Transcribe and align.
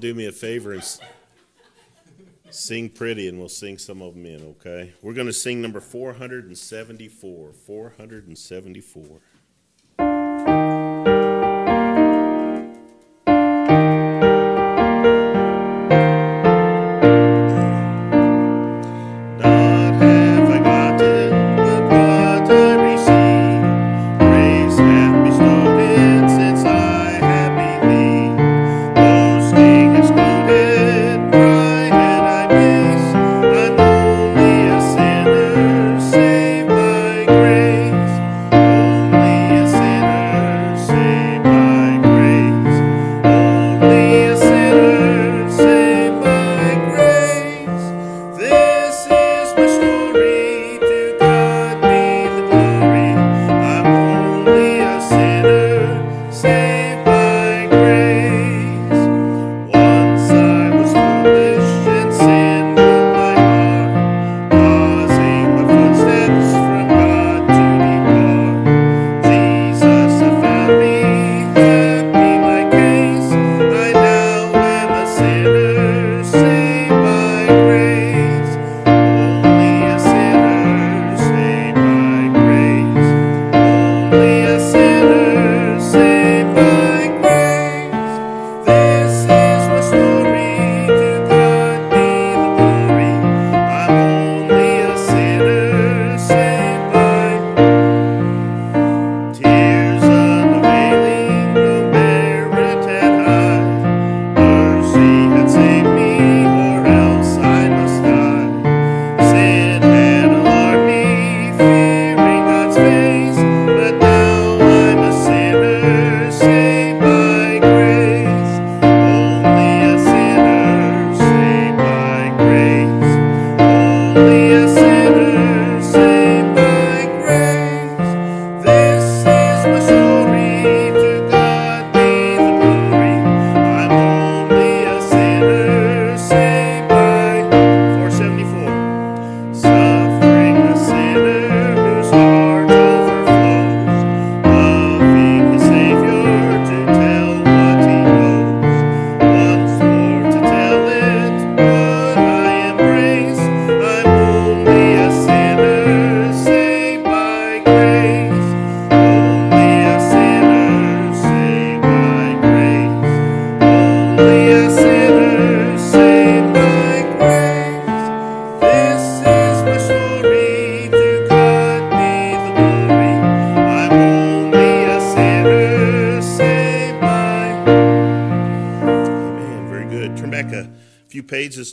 Do 0.00 0.14
me 0.14 0.26
a 0.26 0.32
favor 0.32 0.72
and 0.72 0.82
sing 2.48 2.88
pretty, 2.88 3.28
and 3.28 3.38
we'll 3.38 3.50
sing 3.50 3.76
some 3.76 4.00
of 4.00 4.14
them 4.14 4.24
in, 4.24 4.42
okay? 4.42 4.94
We're 5.02 5.12
going 5.12 5.26
to 5.26 5.32
sing 5.32 5.60
number 5.60 5.78
474. 5.78 7.52
474. 7.52 9.20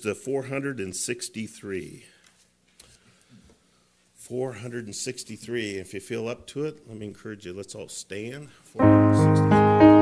To 0.08 0.16
463. 0.16 2.06
463. 4.16 5.78
If 5.78 5.94
you 5.94 6.00
feel 6.00 6.28
up 6.28 6.48
to 6.48 6.66
it, 6.66 6.88
let 6.88 6.98
me 6.98 7.06
encourage 7.06 7.46
you. 7.46 7.54
Let's 7.54 7.76
all 7.76 7.90
stand. 7.90 8.50
463. 8.64 9.97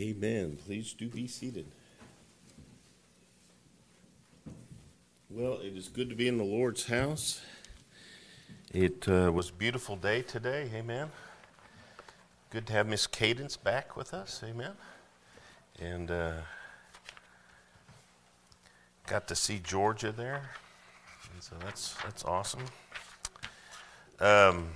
Amen. 0.00 0.56
Please 0.64 0.94
do 0.94 1.10
be 1.10 1.26
seated. 1.26 1.66
Well, 5.28 5.58
it 5.62 5.76
is 5.76 5.88
good 5.88 6.08
to 6.08 6.14
be 6.16 6.26
in 6.26 6.38
the 6.38 6.44
Lord's 6.44 6.86
house. 6.86 7.42
It 8.72 9.06
uh, 9.06 9.30
was 9.30 9.50
a 9.50 9.52
beautiful 9.52 9.96
day 9.96 10.22
today. 10.22 10.70
Amen. 10.74 11.10
Good 12.48 12.66
to 12.68 12.72
have 12.72 12.86
Miss 12.86 13.06
Cadence 13.06 13.58
back 13.58 13.94
with 13.94 14.14
us. 14.14 14.42
Amen. 14.42 14.72
And 15.78 16.10
uh, 16.10 16.32
got 19.06 19.28
to 19.28 19.36
see 19.36 19.58
Georgia 19.58 20.12
there. 20.12 20.48
And 21.34 21.42
so 21.42 21.56
that's 21.62 21.94
that's 22.02 22.24
awesome. 22.24 22.64
Um, 24.18 24.68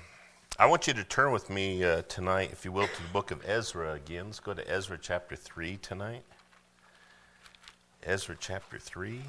I 0.56 0.67
want 0.67 0.87
you 0.87 0.95
to 0.95 1.03
turn 1.03 1.33
with 1.33 1.51
me 1.51 1.83
uh, 1.83 2.03
tonight, 2.03 2.51
if 2.53 2.65
you 2.65 2.71
will, 2.71 2.87
to 2.87 3.03
the 3.03 3.09
book 3.09 3.33
of 3.33 3.45
Ezra 3.45 3.95
again. 3.95 4.27
Let's 4.27 4.39
go 4.39 4.55
to 4.55 4.71
Ezra 4.71 4.97
chapter 4.97 5.35
3 5.35 5.79
tonight. 5.79 6.23
Ezra 8.05 8.37
chapter 8.39 8.79
3. 8.79 9.21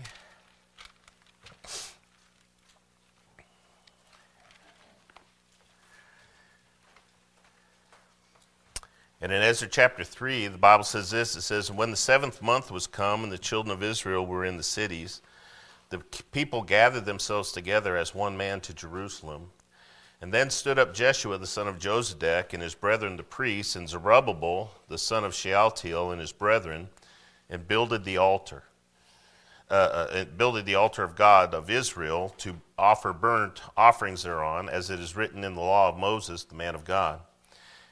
And 9.20 9.32
in 9.32 9.42
Ezra 9.42 9.68
chapter 9.68 10.04
3, 10.04 10.46
the 10.46 10.60
Bible 10.60 10.84
says 10.84 11.10
this 11.10 11.36
it 11.36 11.42
says, 11.42 11.72
When 11.72 11.90
the 11.90 11.98
seventh 11.98 12.44
month 12.44 12.70
was 12.70 12.86
come, 12.86 13.24
and 13.24 13.32
the 13.32 13.40
children 13.40 13.76
of 13.76 13.82
Israel 13.82 14.28
were 14.28 14.46
in 14.46 14.58
the 14.58 14.64
cities, 14.64 15.24
the 15.90 15.98
people 16.32 16.62
gathered 16.62 17.06
themselves 17.06 17.52
together 17.52 17.98
as 17.98 18.14
one 18.14 18.38
man 18.38 18.62
to 18.62 18.76
Jerusalem. 18.76 19.50
And 20.26 20.34
then 20.34 20.50
stood 20.50 20.80
up 20.80 20.92
Jeshua 20.92 21.38
the 21.38 21.46
son 21.46 21.68
of 21.68 21.78
Jozadak 21.78 22.52
and 22.52 22.64
his 22.64 22.74
brethren 22.74 23.16
the 23.16 23.22
priests, 23.22 23.76
and 23.76 23.88
Zerubbabel 23.88 24.72
the 24.88 24.98
son 24.98 25.24
of 25.24 25.36
Shealtiel 25.36 26.10
and 26.10 26.20
his 26.20 26.32
brethren, 26.32 26.90
and 27.48 27.68
builded 27.68 28.04
the 28.04 28.18
altar. 28.18 28.64
Uh, 29.70 30.08
uh, 30.12 30.26
builded 30.26 30.66
the 30.66 30.74
altar 30.74 31.04
of 31.04 31.16
God 31.16 31.54
of 31.54 31.70
Israel 31.70 32.34
to 32.40 32.56
offer 32.76 33.14
burnt 33.14 33.62
offerings 33.78 34.24
thereon, 34.24 34.68
as 34.68 34.90
it 34.90 35.00
is 35.00 35.16
written 35.16 35.44
in 35.44 35.54
the 35.54 35.62
law 35.62 35.90
of 35.90 35.98
Moses, 36.00 36.44
the 36.44 36.56
man 36.56 36.74
of 36.74 36.86
God. 36.86 37.20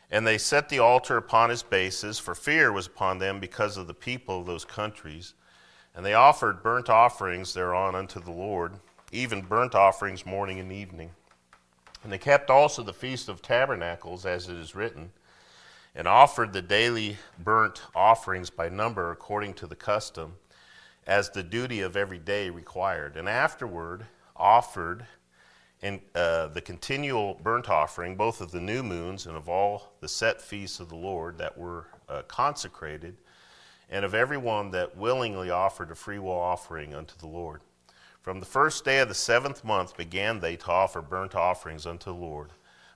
And 0.09 0.25
they 0.25 0.39
set 0.39 0.69
the 0.69 0.79
altar 0.79 1.17
upon 1.17 1.51
his 1.51 1.61
bases, 1.61 2.17
for 2.17 2.33
fear 2.33 2.71
was 2.71 2.87
upon 2.87 3.19
them 3.19 3.39
because 3.39 3.77
of 3.77 3.85
the 3.85 3.93
people 3.93 4.39
of 4.39 4.47
those 4.47 4.65
countries. 4.65 5.35
And 5.95 6.03
they 6.03 6.15
offered 6.15 6.63
burnt 6.63 6.89
offerings 6.89 7.53
thereon 7.53 7.93
unto 7.93 8.19
the 8.19 8.31
Lord, 8.31 8.73
even 9.11 9.43
burnt 9.43 9.75
offerings 9.75 10.25
morning 10.25 10.59
and 10.59 10.71
evening. 10.71 11.11
And 12.03 12.11
they 12.11 12.17
kept 12.17 12.49
also 12.49 12.83
the 12.83 12.93
Feast 12.93 13.29
of 13.29 13.41
Tabernacles, 13.41 14.25
as 14.25 14.49
it 14.49 14.57
is 14.57 14.75
written, 14.75 15.11
and 15.95 16.07
offered 16.07 16.51
the 16.51 16.61
daily 16.61 17.17
burnt 17.39 17.81
offerings 17.95 18.49
by 18.49 18.67
number 18.67 19.11
according 19.11 19.53
to 19.55 19.67
the 19.67 19.75
custom, 19.75 20.35
as 21.07 21.29
the 21.29 21.43
duty 21.43 21.81
of 21.81 21.95
every 21.95 22.19
day 22.19 22.49
required. 22.49 23.15
And 23.15 23.29
afterward 23.29 24.05
offered 24.35 25.05
in, 25.81 26.01
uh, 26.15 26.47
the 26.47 26.61
continual 26.61 27.35
burnt 27.35 27.69
offering, 27.69 28.15
both 28.15 28.41
of 28.41 28.51
the 28.51 28.61
new 28.61 28.83
moons 28.83 29.25
and 29.25 29.35
of 29.35 29.47
all 29.47 29.93
the 29.99 30.07
set 30.07 30.41
feasts 30.41 30.79
of 30.79 30.89
the 30.89 30.95
Lord 30.95 31.37
that 31.37 31.57
were 31.57 31.87
uh, 32.09 32.23
consecrated, 32.23 33.17
and 33.89 34.03
of 34.03 34.13
every 34.13 34.37
one 34.37 34.71
that 34.71 34.97
willingly 34.97 35.49
offered 35.49 35.91
a 35.91 35.95
freewill 35.95 36.31
offering 36.31 36.93
unto 36.95 37.15
the 37.17 37.27
Lord. 37.27 37.61
From 38.23 38.39
the 38.39 38.45
first 38.45 38.85
day 38.85 38.99
of 38.99 39.09
the 39.09 39.13
seventh 39.13 39.65
month 39.65 39.97
began 39.97 40.39
they 40.39 40.55
to 40.55 40.71
offer 40.71 41.01
burnt 41.01 41.35
offerings 41.35 41.85
unto 41.85 42.05
the 42.05 42.17
Lord, 42.17 42.51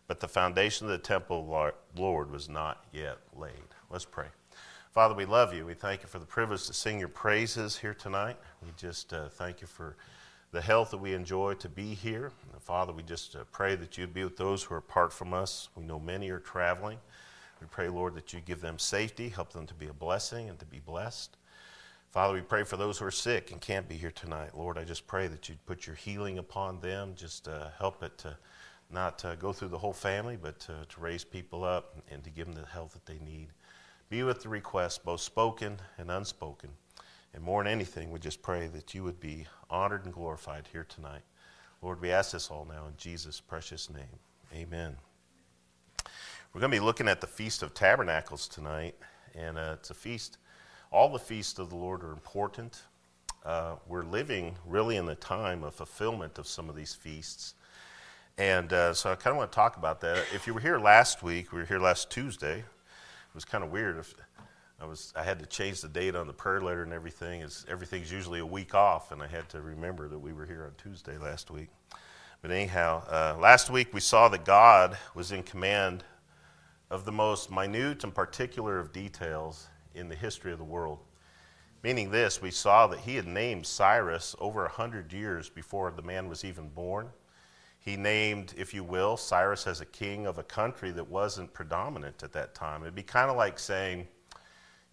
but 0.07 0.21
the 0.21 0.27
foundation 0.29 0.87
of 0.87 0.91
the 0.91 0.97
temple 0.97 1.53
of 1.53 1.73
the 1.93 2.01
Lord 2.01 2.31
was 2.31 2.47
not 2.47 2.85
yet 2.93 3.17
laid. 3.35 3.51
Let's 3.89 4.05
pray. 4.05 4.27
Father, 4.93 5.13
we 5.13 5.25
love 5.25 5.53
you. 5.53 5.65
We 5.65 5.73
thank 5.73 6.01
you 6.01 6.07
for 6.07 6.19
the 6.19 6.25
privilege 6.25 6.65
to 6.67 6.73
sing 6.73 6.97
your 6.97 7.09
praises 7.09 7.77
here 7.77 7.93
tonight. 7.93 8.37
We 8.63 8.69
just 8.77 9.11
uh, 9.11 9.27
thank 9.27 9.59
you 9.59 9.67
for 9.67 9.97
the 10.53 10.61
health 10.61 10.91
that 10.91 10.99
we 10.99 11.13
enjoy 11.13 11.55
to 11.55 11.67
be 11.67 11.93
here. 11.93 12.31
And 12.53 12.61
Father, 12.61 12.93
we 12.93 13.03
just 13.03 13.35
uh, 13.35 13.39
pray 13.51 13.75
that 13.75 13.97
you'd 13.97 14.13
be 14.13 14.23
with 14.23 14.37
those 14.37 14.63
who 14.63 14.75
are 14.75 14.77
apart 14.77 15.11
from 15.11 15.33
us. 15.33 15.67
We 15.75 15.83
know 15.83 15.99
many 15.99 16.29
are 16.29 16.39
traveling. 16.39 16.99
We 17.59 17.67
pray, 17.69 17.89
Lord, 17.89 18.15
that 18.15 18.31
you 18.31 18.39
give 18.39 18.61
them 18.61 18.79
safety, 18.79 19.27
help 19.27 19.51
them 19.51 19.67
to 19.67 19.73
be 19.73 19.87
a 19.87 19.93
blessing 19.93 20.47
and 20.47 20.57
to 20.59 20.65
be 20.65 20.79
blessed. 20.79 21.35
Father, 22.11 22.33
we 22.33 22.41
pray 22.41 22.63
for 22.63 22.77
those 22.77 22.97
who 22.97 23.05
are 23.05 23.11
sick 23.11 23.51
and 23.51 23.59
can't 23.59 23.87
be 23.87 23.95
here 23.95 24.11
tonight. 24.11 24.57
Lord, 24.57 24.77
I 24.77 24.85
just 24.85 25.05
pray 25.07 25.27
that 25.27 25.49
you'd 25.49 25.63
put 25.65 25.85
your 25.85 25.95
healing 25.95 26.37
upon 26.37 26.79
them. 26.79 27.13
Just 27.15 27.47
uh, 27.47 27.67
help 27.77 28.01
it 28.01 28.17
to 28.19 28.37
not 28.89 29.23
uh, 29.25 29.35
go 29.35 29.51
through 29.51 29.67
the 29.67 29.77
whole 29.77 29.93
family, 29.93 30.37
but 30.41 30.57
to, 30.61 30.73
to 30.87 31.01
raise 31.01 31.25
people 31.25 31.65
up 31.65 31.97
and 32.09 32.23
to 32.23 32.29
give 32.29 32.47
them 32.47 32.55
the 32.55 32.65
health 32.65 32.93
that 32.93 33.05
they 33.05 33.19
need. 33.19 33.49
Be 34.09 34.23
with 34.23 34.41
the 34.41 34.47
requests, 34.47 34.97
both 34.97 35.19
spoken 35.19 35.77
and 35.97 36.09
unspoken. 36.09 36.69
And 37.33 37.43
more 37.43 37.61
than 37.61 37.71
anything, 37.71 38.09
we 38.09 38.19
just 38.19 38.41
pray 38.41 38.67
that 38.67 38.93
you 38.93 39.03
would 39.03 39.19
be 39.19 39.45
honored 39.69 40.05
and 40.05 40.13
glorified 40.13 40.69
here 40.71 40.85
tonight. 40.87 41.23
Lord, 41.81 41.99
we 41.99 42.09
ask 42.09 42.31
this 42.31 42.49
all 42.49 42.65
now 42.65 42.87
in 42.87 42.93
Jesus' 42.95 43.41
precious 43.41 43.89
name. 43.89 44.19
Amen. 44.55 44.95
We're 46.53 46.61
going 46.61 46.71
to 46.71 46.79
be 46.79 46.83
looking 46.83 47.09
at 47.09 47.19
the 47.19 47.27
Feast 47.27 47.61
of 47.63 47.73
Tabernacles 47.73 48.47
tonight, 48.47 48.95
and 49.35 49.57
uh, 49.57 49.75
it's 49.77 49.89
a 49.89 49.93
feast 49.93 50.37
all 50.91 51.09
the 51.09 51.19
feasts 51.19 51.59
of 51.59 51.69
the 51.69 51.75
Lord 51.75 52.03
are 52.03 52.11
important. 52.11 52.81
Uh, 53.45 53.75
we're 53.87 54.03
living 54.03 54.55
really 54.65 54.97
in 54.97 55.05
the 55.05 55.15
time 55.15 55.63
of 55.63 55.75
fulfillment 55.75 56.37
of 56.37 56.47
some 56.47 56.69
of 56.69 56.75
these 56.75 56.93
feasts. 56.93 57.53
And 58.37 58.71
uh, 58.71 58.93
so 58.93 59.11
I 59.11 59.15
kind 59.15 59.31
of 59.31 59.37
want 59.37 59.51
to 59.51 59.55
talk 59.55 59.77
about 59.77 60.01
that. 60.01 60.25
If 60.33 60.47
you 60.47 60.53
were 60.53 60.59
here 60.59 60.77
last 60.79 61.23
week, 61.23 61.51
we 61.51 61.59
were 61.59 61.65
here 61.65 61.79
last 61.79 62.09
Tuesday. 62.09 62.59
It 62.59 63.33
was 63.33 63.45
kind 63.45 63.63
of 63.63 63.71
weird. 63.71 64.03
I 64.79 64.85
was, 64.85 65.11
I 65.15 65.23
had 65.23 65.39
to 65.39 65.45
change 65.45 65.81
the 65.81 65.87
date 65.87 66.15
on 66.15 66.27
the 66.27 66.33
prayer 66.33 66.61
letter 66.61 66.83
and 66.83 66.93
everything. 66.93 67.41
It's, 67.41 67.65
everything's 67.67 68.11
usually 68.11 68.39
a 68.39 68.45
week 68.45 68.75
off, 68.75 69.11
and 69.11 69.23
I 69.23 69.27
had 69.27 69.49
to 69.49 69.61
remember 69.61 70.07
that 70.07 70.19
we 70.19 70.33
were 70.33 70.45
here 70.45 70.65
on 70.65 70.73
Tuesday 70.77 71.17
last 71.17 71.49
week. 71.49 71.69
But 72.41 72.51
anyhow, 72.51 73.03
uh, 73.09 73.39
last 73.39 73.71
week 73.71 73.93
we 73.93 73.99
saw 73.99 74.29
that 74.29 74.45
God 74.45 74.97
was 75.15 75.31
in 75.31 75.41
command 75.41 76.03
of 76.91 77.05
the 77.05 77.11
most 77.11 77.49
minute 77.49 78.03
and 78.03 78.13
particular 78.13 78.77
of 78.77 78.93
details 78.93 79.67
in 79.97 80.09
the 80.09 80.15
history 80.15 80.51
of 80.51 80.57
the 80.57 80.63
world. 80.63 80.99
Meaning 81.83 82.11
this, 82.11 82.41
we 82.41 82.51
saw 82.51 82.87
that 82.87 82.99
he 82.99 83.15
had 83.15 83.27
named 83.27 83.65
Cyrus 83.65 84.35
over 84.39 84.65
a 84.65 84.69
hundred 84.69 85.13
years 85.13 85.49
before 85.49 85.91
the 85.91 86.01
man 86.01 86.27
was 86.27 86.43
even 86.43 86.69
born. 86.69 87.09
He 87.79 87.95
named, 87.95 88.53
if 88.57 88.73
you 88.73 88.83
will, 88.83 89.15
Cyrus 89.15 89.67
as 89.67 89.79
a 89.79 89.85
king 89.85 90.25
of 90.25 90.37
a 90.37 90.43
country 90.43 90.91
that 90.91 91.07
wasn't 91.07 91.53
predominant 91.53 92.23
at 92.23 92.33
that 92.33 92.53
time. 92.53 92.81
It'd 92.81 92.95
be 92.95 93.03
kind 93.03 93.29
of 93.29 93.37
like 93.37 93.57
saying, 93.59 94.07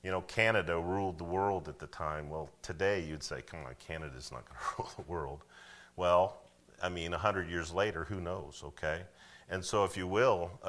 you 0.05 0.11
know, 0.11 0.21
Canada 0.21 0.79
ruled 0.79 1.19
the 1.19 1.25
world 1.25 1.69
at 1.69 1.79
the 1.79 1.87
time. 1.87 2.29
Well, 2.29 2.51
today 2.63 3.03
you'd 3.03 3.23
say, 3.23 3.41
come 3.43 3.61
on, 3.67 3.75
Canada's 3.79 4.31
not 4.31 4.45
going 4.45 4.61
to 4.77 4.83
rule 4.83 4.91
the 4.97 5.11
world. 5.11 5.45
Well, 5.97 6.37
I 6.83 6.89
mean, 6.89 7.13
100 7.13 7.49
years 7.49 7.73
later, 7.73 8.05
who 8.05 8.21
knows, 8.21 8.63
okay? 8.65 9.03
And 9.51 9.65
so, 9.65 9.85
if 9.85 9.97
you 9.97 10.07
will, 10.07 10.51
uh, 10.63 10.67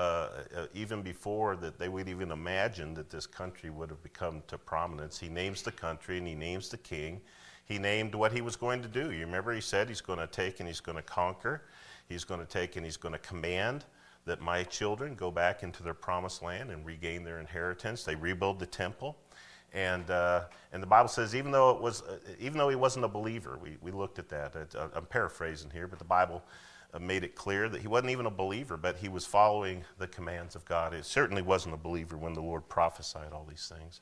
uh, 0.56 0.66
even 0.74 1.02
before 1.02 1.56
that 1.58 1.80
they 1.80 1.88
would 1.88 2.10
even 2.10 2.32
imagine 2.32 2.94
that 2.96 3.10
this 3.10 3.26
country 3.26 3.70
would 3.70 3.90
have 3.90 4.04
become 4.04 4.44
to 4.48 4.58
prominence, 4.58 5.18
he 5.18 5.30
names 5.30 5.62
the 5.62 5.72
country 5.72 6.18
and 6.18 6.28
he 6.28 6.36
names 6.36 6.70
the 6.70 6.78
king. 6.78 7.22
He 7.66 7.80
named 7.80 8.14
what 8.14 8.32
he 8.32 8.42
was 8.42 8.56
going 8.56 8.82
to 8.82 8.88
do. 8.88 9.12
You 9.12 9.26
remember 9.26 9.54
he 9.54 9.62
said 9.62 9.88
he's 9.88 10.02
going 10.02 10.20
to 10.20 10.28
take 10.28 10.60
and 10.60 10.68
he's 10.68 10.82
going 10.82 10.98
to 10.98 11.02
conquer. 11.02 11.64
He's 12.08 12.24
going 12.24 12.40
to 12.40 12.46
take 12.46 12.76
and 12.76 12.86
he's 12.86 12.98
going 12.98 13.14
to 13.14 13.20
command 13.20 13.86
that 14.26 14.42
my 14.42 14.64
children 14.64 15.16
go 15.16 15.32
back 15.32 15.64
into 15.64 15.82
their 15.82 15.94
promised 15.94 16.44
land 16.44 16.70
and 16.70 16.86
regain 16.86 17.24
their 17.24 17.40
inheritance. 17.40 18.04
They 18.04 18.16
rebuild 18.16 18.60
the 18.60 18.66
temple. 18.66 19.18
And, 19.74 20.10
uh, 20.10 20.46
and 20.72 20.82
the 20.82 20.88
Bible 20.88 21.10
says, 21.10 21.36
even 21.36 21.52
though, 21.52 21.72
it 21.72 21.82
was, 21.82 22.02
uh, 22.04 22.18
even 22.40 22.58
though 22.58 22.70
he 22.70 22.76
wasn't 22.76 23.06
a 23.06 23.10
believer, 23.10 23.60
we, 23.62 23.78
we 23.82 23.92
looked 23.92 24.20
at 24.20 24.30
that. 24.30 24.56
Uh, 24.56 24.88
I'm 24.96 25.06
paraphrasing 25.06 25.70
here, 25.70 25.88
but 25.88 26.00
the 26.00 26.06
Bible 26.06 26.44
made 27.00 27.24
it 27.24 27.36
clear 27.36 27.68
that 27.70 27.82
he 27.82 27.88
wasn't 27.88 28.12
even 28.12 28.26
a 28.26 28.32
believer, 28.32 28.78
but 28.78 28.98
he 28.98 29.10
was 29.10 29.26
following 29.26 29.84
the 29.98 30.08
commands 30.08 30.56
of 30.56 30.66
God. 30.66 30.94
He 30.94 31.02
certainly 31.02 31.42
wasn't 31.42 31.74
a 31.74 31.78
believer 31.78 32.18
when 32.18 32.34
the 32.34 32.42
Lord 32.42 32.68
prophesied 32.70 33.34
all 33.34 33.46
these 33.50 33.72
things. 33.74 34.02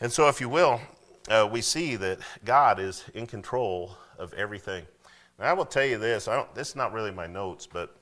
And 0.00 0.12
so, 0.12 0.28
if 0.28 0.40
you 0.40 0.48
will, 0.48 0.80
uh, 1.28 1.48
we 1.50 1.60
see 1.60 1.96
that 1.96 2.18
God 2.44 2.80
is 2.80 3.04
in 3.14 3.26
control 3.26 3.96
of 4.18 4.32
everything. 4.34 4.84
Now, 5.38 5.46
I 5.46 5.52
will 5.52 5.64
tell 5.64 5.84
you 5.84 5.98
this 5.98 6.28
I 6.28 6.36
don't, 6.36 6.54
this 6.54 6.70
is 6.70 6.76
not 6.76 6.92
really 6.92 7.10
my 7.10 7.26
notes, 7.26 7.66
but 7.66 7.96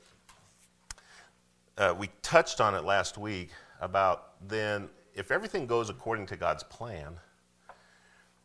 uh, 1.78 1.94
we 1.96 2.10
touched 2.22 2.60
on 2.60 2.74
it 2.74 2.84
last 2.84 3.18
week 3.18 3.50
about 3.80 4.48
then 4.48 4.88
if 5.14 5.30
everything 5.30 5.66
goes 5.66 5.90
according 5.90 6.26
to 6.26 6.36
God's 6.36 6.62
plan, 6.62 7.16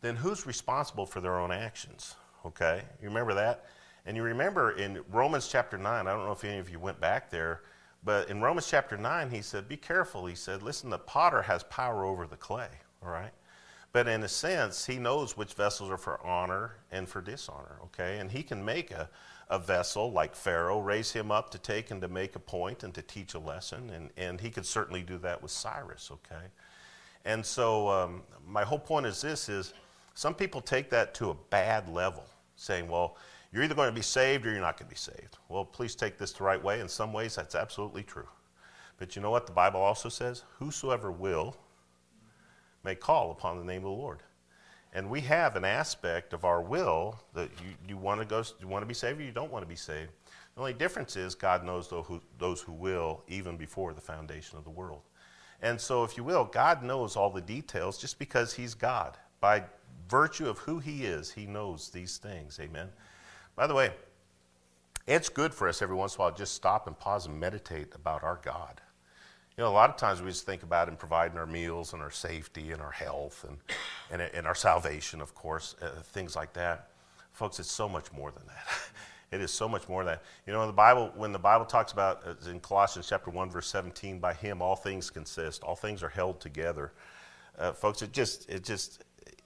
then 0.01 0.15
who's 0.15 0.45
responsible 0.45 1.05
for 1.05 1.21
their 1.21 1.37
own 1.37 1.51
actions? 1.51 2.15
Okay? 2.45 2.81
You 3.01 3.07
remember 3.07 3.33
that? 3.33 3.65
And 4.05 4.15
you 4.15 4.23
remember 4.23 4.71
in 4.71 5.01
Romans 5.11 5.47
chapter 5.47 5.77
9, 5.77 6.07
I 6.07 6.11
don't 6.11 6.25
know 6.25 6.31
if 6.31 6.43
any 6.43 6.59
of 6.59 6.69
you 6.69 6.79
went 6.79 6.99
back 6.99 7.29
there, 7.29 7.61
but 8.03 8.29
in 8.29 8.39
Romans 8.39 8.67
chapter 8.67 8.97
9, 8.97 9.31
he 9.31 9.41
said, 9.41 9.67
Be 9.67 9.77
careful. 9.77 10.27
He 10.27 10.35
said, 10.35 10.61
Listen, 10.61 10.91
the 10.91 10.99
potter 10.99 11.41
has 11.41 11.63
power 11.63 12.05
over 12.05 12.27
the 12.27 12.37
clay, 12.37 12.69
all 13.03 13.09
right? 13.09 13.31
But 13.91 14.07
in 14.07 14.23
a 14.23 14.27
sense, 14.27 14.85
he 14.85 14.97
knows 14.97 15.35
which 15.35 15.53
vessels 15.53 15.89
are 15.89 15.97
for 15.97 16.23
honor 16.23 16.75
and 16.91 17.09
for 17.09 17.21
dishonor, 17.21 17.79
okay? 17.85 18.19
And 18.19 18.29
he 18.29 18.43
can 18.43 18.63
make 18.63 18.91
a, 18.91 19.09
a 19.49 19.57
vessel 19.57 20.11
like 20.11 20.35
Pharaoh, 20.35 20.81
raise 20.81 21.11
him 21.11 21.31
up 21.31 21.49
to 21.51 21.57
take 21.57 21.89
and 21.89 22.01
to 22.01 22.07
make 22.07 22.35
a 22.35 22.39
point 22.39 22.83
and 22.83 22.93
to 22.93 23.01
teach 23.01 23.33
a 23.33 23.39
lesson. 23.39 23.89
And, 23.89 24.09
and 24.17 24.39
he 24.39 24.51
could 24.51 24.65
certainly 24.65 25.01
do 25.01 25.17
that 25.19 25.41
with 25.41 25.51
Cyrus, 25.51 26.11
okay? 26.11 26.45
And 27.23 27.43
so 27.43 27.87
um, 27.87 28.21
my 28.45 28.63
whole 28.63 28.77
point 28.77 29.07
is 29.07 29.21
this 29.21 29.49
is 29.49 29.73
some 30.13 30.35
people 30.35 30.61
take 30.61 30.89
that 30.91 31.13
to 31.15 31.31
a 31.31 31.33
bad 31.49 31.89
level, 31.89 32.25
saying, 32.55 32.87
well, 32.87 33.17
you're 33.55 33.63
either 33.63 33.73
going 33.73 33.87
to 33.87 33.95
be 33.95 34.01
saved 34.01 34.45
or 34.45 34.51
you're 34.51 34.59
not 34.59 34.77
going 34.77 34.89
to 34.89 34.93
be 34.93 34.99
saved. 34.99 35.37
Well, 35.47 35.63
please 35.63 35.95
take 35.95 36.17
this 36.17 36.33
the 36.33 36.43
right 36.43 36.61
way. 36.61 36.81
In 36.81 36.89
some 36.89 37.13
ways, 37.13 37.37
that's 37.37 37.55
absolutely 37.55 38.03
true. 38.03 38.27
But 38.97 39.15
you 39.15 39.21
know 39.21 39.31
what 39.31 39.47
the 39.47 39.53
Bible 39.53 39.79
also 39.79 40.09
says? 40.09 40.43
Whosoever 40.59 41.09
will 41.09 41.55
may 42.83 42.95
call 42.95 43.31
upon 43.31 43.57
the 43.57 43.63
name 43.63 43.77
of 43.77 43.83
the 43.83 43.89
Lord. 43.89 44.19
And 44.91 45.09
we 45.09 45.21
have 45.21 45.55
an 45.55 45.63
aspect 45.63 46.33
of 46.33 46.43
our 46.43 46.61
will 46.61 47.17
that 47.33 47.49
you, 47.61 47.73
you 47.87 47.97
want 47.97 48.19
to 48.19 48.27
go, 48.27 48.43
you 48.59 48.67
want 48.67 48.81
to 48.81 48.87
be 48.87 48.93
saved 48.93 49.21
or 49.21 49.23
you 49.23 49.31
don't 49.31 49.53
want 49.53 49.63
to 49.63 49.69
be 49.69 49.75
saved. 49.77 50.11
The 50.55 50.59
only 50.59 50.73
difference 50.73 51.15
is 51.15 51.33
God 51.33 51.63
knows 51.63 51.89
those 51.89 52.05
who, 52.07 52.19
those 52.37 52.59
who 52.59 52.73
will 52.73 53.23
even 53.29 53.55
before 53.55 53.93
the 53.93 54.01
foundation 54.01 54.57
of 54.57 54.65
the 54.65 54.69
world. 54.69 55.01
And 55.61 55.79
so, 55.79 56.03
if 56.03 56.17
you 56.17 56.25
will, 56.25 56.43
God 56.43 56.83
knows 56.83 57.15
all 57.15 57.29
the 57.29 57.39
details 57.39 57.97
just 57.97 58.19
because 58.19 58.53
He's 58.53 58.73
God. 58.73 59.17
By 59.39 59.63
virtue 60.09 60.49
of 60.49 60.57
who 60.59 60.79
He 60.79 61.05
is, 61.05 61.31
He 61.31 61.45
knows 61.45 61.89
these 61.89 62.17
things. 62.17 62.59
Amen. 62.61 62.89
By 63.55 63.67
the 63.67 63.73
way, 63.73 63.91
it's 65.07 65.29
good 65.29 65.53
for 65.53 65.67
us 65.67 65.81
every 65.81 65.95
once 65.95 66.15
in 66.15 66.17
a 66.17 66.23
while 66.23 66.31
to 66.31 66.37
just 66.37 66.55
stop 66.55 66.87
and 66.87 66.97
pause 66.97 67.25
and 67.27 67.39
meditate 67.39 67.93
about 67.95 68.23
our 68.23 68.39
God. 68.43 68.81
You 69.57 69.63
know, 69.63 69.69
a 69.69 69.71
lot 69.71 69.89
of 69.89 69.95
times 69.95 70.21
we 70.21 70.29
just 70.29 70.45
think 70.45 70.63
about 70.63 70.89
Him 70.89 70.97
providing 70.97 71.37
our 71.37 71.45
meals 71.45 71.93
and 71.93 72.01
our 72.01 72.11
safety 72.11 72.71
and 72.71 72.81
our 72.81 72.91
health 72.91 73.45
and, 73.47 73.57
and, 74.11 74.21
and 74.33 74.45
our 74.45 74.55
salvation, 74.55 75.21
of 75.21 75.33
course, 75.33 75.75
uh, 75.81 76.01
things 76.01 76.35
like 76.35 76.51
that. 76.53 76.89
Folks, 77.31 77.59
it's 77.59 77.71
so 77.71 77.87
much 77.87 78.11
more 78.11 78.31
than 78.31 78.45
that. 78.47 78.67
it 79.31 79.39
is 79.39 79.51
so 79.51 79.69
much 79.69 79.87
more 79.87 80.03
than 80.03 80.15
that. 80.15 80.23
You 80.45 80.51
know, 80.51 80.61
in 80.61 80.67
the 80.67 80.73
Bible, 80.73 81.13
when 81.15 81.31
the 81.31 81.39
Bible 81.39 81.63
talks 81.63 81.93
about, 81.93 82.27
uh, 82.27 82.49
in 82.49 82.59
Colossians 82.59 83.07
chapter 83.07 83.31
1, 83.31 83.49
verse 83.49 83.67
17, 83.67 84.19
by 84.19 84.33
Him 84.33 84.61
all 84.61 84.75
things 84.75 85.09
consist, 85.09 85.63
all 85.63 85.75
things 85.75 86.03
are 86.03 86.09
held 86.09 86.41
together. 86.41 86.91
Uh, 87.57 87.71
folks, 87.71 88.01
it 88.01 88.11
just, 88.11 88.49
it 88.49 88.65
just, 88.65 89.05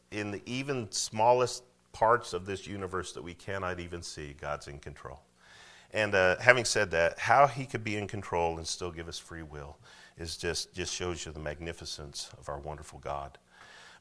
in 0.10 0.32
the 0.32 0.42
even 0.48 0.92
smallest 0.92 1.64
parts 1.92 2.34
of 2.34 2.46
this 2.46 2.68
universe 2.68 3.12
that 3.14 3.24
we 3.24 3.34
cannot 3.34 3.80
even 3.80 4.02
see, 4.02 4.36
God's 4.40 4.68
in 4.68 4.80
control. 4.80 5.22
And 5.92 6.14
uh, 6.14 6.38
having 6.40 6.66
said 6.66 6.92
that, 6.92 7.18
how 7.20 7.48
He 7.48 7.66
could 7.66 7.84
be 7.84 7.98
in 7.98 8.08
control 8.08 8.58
and 8.58 8.68
still 8.68 8.92
give 8.92 9.08
us 9.08 9.18
free 9.18 9.44
will 9.44 9.78
is 10.18 10.38
just, 10.38 10.74
just 10.74 10.94
shows 10.94 11.26
you 11.26 11.32
the 11.32 11.40
magnificence 11.40 12.30
of 12.38 12.50
our 12.50 12.60
wonderful 12.60 13.00
God. 13.00 13.38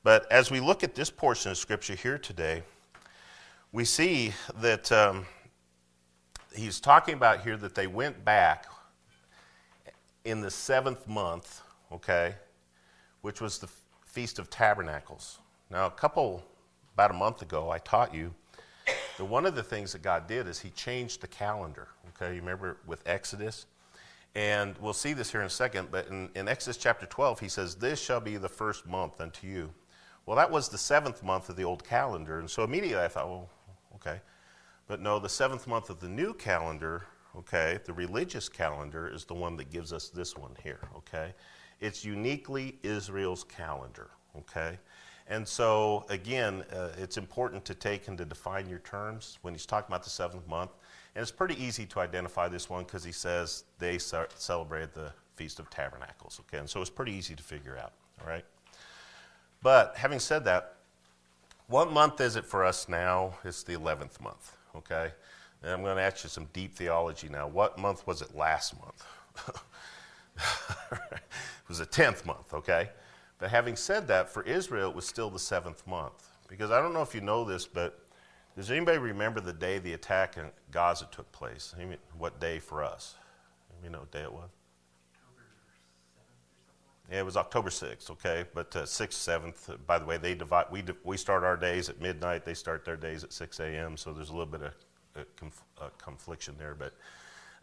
But 0.03 0.31
as 0.31 0.51
we 0.51 0.61
look 0.61 0.85
at 0.85 0.95
this 0.95 1.11
portion 1.11 1.51
of 1.51 1.57
Scripture 1.57 1.95
here 1.95 2.19
today, 2.19 2.63
we 3.73 3.85
see 3.85 4.33
that 4.61 4.91
um, 4.93 5.27
he's 6.55 6.81
talking 6.81 7.15
about 7.15 7.43
here 7.43 7.57
that 7.57 7.75
they 7.75 7.87
went 7.87 8.25
back 8.25 8.67
in 10.25 10.41
the 10.41 10.51
seventh 10.51 11.07
month, 11.07 11.63
okay, 11.93 12.35
which 13.23 13.41
was 13.41 13.59
the 13.59 13.69
Feast 14.05 14.39
of 14.39 14.51
Tabernacles. 14.51 15.39
Now, 15.71 15.87
a 15.87 15.91
couple, 15.91 16.45
about 16.99 17.13
a 17.13 17.15
month 17.15 17.43
ago, 17.43 17.71
I 17.71 17.79
taught 17.79 18.13
you 18.13 18.35
that 19.19 19.25
one 19.25 19.47
of 19.47 19.55
the 19.55 19.63
things 19.63 19.93
that 19.93 20.03
God 20.03 20.27
did 20.27 20.49
is 20.49 20.59
he 20.59 20.71
changed 20.71 21.21
the 21.21 21.29
calendar, 21.29 21.87
okay? 22.09 22.35
You 22.35 22.41
remember 22.41 22.79
with 22.89 23.07
Exodus? 23.07 23.67
And 24.35 24.77
we'll 24.81 24.93
see 24.93 25.13
this 25.13 25.31
here 25.31 25.41
in 25.41 25.47
a 25.47 25.51
second, 25.51 25.93
but 25.93 26.09
in, 26.09 26.29
in 26.35 26.49
Exodus 26.49 26.77
chapter 26.77 27.07
12, 27.07 27.39
he 27.39 27.49
says, 27.49 27.77
This 27.77 28.03
shall 28.03 28.19
be 28.19 28.37
the 28.37 28.49
first 28.49 28.85
month 28.85 29.21
unto 29.21 29.47
you. 29.47 29.71
Well, 30.27 30.35
that 30.39 30.51
was 30.51 30.71
the 30.71 30.77
seventh 30.77 31.23
month 31.23 31.49
of 31.49 31.55
the 31.55 31.63
old 31.63 31.85
calendar. 31.85 32.41
And 32.41 32.51
so 32.51 32.65
immediately 32.65 33.05
I 33.05 33.07
thought, 33.07 33.29
well, 33.29 33.49
okay. 33.95 34.21
But 34.89 35.01
no, 35.01 35.21
the 35.21 35.29
seventh 35.29 35.69
month 35.69 35.91
of 35.91 36.01
the 36.01 36.09
new 36.09 36.35
calendar, 36.35 37.05
okay, 37.37 37.79
the 37.85 37.93
religious 37.93 38.49
calendar 38.49 39.07
is 39.07 39.25
the 39.25 39.35
one 39.35 39.57
that 39.59 39.71
gives 39.71 39.93
us 39.93 40.09
this 40.09 40.37
one 40.37 40.57
here, 40.65 40.81
okay? 40.97 41.33
It's 41.81 42.05
uniquely 42.05 42.77
Israel's 42.83 43.45
calendar, 43.45 44.11
okay? 44.37 44.81
And 45.29 45.47
so, 45.47 46.07
again, 46.09 46.65
uh, 46.73 46.89
it's 46.97 47.19
important 47.19 47.65
to 47.67 47.75
take 47.75 48.09
and 48.09 48.17
to 48.17 48.25
define 48.25 48.69
your 48.69 48.79
terms 48.79 49.39
when 49.43 49.53
he's 49.53 49.67
talking 49.67 49.89
about 49.89 50.03
the 50.03 50.11
seventh 50.11 50.49
month. 50.49 50.71
And 51.15 51.23
it's 51.23 51.31
pretty 51.31 51.63
easy 51.63 51.85
to 51.87 52.01
identify 52.01 52.49
this 52.49 52.71
one 52.71 52.85
because 52.85 53.05
he 53.05 53.13
says 53.13 53.65
they 53.79 53.99
celebrated 53.99 54.95
the 54.95 55.13
Feast 55.35 55.61
of 55.61 55.69
Tabernacles. 55.69 56.41
Okay, 56.41 56.59
and 56.59 56.69
so 56.69 56.81
it's 56.81 56.91
pretty 56.91 57.13
easy 57.13 57.35
to 57.35 57.43
figure 57.43 57.77
out. 57.77 57.93
All 58.21 58.29
right. 58.29 58.45
But 59.63 59.95
having 59.97 60.19
said 60.19 60.45
that, 60.45 60.77
what 61.67 61.93
month 61.93 62.21
is 62.21 62.37
it 62.37 62.47
for 62.47 62.65
us 62.65 62.89
now? 62.89 63.35
It's 63.45 63.63
the 63.63 63.75
11th 63.75 64.21
month. 64.21 64.57
Okay. 64.77 65.11
And 65.63 65.73
I'm 65.73 65.83
going 65.83 65.97
to 65.97 66.03
ask 66.03 66.25
you 66.25 66.31
some 66.31 66.47
deep 66.53 66.75
theology 66.75 67.29
now. 67.29 67.47
What 67.47 67.79
month 67.79 68.07
was 68.07 68.23
it 68.23 68.35
last 68.35 68.75
month? 68.81 69.05
it 71.13 71.21
was 71.69 71.79
the 71.79 71.87
10th 71.87 72.25
month. 72.25 72.55
Okay. 72.55 72.89
But 73.39 73.51
having 73.51 73.77
said 73.77 74.09
that, 74.09 74.29
for 74.29 74.43
Israel, 74.43 74.91
it 74.91 74.97
was 74.97 75.07
still 75.07 75.31
the 75.31 75.39
seventh 75.39 75.87
month. 75.87 76.29
Because 76.49 76.71
I 76.71 76.81
don't 76.81 76.93
know 76.93 77.03
if 77.03 77.15
you 77.15 77.21
know 77.21 77.45
this, 77.45 77.67
but 77.67 78.01
does 78.57 78.71
anybody 78.71 78.99
remember 78.99 79.41
the 79.41 79.53
day 79.53 79.79
the 79.79 79.93
attack 79.93 80.37
in 80.37 80.47
Gaza 80.73 81.07
took 81.13 81.31
place? 81.31 81.75
What 82.17 82.41
day 82.41 82.59
for 82.59 82.83
us? 82.83 83.15
You 83.85 83.91
know 83.91 84.01
what 84.01 84.11
day 84.11 84.23
it 84.23 84.33
was? 84.33 84.49
Yeah, 87.11 87.21
it 87.21 87.25
was 87.25 87.37
October 87.37 87.71
6th, 87.71 88.11
okay? 88.11 88.45
But 88.53 88.75
uh, 88.77 88.83
6th, 88.83 89.15
7th, 89.15 89.71
uh, 89.71 89.77
by 89.87 89.99
the 89.99 90.05
way, 90.05 90.19
they 90.19 90.35
divide, 90.35 90.67
we, 90.71 90.85
we 91.05 91.17
start 91.17 91.43
our 91.43 91.57
days 91.57 91.89
at 91.89 92.03
midnight, 92.03 92.45
they 92.45 92.53
start 92.53 92.85
their 92.85 92.97
days 92.97 93.25
at 93.25 93.33
6 93.33 93.61
a.m., 93.61 93.97
so 93.97 94.13
there's 94.13 94.29
a 94.29 94.33
little 94.33 94.45
bit 94.45 94.61
of 94.61 94.75
uh, 95.17 95.21
conf, 95.37 95.63
uh, 95.81 95.89
confliction 95.97 96.55
there. 96.59 96.75
But 96.75 96.93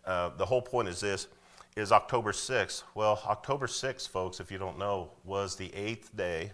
uh, 0.03 0.32
the 0.38 0.46
whole 0.46 0.63
point 0.63 0.88
is 0.88 1.00
this 1.00 1.27
is 1.75 1.91
October 1.91 2.32
6th. 2.32 2.84
Well, 2.94 3.22
October 3.25 3.67
6th, 3.67 4.08
folks, 4.08 4.39
if 4.39 4.51
you 4.51 4.58
don't 4.58 4.79
know, 4.79 5.12
was 5.24 5.55
the 5.55 5.74
eighth 5.74 6.15
day, 6.15 6.51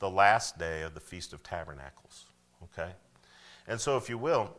the 0.00 0.10
last 0.10 0.58
day 0.58 0.82
of 0.82 0.94
the 0.94 1.00
Feast 1.00 1.32
of 1.32 1.42
Tabernacles, 1.42 2.26
okay? 2.64 2.92
And 3.68 3.80
so, 3.80 3.96
if 3.96 4.08
you 4.08 4.18
will, 4.18 4.56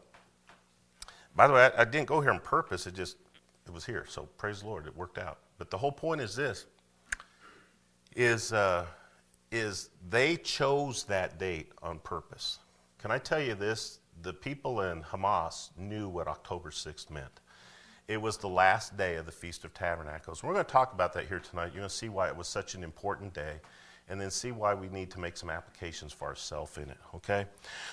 by 1.36 1.48
the 1.48 1.54
way, 1.54 1.70
I, 1.78 1.82
I 1.82 1.86
didn't 1.86 2.08
go 2.08 2.20
here 2.20 2.32
on 2.32 2.40
purpose. 2.40 2.88
It 2.88 2.96
just 2.96 3.18
it 3.68 3.74
was 3.74 3.86
here. 3.86 4.06
So 4.08 4.28
praise 4.38 4.62
the 4.62 4.68
Lord, 4.68 4.88
it 4.88 4.98
worked 4.98 5.20
out. 5.20 5.38
But 5.58 5.70
the 5.70 5.78
whole 5.78 5.92
point 5.92 6.20
is 6.20 6.36
this: 6.36 6.66
is 8.16 8.52
uh, 8.52 8.86
is 9.52 9.90
they 10.10 10.36
chose 10.38 11.04
that 11.06 11.38
date 11.38 11.72
on 11.84 12.00
purpose. 12.00 12.60
Can 13.00 13.12
I 13.12 13.20
tell 13.20 13.40
you 13.40 13.54
this? 13.54 14.00
The 14.24 14.34
people 14.34 14.82
in 14.82 15.04
Hamas 15.04 15.70
knew 15.78 16.10
what 16.10 16.28
October 16.28 16.72
6th 16.72 17.12
meant. 17.12 17.40
It 18.08 18.22
was 18.22 18.38
the 18.38 18.48
last 18.48 18.96
day 18.96 19.16
of 19.16 19.26
the 19.26 19.34
Feast 19.34 19.66
of 19.66 19.74
Tabernacles. 19.74 20.42
We're 20.42 20.54
going 20.54 20.66
to 20.66 20.72
talk 20.72 20.94
about 20.94 21.14
that 21.14 21.28
here 21.28 21.40
tonight. 21.40 21.72
You're 21.74 21.82
going 21.82 21.90
to 21.90 21.96
see 21.96 22.08
why 22.08 22.30
it 22.30 22.38
was 22.38 22.48
such 22.48 22.74
an 22.74 22.82
important 22.82 23.34
day 23.34 23.56
and 24.08 24.22
then 24.22 24.32
see 24.32 24.54
why 24.54 24.74
we 24.74 24.88
need 24.88 25.12
to 25.12 25.20
make 25.20 25.36
some 25.36 25.50
applications 25.50 26.14
for 26.14 26.30
ourselves 26.30 26.78
in 26.78 26.90
it, 26.90 26.98
okay? 27.14 27.46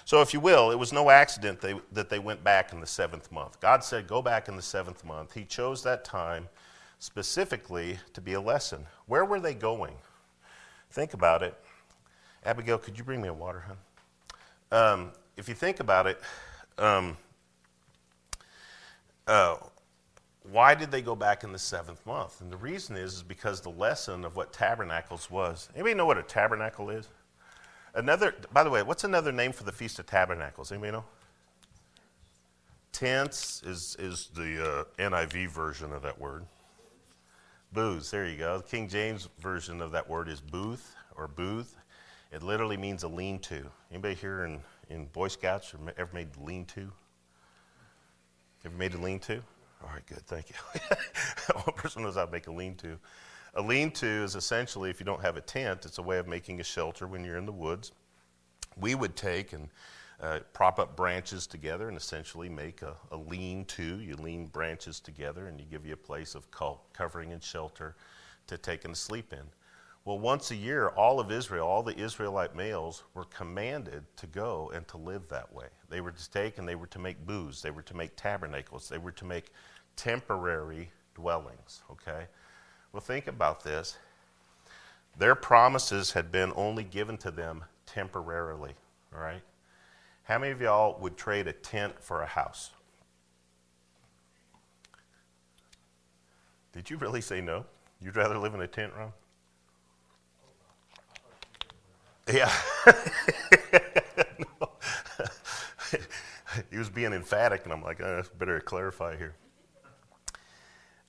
So, 0.05 0.23
if 0.23 0.33
you 0.33 0.39
will, 0.39 0.71
it 0.71 0.79
was 0.79 0.93
no 0.93 1.11
accident 1.11 1.61
they, 1.61 1.75
that 1.91 2.09
they 2.09 2.21
went 2.21 2.45
back 2.45 2.73
in 2.73 2.79
the 2.79 2.87
seventh 2.87 3.33
month. 3.33 3.59
God 3.59 3.83
said, 3.83 4.07
Go 4.07 4.23
back 4.23 4.47
in 4.47 4.55
the 4.55 4.63
seventh 4.63 5.05
month. 5.05 5.35
He 5.35 5.45
chose 5.45 5.83
that 5.83 6.05
time 6.05 6.49
specifically 7.01 7.99
to 8.13 8.21
be 8.21 8.35
a 8.35 8.41
lesson. 8.41 8.87
Where 9.07 9.25
were 9.25 9.41
they 9.41 9.55
going? 9.55 9.95
Think 10.91 11.15
about 11.15 11.43
it. 11.43 11.59
Abigail, 12.45 12.79
could 12.79 12.97
you 12.97 13.03
bring 13.03 13.21
me 13.21 13.27
a 13.27 13.35
water, 13.35 13.65
hon? 13.67 13.77
Um, 14.71 15.13
if 15.37 15.49
you 15.49 15.57
think 15.57 15.81
about 15.81 16.07
it, 16.07 16.21
um, 16.79 17.17
uh, 19.27 19.57
why 20.51 20.75
did 20.75 20.91
they 20.91 21.01
go 21.01 21.15
back 21.15 21.43
in 21.43 21.53
the 21.53 21.59
seventh 21.59 22.05
month? 22.05 22.41
And 22.41 22.53
the 22.53 22.57
reason 22.57 22.97
is, 22.97 23.15
is 23.15 23.23
because 23.23 23.61
the 23.61 23.71
lesson 23.71 24.25
of 24.25 24.37
what 24.37 24.53
tabernacles 24.53 25.31
was. 25.31 25.69
Anybody 25.75 25.95
know 25.95 26.07
what 26.07 26.19
a 26.19 26.23
tabernacle 26.23 26.91
is? 26.91 27.09
Another, 27.95 28.35
by 28.53 28.63
the 28.63 28.71
way, 28.71 28.83
what's 28.83 29.05
another 29.05 29.33
name 29.33 29.53
for 29.53 29.65
the 29.65 29.73
Feast 29.73 29.99
of 29.99 30.07
Tabernacles? 30.07 30.71
Anybody 30.71 30.93
know? 30.93 31.05
Tents 32.93 33.63
is, 33.65 33.97
is 33.99 34.31
the 34.35 34.87
uh, 34.99 35.03
NIV 35.03 35.49
version 35.49 35.93
of 35.93 36.03
that 36.03 36.21
word. 36.21 36.45
Booths, 37.73 38.11
there 38.11 38.27
you 38.29 38.37
go. 38.37 38.59
The 38.59 38.65
King 38.65 38.89
James 38.89 39.29
version 39.41 39.81
of 39.81 39.93
that 39.93 40.09
word 40.09 40.29
is 40.29 40.41
booth 40.41 40.95
or 41.17 41.27
booth. 41.27 41.77
It 42.33 42.43
literally 42.43 42.77
means 42.77 43.03
a 43.03 43.09
lean 43.09 43.39
to. 43.41 43.65
Anybody 43.91 44.15
here 44.15 44.45
in, 44.45 44.61
in 44.91 45.07
Boy 45.07 45.29
Scouts 45.29 45.73
ever 45.97 46.11
made 46.13 46.37
lean 46.37 46.67
to? 46.67 46.93
Ever 48.65 48.77
made 48.77 48.95
a 48.95 48.99
lean 48.99 49.19
to? 49.21 49.43
All 49.85 49.91
right, 49.93 50.07
good, 50.07 50.27
thank 50.27 50.49
you. 50.49 50.57
One 51.65 51.77
person 51.77 52.03
knows 52.03 52.15
how 52.15 52.25
to 52.25 52.33
make 52.33 52.47
a 52.47 52.53
lean 52.53 52.75
to. 52.77 52.99
A 53.55 53.63
lean 53.63 53.91
to 53.93 54.07
is 54.07 54.35
essentially, 54.35 54.89
if 54.89 54.99
you 54.99 55.05
don't 55.05 55.21
have 55.21 55.37
a 55.37 55.43
tent, 55.43 55.85
it's 55.85 55.99
a 55.99 56.03
way 56.03 56.19
of 56.19 56.27
making 56.27 56.61
a 56.61 56.65
shelter 56.65 57.07
when 57.07 57.23
you're 57.23 57.37
in 57.37 57.45
the 57.45 57.53
woods. 57.53 57.93
We 58.77 58.95
would 58.95 59.15
take 59.15 59.53
and 59.53 59.69
uh, 60.23 60.41
prop 60.55 60.79
up 60.79 60.97
branches 60.97 61.47
together 61.47 61.89
and 61.89 61.97
essentially 61.99 62.49
make 62.49 62.81
a, 62.81 62.95
a 63.13 63.17
lean 63.17 63.67
to. 63.67 64.01
You 64.01 64.17
lean 64.17 64.47
branches 64.47 65.01
together 65.01 65.49
and 65.49 65.61
you 65.61 65.67
give 65.71 65.85
you 65.85 65.93
a 65.93 65.99
place 65.99 66.35
of 66.35 66.47
covering 66.93 67.33
and 67.33 67.43
shelter 67.43 67.95
to 68.47 68.57
take 68.57 68.87
and 68.87 68.97
sleep 68.97 69.33
in. 69.33 69.43
Well, 70.05 70.19
once 70.19 70.51
a 70.51 70.57
year, 70.57 70.89
all 70.89 71.19
of 71.19 71.33
Israel, 71.33 71.67
all 71.67 71.83
the 71.83 71.99
Israelite 71.99 72.55
males 72.55 73.05
were 73.15 73.25
commanded 73.25 74.05
to 74.17 74.27
go 74.27 74.71
and 74.75 74.87
to 74.89 74.99
live 74.99 75.29
that 75.29 75.51
way. 75.51 75.69
They 75.89 76.03
were 76.03 76.13
to 76.13 76.31
take 76.31 76.59
and 76.59 76.69
they 76.69 76.75
were 76.75 76.89
to 76.89 76.99
make 76.99 77.25
booths, 77.25 77.63
they 77.63 77.71
were 77.71 77.83
to 77.83 77.97
make 77.97 78.15
tabernacles, 78.15 78.89
they 78.89 78.99
were 78.99 79.13
to 79.13 79.25
make 79.25 79.51
temporary 79.97 80.91
dwellings, 81.15 81.83
okay? 81.91 82.27
Well, 82.93 83.01
think 83.01 83.27
about 83.27 83.65
this. 83.65 83.97
Their 85.17 85.35
promises 85.35 86.13
had 86.13 86.33
been 86.33 86.53
only 86.57 86.85
given 86.85 87.17
to 87.19 87.31
them 87.31 87.65
temporarily, 87.87 88.75
all 89.15 89.21
right? 89.21 89.43
How 90.25 90.39
many 90.39 90.53
of 90.53 90.61
y'all 90.61 90.99
would 91.01 91.17
trade 91.17 91.47
a 91.47 91.53
tent 91.53 91.95
for 92.01 92.23
a 92.23 92.27
house? 92.27 92.71
Did 96.73 96.91
you 96.91 96.97
really 96.97 97.21
say 97.21 97.41
no? 97.41 97.65
You'd 98.01 98.17
rather 98.17 98.39
live 98.39 98.55
in 98.55 98.61
a 98.61 98.67
tent, 98.67 98.93
Ron? 98.97 99.13
Yeah. 102.33 102.53
he 106.71 106.79
was 106.79 106.91
being 106.91 107.13
emphatic, 107.13 107.65
and 107.65 107.73
I'm 107.73 107.83
like, 107.83 108.01
oh, 108.01 108.23
better 108.39 108.61
clarify 108.61 109.17
here. 109.17 109.35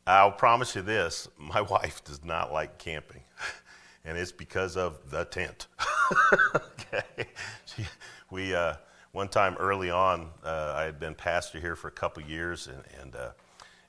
I'll 0.07 0.31
promise 0.31 0.75
you 0.75 0.83
this 0.83 1.27
my 1.37 1.61
wife 1.61 2.03
does 2.03 2.23
not 2.23 2.53
like 2.53 2.77
camping, 2.77 3.21
and 4.05 4.17
it's 4.17 4.31
because 4.31 4.77
of 4.77 5.09
the 5.09 5.25
tent. 5.25 5.67
okay. 6.55 7.27
She, 7.65 7.85
we, 8.29 8.53
uh, 8.53 8.75
one 9.11 9.29
time 9.29 9.55
early 9.59 9.89
on, 9.89 10.29
uh, 10.43 10.73
I 10.75 10.83
had 10.83 10.99
been 10.99 11.15
pastor 11.15 11.59
here 11.59 11.75
for 11.75 11.87
a 11.87 11.91
couple 11.91 12.21
years, 12.23 12.67
and, 12.67 12.83
and, 13.01 13.15
uh, 13.15 13.29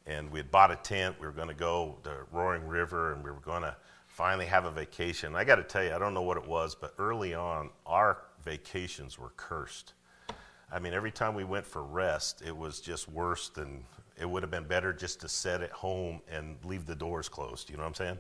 and 0.07 0.31
we 0.31 0.38
had 0.38 0.50
bought 0.50 0.70
a 0.70 0.76
tent. 0.76 1.16
We 1.20 1.26
were 1.26 1.33
going 1.33 1.48
to 1.48 1.55
go 1.55 1.96
to 2.05 2.12
Roaring 2.33 2.66
River, 2.66 3.12
and 3.12 3.24
we 3.24 3.31
were 3.31 3.40
going 3.40 3.62
to 3.62 3.76
finally 4.07 4.46
have 4.46 4.64
a 4.64 4.70
vacation. 4.70 5.35
I 5.35 5.44
got 5.44 5.57
to 5.57 5.64
tell 5.64 5.83
you, 5.83 5.92
I 5.92 5.98
don't 5.98 6.14
know 6.14 6.22
what 6.22 6.37
it 6.37 6.46
was, 6.46 6.74
but 6.74 6.94
early 6.98 7.35
on, 7.35 7.70
our 7.85 8.22
vacations 8.42 9.18
were 9.18 9.33
cursed. 9.37 9.94
I 10.72 10.79
mean, 10.79 10.94
every 10.94 11.11
time 11.11 11.35
we 11.35 11.44
went 11.44 11.66
for 11.66 11.83
rest, 11.83 12.42
it 12.46 12.57
was 12.57 12.81
just 12.81 13.09
worse 13.09 13.48
than 13.48 13.85
it 14.18 14.29
would 14.29 14.42
have 14.42 14.50
been 14.50 14.64
better 14.64 14.92
just 14.92 15.20
to 15.20 15.29
sit 15.29 15.61
at 15.61 15.70
home 15.70 16.20
and 16.31 16.57
leave 16.64 16.87
the 16.87 16.94
doors 16.94 17.29
closed. 17.29 17.70
You 17.70 17.76
know 17.76 17.83
what 17.83 17.88
I'm 17.88 17.94
saying? 17.94 18.18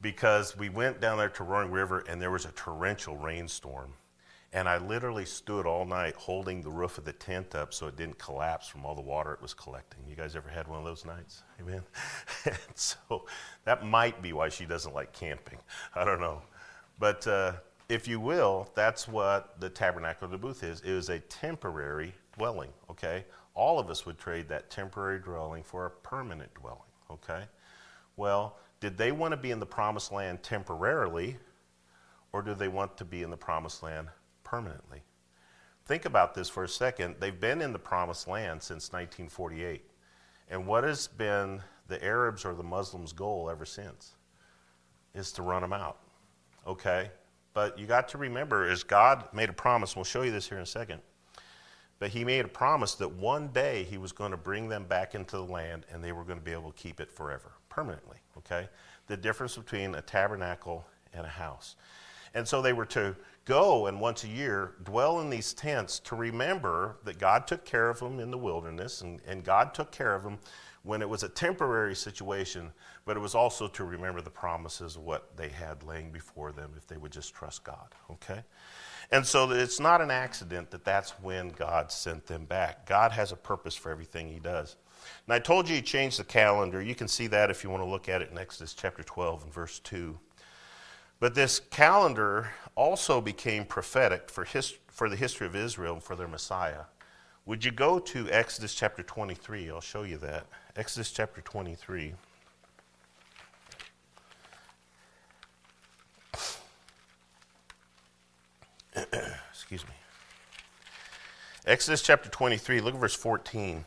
Because 0.00 0.56
we 0.56 0.68
went 0.68 1.00
down 1.00 1.18
there 1.18 1.28
to 1.30 1.44
Roaring 1.44 1.70
River 1.70 2.04
and 2.08 2.20
there 2.20 2.30
was 2.30 2.44
a 2.44 2.52
torrential 2.52 3.16
rainstorm. 3.16 3.92
And 4.54 4.68
I 4.68 4.76
literally 4.76 5.24
stood 5.24 5.64
all 5.64 5.86
night 5.86 6.14
holding 6.14 6.60
the 6.60 6.70
roof 6.70 6.98
of 6.98 7.06
the 7.06 7.12
tent 7.14 7.54
up 7.54 7.72
so 7.72 7.86
it 7.86 7.96
didn't 7.96 8.18
collapse 8.18 8.68
from 8.68 8.84
all 8.84 8.94
the 8.94 9.00
water 9.00 9.32
it 9.32 9.40
was 9.40 9.54
collecting. 9.54 10.00
You 10.06 10.14
guys 10.14 10.36
ever 10.36 10.48
had 10.50 10.68
one 10.68 10.78
of 10.78 10.84
those 10.84 11.06
nights? 11.06 11.42
Amen? 11.58 11.82
so 12.74 13.24
that 13.64 13.86
might 13.86 14.20
be 14.20 14.34
why 14.34 14.50
she 14.50 14.66
doesn't 14.66 14.94
like 14.94 15.12
camping. 15.12 15.58
I 15.94 16.04
don't 16.04 16.20
know. 16.20 16.42
But 16.98 17.26
uh, 17.26 17.52
if 17.88 18.06
you 18.06 18.20
will, 18.20 18.68
that's 18.74 19.08
what 19.08 19.58
the 19.58 19.70
tabernacle 19.70 20.26
of 20.26 20.30
the 20.30 20.38
booth 20.38 20.62
is. 20.62 20.80
It 20.80 20.90
is 20.90 21.08
a 21.08 21.18
temporary 21.18 22.14
dwelling, 22.36 22.70
okay? 22.90 23.24
All 23.54 23.78
of 23.78 23.90
us 23.90 24.06
would 24.06 24.18
trade 24.18 24.48
that 24.48 24.70
temporary 24.70 25.18
dwelling 25.18 25.62
for 25.62 25.86
a 25.86 25.90
permanent 25.90 26.52
dwelling, 26.54 26.80
okay? 27.10 27.44
Well, 28.16 28.56
did 28.80 28.96
they 28.96 29.12
want 29.12 29.32
to 29.32 29.36
be 29.36 29.50
in 29.50 29.60
the 29.60 29.66
promised 29.66 30.12
land 30.12 30.42
temporarily, 30.42 31.36
or 32.32 32.42
do 32.42 32.54
they 32.54 32.68
want 32.68 32.96
to 32.96 33.04
be 33.04 33.22
in 33.22 33.30
the 33.30 33.36
promised 33.36 33.82
land 33.82 34.08
permanently? 34.42 35.02
Think 35.86 36.04
about 36.04 36.34
this 36.34 36.48
for 36.48 36.64
a 36.64 36.68
second. 36.68 37.16
They've 37.18 37.38
been 37.38 37.60
in 37.60 37.72
the 37.72 37.78
promised 37.78 38.26
land 38.26 38.62
since 38.62 38.92
1948. 38.92 39.84
And 40.48 40.66
what 40.66 40.84
has 40.84 41.08
been 41.08 41.62
the 41.88 42.02
Arabs 42.02 42.44
or 42.44 42.54
the 42.54 42.62
Muslims' 42.62 43.12
goal 43.12 43.50
ever 43.50 43.64
since? 43.64 44.12
Is 45.14 45.32
to 45.32 45.42
run 45.42 45.62
them 45.62 45.72
out. 45.72 45.98
Okay? 46.66 47.10
But 47.52 47.78
you 47.78 47.86
got 47.86 48.08
to 48.08 48.18
remember, 48.18 48.68
is 48.68 48.82
God 48.82 49.24
made 49.34 49.50
a 49.50 49.52
promise, 49.52 49.94
we'll 49.94 50.04
show 50.04 50.22
you 50.22 50.30
this 50.30 50.48
here 50.48 50.56
in 50.56 50.62
a 50.62 50.66
second 50.66 51.02
but 52.02 52.10
he 52.10 52.24
made 52.24 52.44
a 52.44 52.48
promise 52.48 52.96
that 52.96 53.08
one 53.08 53.46
day 53.52 53.84
he 53.84 53.96
was 53.96 54.10
going 54.10 54.32
to 54.32 54.36
bring 54.36 54.68
them 54.68 54.82
back 54.86 55.14
into 55.14 55.36
the 55.36 55.44
land 55.44 55.86
and 55.88 56.02
they 56.02 56.10
were 56.10 56.24
going 56.24 56.36
to 56.36 56.44
be 56.44 56.50
able 56.50 56.72
to 56.72 56.76
keep 56.76 56.98
it 56.98 57.12
forever, 57.12 57.52
permanently. 57.68 58.16
Okay? 58.38 58.68
The 59.06 59.16
difference 59.16 59.56
between 59.56 59.94
a 59.94 60.02
tabernacle 60.02 60.84
and 61.14 61.24
a 61.24 61.28
house. 61.28 61.76
And 62.34 62.48
so 62.48 62.60
they 62.60 62.72
were 62.72 62.86
to 62.86 63.14
go 63.44 63.86
and 63.86 64.00
once 64.00 64.24
a 64.24 64.28
year 64.28 64.72
dwell 64.82 65.20
in 65.20 65.30
these 65.30 65.54
tents 65.54 66.00
to 66.00 66.16
remember 66.16 66.96
that 67.04 67.20
God 67.20 67.46
took 67.46 67.64
care 67.64 67.88
of 67.88 68.00
them 68.00 68.18
in 68.18 68.32
the 68.32 68.38
wilderness 68.38 69.02
and, 69.02 69.20
and 69.24 69.44
God 69.44 69.72
took 69.72 69.92
care 69.92 70.16
of 70.16 70.24
them 70.24 70.40
when 70.82 71.02
it 71.02 71.08
was 71.08 71.22
a 71.22 71.28
temporary 71.28 71.94
situation, 71.94 72.72
but 73.04 73.16
it 73.16 73.20
was 73.20 73.36
also 73.36 73.68
to 73.68 73.84
remember 73.84 74.20
the 74.20 74.28
promises 74.28 74.96
of 74.96 75.02
what 75.02 75.36
they 75.36 75.50
had 75.50 75.84
laying 75.84 76.10
before 76.10 76.50
them 76.50 76.72
if 76.76 76.84
they 76.88 76.96
would 76.96 77.12
just 77.12 77.32
trust 77.32 77.62
God. 77.62 77.94
Okay? 78.10 78.42
And 79.12 79.26
so 79.26 79.50
it's 79.50 79.78
not 79.78 80.00
an 80.00 80.10
accident 80.10 80.70
that 80.70 80.86
that's 80.86 81.10
when 81.20 81.50
God 81.50 81.92
sent 81.92 82.26
them 82.26 82.46
back. 82.46 82.86
God 82.86 83.12
has 83.12 83.30
a 83.30 83.36
purpose 83.36 83.76
for 83.76 83.92
everything 83.92 84.26
He 84.26 84.38
does. 84.38 84.76
And 85.26 85.34
I 85.34 85.38
told 85.38 85.68
you 85.68 85.76
He 85.76 85.82
changed 85.82 86.18
the 86.18 86.24
calendar. 86.24 86.80
You 86.80 86.94
can 86.94 87.08
see 87.08 87.26
that 87.26 87.50
if 87.50 87.62
you 87.62 87.68
want 87.68 87.82
to 87.82 87.88
look 87.88 88.08
at 88.08 88.22
it 88.22 88.30
in 88.30 88.38
Exodus 88.38 88.72
chapter 88.72 89.02
12 89.02 89.44
and 89.44 89.52
verse 89.52 89.80
2. 89.80 90.18
But 91.20 91.34
this 91.34 91.60
calendar 91.60 92.50
also 92.74 93.20
became 93.20 93.66
prophetic 93.66 94.30
for, 94.30 94.46
for 94.88 95.10
the 95.10 95.16
history 95.16 95.46
of 95.46 95.54
Israel 95.54 95.94
and 95.94 96.02
for 96.02 96.16
their 96.16 96.26
Messiah. 96.26 96.84
Would 97.44 97.64
you 97.64 97.70
go 97.70 97.98
to 97.98 98.30
Exodus 98.30 98.74
chapter 98.74 99.02
23? 99.02 99.70
I'll 99.70 99.80
show 99.80 100.04
you 100.04 100.16
that. 100.18 100.46
Exodus 100.74 101.12
chapter 101.12 101.42
23. 101.42 102.14
Excuse 109.50 109.84
me. 109.86 109.94
Exodus 111.66 112.02
chapter 112.02 112.28
23, 112.28 112.80
look 112.80 112.94
at 112.94 113.00
verse 113.00 113.14
14. 113.14 113.84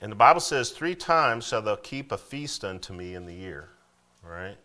And 0.00 0.10
the 0.10 0.16
Bible 0.16 0.40
says, 0.40 0.70
Three 0.70 0.94
times 0.94 1.46
shall 1.46 1.62
thou 1.62 1.76
keep 1.76 2.10
a 2.10 2.18
feast 2.18 2.64
unto 2.64 2.92
me 2.92 3.14
in 3.14 3.26
the 3.26 3.34
year. 3.34 3.68
All 4.24 4.32
right? 4.32 4.56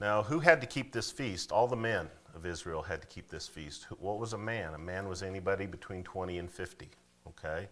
Now, 0.00 0.22
who 0.22 0.40
had 0.40 0.60
to 0.60 0.66
keep 0.66 0.92
this 0.92 1.10
feast? 1.10 1.52
All 1.52 1.66
the 1.66 1.76
men 1.76 2.08
of 2.34 2.44
Israel 2.44 2.82
had 2.82 3.00
to 3.00 3.06
keep 3.06 3.28
this 3.28 3.48
feast. 3.48 3.86
What 3.98 4.18
was 4.18 4.34
a 4.34 4.38
man? 4.38 4.74
A 4.74 4.78
man 4.78 5.08
was 5.08 5.22
anybody 5.22 5.66
between 5.66 6.02
20 6.02 6.38
and 6.38 6.50
50. 6.50 6.90
Okay? 7.28 7.68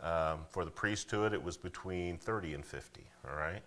Um, 0.00 0.40
for 0.50 0.64
the 0.64 0.70
priesthood, 0.70 1.32
it 1.32 1.42
was 1.42 1.56
between 1.56 2.18
30 2.18 2.54
and 2.54 2.64
50. 2.64 3.04
All 3.28 3.36
right? 3.36 3.62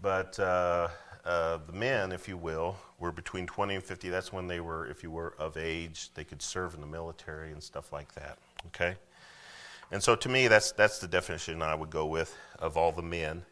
But 0.00 0.38
uh, 0.38 0.88
uh, 1.24 1.58
the 1.66 1.72
men, 1.72 2.12
if 2.12 2.28
you 2.28 2.36
will, 2.36 2.76
were 2.98 3.12
between 3.12 3.46
20 3.46 3.76
and 3.76 3.84
50. 3.84 4.08
That's 4.08 4.32
when 4.32 4.46
they 4.46 4.60
were, 4.60 4.86
if 4.86 5.02
you 5.02 5.10
were 5.10 5.34
of 5.38 5.56
age, 5.56 6.10
they 6.14 6.24
could 6.24 6.40
serve 6.40 6.74
in 6.74 6.80
the 6.80 6.86
military 6.86 7.52
and 7.52 7.62
stuff 7.62 7.92
like 7.92 8.12
that. 8.14 8.38
Okay? 8.68 8.96
And 9.90 10.02
so 10.02 10.16
to 10.16 10.28
me, 10.28 10.48
that's, 10.48 10.72
that's 10.72 10.98
the 10.98 11.08
definition 11.08 11.62
I 11.62 11.74
would 11.74 11.90
go 11.90 12.06
with 12.06 12.36
of 12.58 12.76
all 12.76 12.92
the 12.92 13.02
men. 13.02 13.42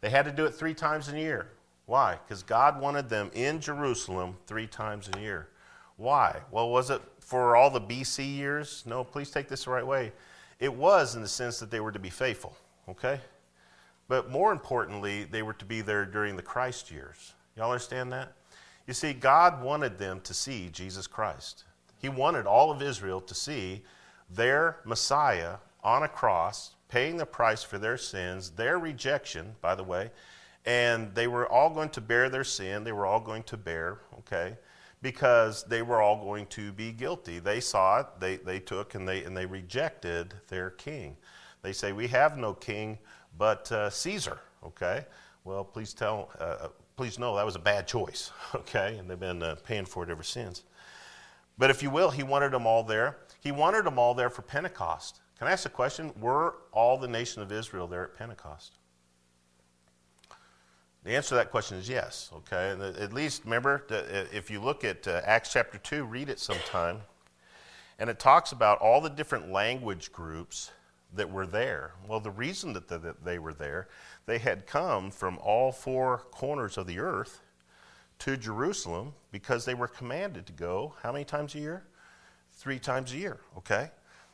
They 0.00 0.10
had 0.10 0.24
to 0.26 0.32
do 0.32 0.44
it 0.44 0.54
three 0.54 0.74
times 0.74 1.08
a 1.08 1.18
year. 1.18 1.48
Why? 1.86 2.18
Because 2.26 2.42
God 2.42 2.80
wanted 2.80 3.08
them 3.08 3.30
in 3.34 3.60
Jerusalem 3.60 4.36
three 4.46 4.66
times 4.66 5.08
a 5.14 5.20
year. 5.20 5.48
Why? 5.96 6.40
Well, 6.50 6.68
was 6.68 6.90
it 6.90 7.00
for 7.20 7.56
all 7.56 7.70
the 7.70 7.80
BC 7.80 8.36
years? 8.36 8.82
No, 8.86 9.04
please 9.04 9.30
take 9.30 9.48
this 9.48 9.64
the 9.64 9.70
right 9.70 9.86
way. 9.86 10.12
It 10.58 10.72
was 10.72 11.14
in 11.14 11.22
the 11.22 11.28
sense 11.28 11.58
that 11.60 11.70
they 11.70 11.80
were 11.80 11.92
to 11.92 11.98
be 11.98 12.10
faithful, 12.10 12.56
okay? 12.88 13.20
But 14.08 14.30
more 14.30 14.52
importantly, 14.52 15.24
they 15.24 15.42
were 15.42 15.54
to 15.54 15.64
be 15.64 15.80
there 15.80 16.04
during 16.04 16.36
the 16.36 16.42
Christ 16.42 16.90
years. 16.90 17.34
Y'all 17.56 17.70
understand 17.70 18.12
that? 18.12 18.32
You 18.86 18.94
see, 18.94 19.12
God 19.12 19.62
wanted 19.62 19.98
them 19.98 20.20
to 20.20 20.34
see 20.34 20.68
Jesus 20.68 21.06
Christ. 21.06 21.64
He 21.98 22.08
wanted 22.08 22.46
all 22.46 22.70
of 22.70 22.82
Israel 22.82 23.20
to 23.22 23.34
see 23.34 23.82
their 24.30 24.78
Messiah 24.84 25.56
on 25.82 26.02
a 26.02 26.08
cross, 26.08 26.72
paying 26.88 27.16
the 27.16 27.26
price 27.26 27.62
for 27.62 27.78
their 27.78 27.96
sins, 27.96 28.50
their 28.50 28.78
rejection, 28.78 29.56
by 29.60 29.74
the 29.74 29.82
way, 29.82 30.10
and 30.64 31.14
they 31.14 31.26
were 31.26 31.48
all 31.48 31.70
going 31.70 31.88
to 31.90 32.00
bear 32.00 32.28
their 32.28 32.44
sin. 32.44 32.84
They 32.84 32.92
were 32.92 33.06
all 33.06 33.20
going 33.20 33.44
to 33.44 33.56
bear, 33.56 33.98
okay, 34.18 34.56
because 35.00 35.64
they 35.64 35.82
were 35.82 36.00
all 36.00 36.22
going 36.22 36.46
to 36.46 36.72
be 36.72 36.92
guilty. 36.92 37.38
They 37.38 37.60
saw 37.60 38.00
it, 38.00 38.06
they, 38.18 38.36
they 38.36 38.58
took, 38.58 38.94
and 38.94 39.08
they, 39.08 39.24
and 39.24 39.36
they 39.36 39.46
rejected 39.46 40.34
their 40.48 40.70
king. 40.70 41.16
They 41.62 41.72
say, 41.72 41.92
We 41.92 42.08
have 42.08 42.36
no 42.36 42.54
king 42.54 42.98
but 43.38 43.70
uh, 43.72 43.90
Caesar, 43.90 44.40
okay? 44.64 45.04
Well, 45.44 45.64
please 45.64 45.94
tell, 45.94 46.30
uh, 46.38 46.68
please 46.96 47.18
know 47.18 47.36
that 47.36 47.46
was 47.46 47.56
a 47.56 47.60
bad 47.60 47.86
choice, 47.86 48.30
okay? 48.54 48.96
And 48.98 49.08
they've 49.08 49.18
been 49.18 49.42
uh, 49.42 49.56
paying 49.64 49.84
for 49.84 50.02
it 50.04 50.10
ever 50.10 50.22
since. 50.22 50.64
But 51.58 51.70
if 51.70 51.82
you 51.82 51.90
will, 51.90 52.10
he 52.10 52.22
wanted 52.22 52.52
them 52.52 52.66
all 52.66 52.82
there. 52.82 53.18
He 53.40 53.52
wanted 53.52 53.84
them 53.84 53.98
all 53.98 54.14
there 54.14 54.30
for 54.30 54.42
Pentecost. 54.42 55.20
Can 55.38 55.48
I 55.48 55.52
ask 55.52 55.66
a 55.66 55.70
question? 55.70 56.12
Were 56.20 56.56
all 56.72 56.96
the 56.98 57.08
nation 57.08 57.42
of 57.42 57.52
Israel 57.52 57.86
there 57.86 58.04
at 58.04 58.16
Pentecost? 58.16 58.72
The 61.04 61.14
answer 61.14 61.30
to 61.30 61.34
that 61.36 61.52
question 61.52 61.78
is 61.78 61.88
yes, 61.88 62.30
okay? 62.34 62.70
And 62.70 62.82
at 62.82 63.12
least 63.12 63.44
remember, 63.44 63.86
if 64.32 64.50
you 64.50 64.60
look 64.60 64.82
at 64.82 65.06
uh, 65.06 65.20
Acts 65.24 65.52
chapter 65.52 65.78
2, 65.78 66.04
read 66.04 66.28
it 66.28 66.40
sometime, 66.40 66.98
and 68.00 68.10
it 68.10 68.18
talks 68.18 68.50
about 68.50 68.78
all 68.78 69.00
the 69.00 69.08
different 69.08 69.52
language 69.52 70.12
groups 70.12 70.72
that 71.16 71.30
were 71.30 71.46
there. 71.46 71.92
Well, 72.08 72.20
the 72.20 72.30
reason 72.30 72.72
that, 72.74 72.88
the, 72.88 72.98
that 72.98 73.24
they 73.24 73.38
were 73.38 73.52
there, 73.52 73.88
they 74.26 74.38
had 74.38 74.66
come 74.66 75.10
from 75.10 75.38
all 75.38 75.72
four 75.72 76.18
corners 76.30 76.76
of 76.76 76.86
the 76.86 76.98
earth 76.98 77.40
to 78.20 78.36
Jerusalem 78.36 79.12
because 79.30 79.64
they 79.64 79.74
were 79.74 79.88
commanded 79.88 80.46
to 80.46 80.52
go 80.52 80.94
how 81.02 81.12
many 81.12 81.24
times 81.24 81.54
a 81.54 81.58
year? 81.58 81.84
Three 82.52 82.78
times 82.78 83.12
a 83.12 83.16
year, 83.16 83.40
okay? 83.58 83.90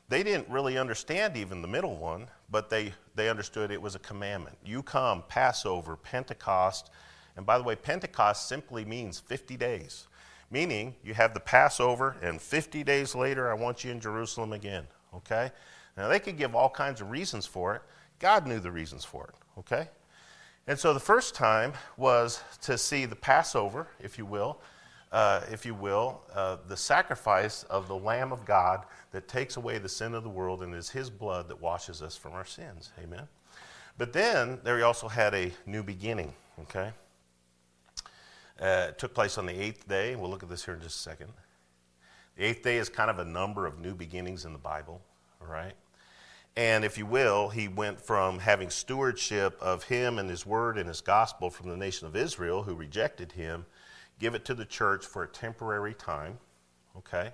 They 0.08 0.22
didn't 0.22 0.48
really 0.48 0.78
understand 0.78 1.36
even 1.36 1.62
the 1.62 1.68
middle 1.68 1.96
one, 1.96 2.28
but 2.50 2.70
they, 2.70 2.92
they 3.14 3.28
understood 3.28 3.70
it 3.70 3.80
was 3.80 3.94
a 3.94 4.00
commandment. 4.00 4.56
You 4.64 4.82
come, 4.82 5.24
Passover, 5.28 5.96
Pentecost, 5.96 6.90
and 7.36 7.46
by 7.46 7.58
the 7.58 7.64
way, 7.64 7.74
Pentecost 7.74 8.46
simply 8.48 8.84
means 8.84 9.18
50 9.18 9.56
days, 9.56 10.06
meaning 10.50 10.94
you 11.02 11.14
have 11.14 11.34
the 11.34 11.40
Passover, 11.40 12.16
and 12.22 12.40
50 12.40 12.84
days 12.84 13.14
later, 13.14 13.50
I 13.50 13.54
want 13.54 13.84
you 13.84 13.90
in 13.90 14.00
Jerusalem 14.00 14.52
again, 14.52 14.86
okay? 15.14 15.50
Now, 15.96 16.08
they 16.08 16.18
could 16.18 16.38
give 16.38 16.54
all 16.54 16.70
kinds 16.70 17.00
of 17.00 17.10
reasons 17.10 17.46
for 17.46 17.74
it. 17.74 17.82
God 18.18 18.46
knew 18.46 18.60
the 18.60 18.70
reasons 18.70 19.04
for 19.04 19.26
it, 19.26 19.34
okay? 19.58 19.88
And 20.66 20.78
so 20.78 20.94
the 20.94 21.00
first 21.00 21.34
time 21.34 21.72
was 21.96 22.40
to 22.62 22.78
see 22.78 23.04
the 23.04 23.16
Passover, 23.16 23.88
if 24.00 24.16
you 24.16 24.24
will, 24.24 24.60
uh, 25.10 25.42
if 25.50 25.66
you 25.66 25.74
will, 25.74 26.22
uh, 26.34 26.56
the 26.68 26.76
sacrifice 26.76 27.64
of 27.64 27.88
the 27.88 27.96
Lamb 27.96 28.32
of 28.32 28.44
God 28.44 28.86
that 29.10 29.28
takes 29.28 29.56
away 29.56 29.78
the 29.78 29.88
sin 29.88 30.14
of 30.14 30.22
the 30.22 30.30
world 30.30 30.62
and 30.62 30.74
is 30.74 30.88
His 30.88 31.10
blood 31.10 31.48
that 31.48 31.60
washes 31.60 32.00
us 32.00 32.16
from 32.16 32.32
our 32.32 32.46
sins. 32.46 32.92
Amen. 33.02 33.28
But 33.98 34.12
then 34.12 34.58
there 34.64 34.78
he 34.78 34.82
also 34.82 35.08
had 35.08 35.34
a 35.34 35.52
new 35.66 35.82
beginning, 35.82 36.32
okay? 36.62 36.92
Uh, 38.60 38.86
it 38.88 38.98
took 38.98 39.12
place 39.12 39.36
on 39.36 39.46
the 39.46 39.52
eighth 39.52 39.86
day. 39.86 40.16
We'll 40.16 40.30
look 40.30 40.42
at 40.42 40.48
this 40.48 40.64
here 40.64 40.74
in 40.74 40.80
just 40.80 40.96
a 40.96 41.02
second. 41.02 41.28
The 42.36 42.44
eighth 42.44 42.62
day 42.62 42.78
is 42.78 42.88
kind 42.88 43.10
of 43.10 43.18
a 43.18 43.24
number 43.24 43.66
of 43.66 43.80
new 43.80 43.94
beginnings 43.94 44.44
in 44.46 44.52
the 44.52 44.58
Bible, 44.58 45.02
right? 45.48 45.74
And 46.56 46.84
if 46.84 46.98
you 46.98 47.06
will, 47.06 47.48
he 47.48 47.68
went 47.68 48.00
from 48.00 48.38
having 48.38 48.68
stewardship 48.68 49.56
of 49.60 49.84
him 49.84 50.18
and 50.18 50.28
his 50.28 50.44
word 50.44 50.76
and 50.76 50.86
his 50.86 51.00
gospel 51.00 51.48
from 51.48 51.70
the 51.70 51.76
nation 51.76 52.06
of 52.06 52.14
Israel, 52.14 52.62
who 52.62 52.74
rejected 52.74 53.32
him, 53.32 53.64
give 54.18 54.34
it 54.34 54.44
to 54.44 54.54
the 54.54 54.66
church 54.66 55.06
for 55.06 55.22
a 55.22 55.28
temporary 55.28 55.94
time. 55.94 56.38
Okay? 56.98 57.32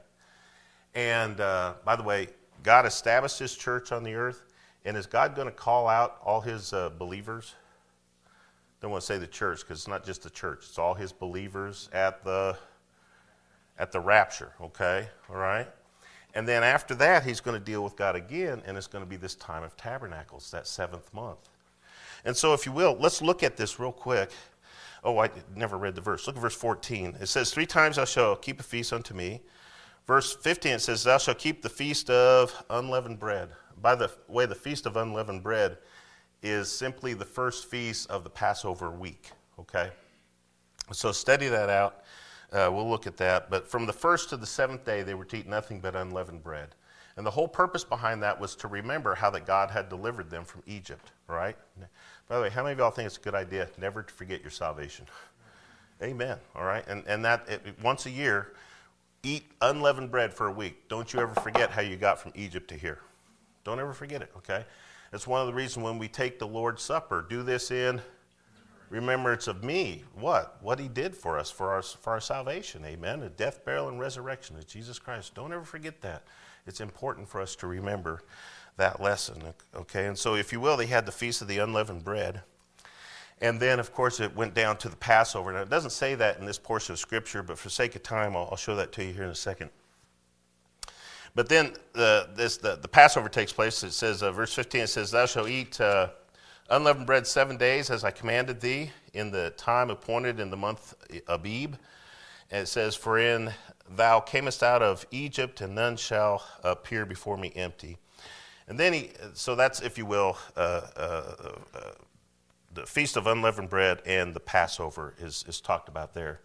And 0.95 1.41
uh, 1.41 1.75
by 1.85 1.97
the 1.97 2.03
way, 2.05 2.29
God 2.63 2.87
established 2.87 3.39
his 3.39 3.55
church 3.57 3.91
on 3.91 4.05
the 4.05 4.15
earth. 4.15 4.43
And 4.85 4.97
is 4.97 5.07
God 5.07 5.35
going 5.35 5.49
to 5.49 5.53
call 5.53 5.89
out 5.89 6.19
all 6.25 6.41
his 6.41 6.73
uh, 6.73 6.91
believers? 6.91 7.55
Don't 8.81 8.93
want 8.93 9.03
to 9.03 9.07
say 9.07 9.19
the 9.19 9.27
church 9.27 9.61
because 9.61 9.81
it's 9.81 9.89
not 9.89 10.07
just 10.07 10.23
the 10.23 10.31
church, 10.31 10.61
it's 10.69 10.79
all 10.79 10.95
his 10.95 11.13
believers 11.13 11.89
at 11.93 12.23
the 12.25 12.57
at 13.79 13.93
the 13.93 14.01
rapture, 14.01 14.53
okay? 14.61 15.09
All 15.31 15.37
right? 15.37 15.69
And 16.35 16.47
then 16.47 16.63
after 16.63 16.95
that, 16.97 17.25
he's 17.25 17.41
going 17.41 17.59
to 17.59 17.65
deal 17.65 17.83
with 17.83 17.97
God 17.97 18.15
again, 18.15 18.63
and 18.67 18.77
it's 18.77 18.87
going 18.87 19.05
to 19.05 19.09
be 19.09 19.17
this 19.17 19.35
time 19.35 19.63
of 19.63 19.77
tabernacles, 19.77 20.51
that 20.51 20.67
seventh 20.67 21.13
month. 21.15 21.49
And 22.25 22.37
so, 22.37 22.53
if 22.53 22.67
you 22.67 22.73
will, 22.73 22.97
let's 22.99 23.23
look 23.23 23.43
at 23.43 23.57
this 23.57 23.81
real 23.81 23.93
quick. 23.93 24.31
Oh, 25.05 25.19
I 25.19 25.31
never 25.55 25.79
read 25.79 25.95
the 25.95 26.01
verse. 26.01 26.27
Look 26.27 26.37
at 26.37 26.43
verse 26.43 26.55
14. 26.55 27.17
It 27.21 27.27
says, 27.27 27.51
Three 27.51 27.67
times 27.67 27.97
thou 27.97 28.05
shalt 28.05 28.43
keep 28.43 28.61
a 28.61 28.63
feast 28.63 28.93
unto 28.93 29.15
me. 29.15 29.41
Verse 30.07 30.35
15, 30.35 30.73
it 30.73 30.79
says, 30.81 31.05
Thou 31.05 31.19
shalt 31.19 31.39
keep 31.39 31.63
the 31.63 31.69
feast 31.69 32.11
of 32.11 32.65
unleavened 32.71 33.19
bread. 33.19 33.51
By 33.81 33.95
the 33.95 34.11
way, 34.27 34.47
the 34.47 34.55
feast 34.55 34.87
of 34.87 34.97
unleavened 34.97 35.43
bread 35.43 35.79
is 36.43 36.71
simply 36.71 37.15
the 37.15 37.25
first 37.25 37.71
feast 37.71 38.11
of 38.11 38.25
the 38.25 38.31
Passover 38.31 38.91
week, 38.91 39.31
okay? 39.59 39.91
So 40.93 41.13
study 41.13 41.49
that 41.49 41.69
out. 41.69 42.03
Uh, 42.53 42.71
we'll 42.73 42.89
look 42.89 43.07
at 43.07 43.17
that. 43.19 43.51
But 43.51 43.69
from 43.69 43.87
the 43.87 43.93
first 43.93 44.31
to 44.31 44.37
the 44.37 44.47
seventh 44.47 44.85
day, 44.85 45.03
they 45.03 45.15
were 45.15 45.25
to 45.27 45.39
eat 45.39 45.47
nothing 45.47 45.81
but 45.81 45.95
unleavened 45.95 46.43
bread. 46.43 46.69
And 47.17 47.27
the 47.27 47.31
whole 47.31 47.49
purpose 47.49 47.85
behind 47.85 48.23
that 48.23 48.39
was 48.39 48.55
to 48.57 48.69
remember 48.69 49.15
how 49.15 49.29
that 49.31 49.45
God 49.45 49.71
had 49.71 49.89
delivered 49.89 50.31
them 50.31 50.45
from 50.45 50.63
Egypt, 50.67 51.11
right? 51.27 51.57
By 52.29 52.37
the 52.37 52.43
way, 52.43 52.49
how 52.49 52.63
many 52.63 52.75
of 52.75 52.79
y'all 52.79 52.91
think 52.91 53.07
it's 53.07 53.17
a 53.17 53.21
good 53.21 53.35
idea 53.35 53.69
never 53.77 54.03
to 54.03 54.15
forget 54.15 54.41
your 54.41 54.53
salvation? 54.53 55.07
Amen. 56.01 56.39
All 56.55 56.65
right. 56.65 56.87
And, 56.87 57.05
and 57.07 57.25
that 57.25 57.45
it, 57.49 57.61
once 57.83 58.07
a 58.07 58.11
year, 58.11 58.53
eat 59.25 59.51
unleavened 59.61 60.13
bread 60.13 60.33
for 60.33 60.47
a 60.47 60.53
week. 60.53 60.89
Don't 60.89 61.13
you 61.13 61.21
ever 61.21 61.35
forget 61.41 61.71
how 61.71 61.83
you 61.83 61.97
got 61.97 62.21
from 62.21 62.33
Egypt 62.37 62.69
to 62.69 62.77
here. 62.77 63.01
Don't 63.65 63.81
ever 63.81 63.93
forget 63.93 64.23
it, 64.23 64.31
okay? 64.37 64.65
It's 65.13 65.27
one 65.27 65.41
of 65.41 65.49
the 65.49 65.55
reasons 65.55 65.85
when 65.85 65.99
we 65.99 66.07
take 66.07 66.39
the 66.39 66.47
Lord's 66.47 66.83
Supper, 66.83 67.27
do 67.29 67.43
this 67.43 67.71
in 67.71 68.01
remembrance 68.91 69.49
of 69.49 69.65
me. 69.65 70.05
What? 70.15 70.57
What 70.63 70.79
he 70.79 70.89
did 70.89 71.15
for 71.17 71.39
us, 71.39 71.51
for 71.51 71.71
our, 71.71 71.83
for 71.83 72.13
our 72.15 72.21
salvation. 72.21 72.85
Amen. 72.85 73.21
The 73.21 73.29
death, 73.29 73.65
burial, 73.65 73.89
and 73.89 74.01
resurrection 74.01 74.57
of 74.57 74.67
Jesus 74.67 74.99
Christ. 74.99 75.35
Don't 75.35 75.53
ever 75.53 75.65
forget 75.65 76.01
that. 76.03 76.23
It's 76.67 76.81
important 76.81 77.29
for 77.29 77.41
us 77.41 77.57
to 77.57 77.67
remember 77.67 78.23
that 78.77 79.01
lesson. 79.01 79.43
Okay, 79.75 80.07
and 80.07 80.17
so 80.17 80.35
if 80.35 80.53
you 80.53 80.61
will, 80.61 80.77
they 80.77 80.87
had 80.87 81.07
the 81.07 81.13
Feast 81.13 81.43
of 81.43 81.49
the 81.49 81.59
Unleavened 81.59 82.05
Bread. 82.05 82.43
And 83.41 83.61
then, 83.61 83.79
of 83.79 83.93
course, 83.93 84.19
it 84.21 84.35
went 84.35 84.55
down 84.55 84.79
to 84.79 84.89
the 84.89 84.97
Passover. 84.97 85.53
Now, 85.53 85.63
it 85.63 85.71
doesn't 85.71 85.91
say 85.91 86.15
that 86.17 86.39
in 86.39 86.45
this 86.45 86.59
portion 86.59 86.93
of 86.93 86.99
Scripture, 86.99 87.43
but 87.43 87.59
for 87.59 87.69
sake 87.69 87.95
of 87.95 88.03
time, 88.03 88.37
I'll, 88.37 88.49
I'll 88.51 88.57
show 88.57 88.75
that 88.77 88.93
to 88.93 89.05
you 89.05 89.13
here 89.13 89.25
in 89.25 89.31
a 89.31 89.35
second. 89.35 89.71
But 91.35 91.49
then 91.49 91.75
the, 91.93 92.29
this, 92.35 92.57
the, 92.57 92.77
the 92.77 92.89
Passover 92.89 93.29
takes 93.29 93.53
place. 93.53 93.85
It 93.85 93.93
says, 93.93 94.23
uh, 94.23 94.33
verse 94.33 94.53
15, 94.55 94.83
it 94.83 94.87
says, 94.89 95.13
Thou 95.13 95.27
shalt 95.27 95.49
eat 95.49 95.81
uh, 95.81 96.09
unleavened 96.71 97.07
bread 97.07 97.27
seven 97.27 97.57
days 97.57 97.91
as 97.91 98.05
I 98.05 98.11
commanded 98.11 98.61
thee 98.61 98.91
in 99.15 99.31
the 99.31 99.51
time 99.57 99.91
appointed 99.91 100.39
in 100.41 100.51
the 100.51 100.57
month 100.57 100.95
Abib. 101.27 101.77
And 102.51 102.63
it 102.63 102.67
says, 102.67 102.95
For 102.95 103.19
in 103.19 103.53
thou 103.89 104.21
camest 104.21 104.63
out 104.63 104.83
of 104.83 105.07
Egypt, 105.11 105.61
and 105.61 105.75
none 105.75 105.97
shall 105.97 106.45
appear 106.63 107.07
before 107.07 107.37
me 107.37 107.53
empty. 107.55 107.99
And 108.67 108.79
then 108.79 108.93
he, 108.93 109.11
so 109.33 109.55
that's, 109.55 109.81
if 109.81 109.97
you 109.97 110.05
will, 110.05 110.37
uh, 110.57 110.83
uh, 110.97 111.35
uh, 111.75 111.91
the 112.75 112.85
Feast 112.85 113.17
of 113.17 113.27
Unleavened 113.27 113.71
Bread 113.71 114.03
and 114.05 114.35
the 114.35 114.41
Passover 114.41 115.15
is, 115.19 115.45
is 115.49 115.61
talked 115.61 115.89
about 115.89 116.13
there. 116.13 116.41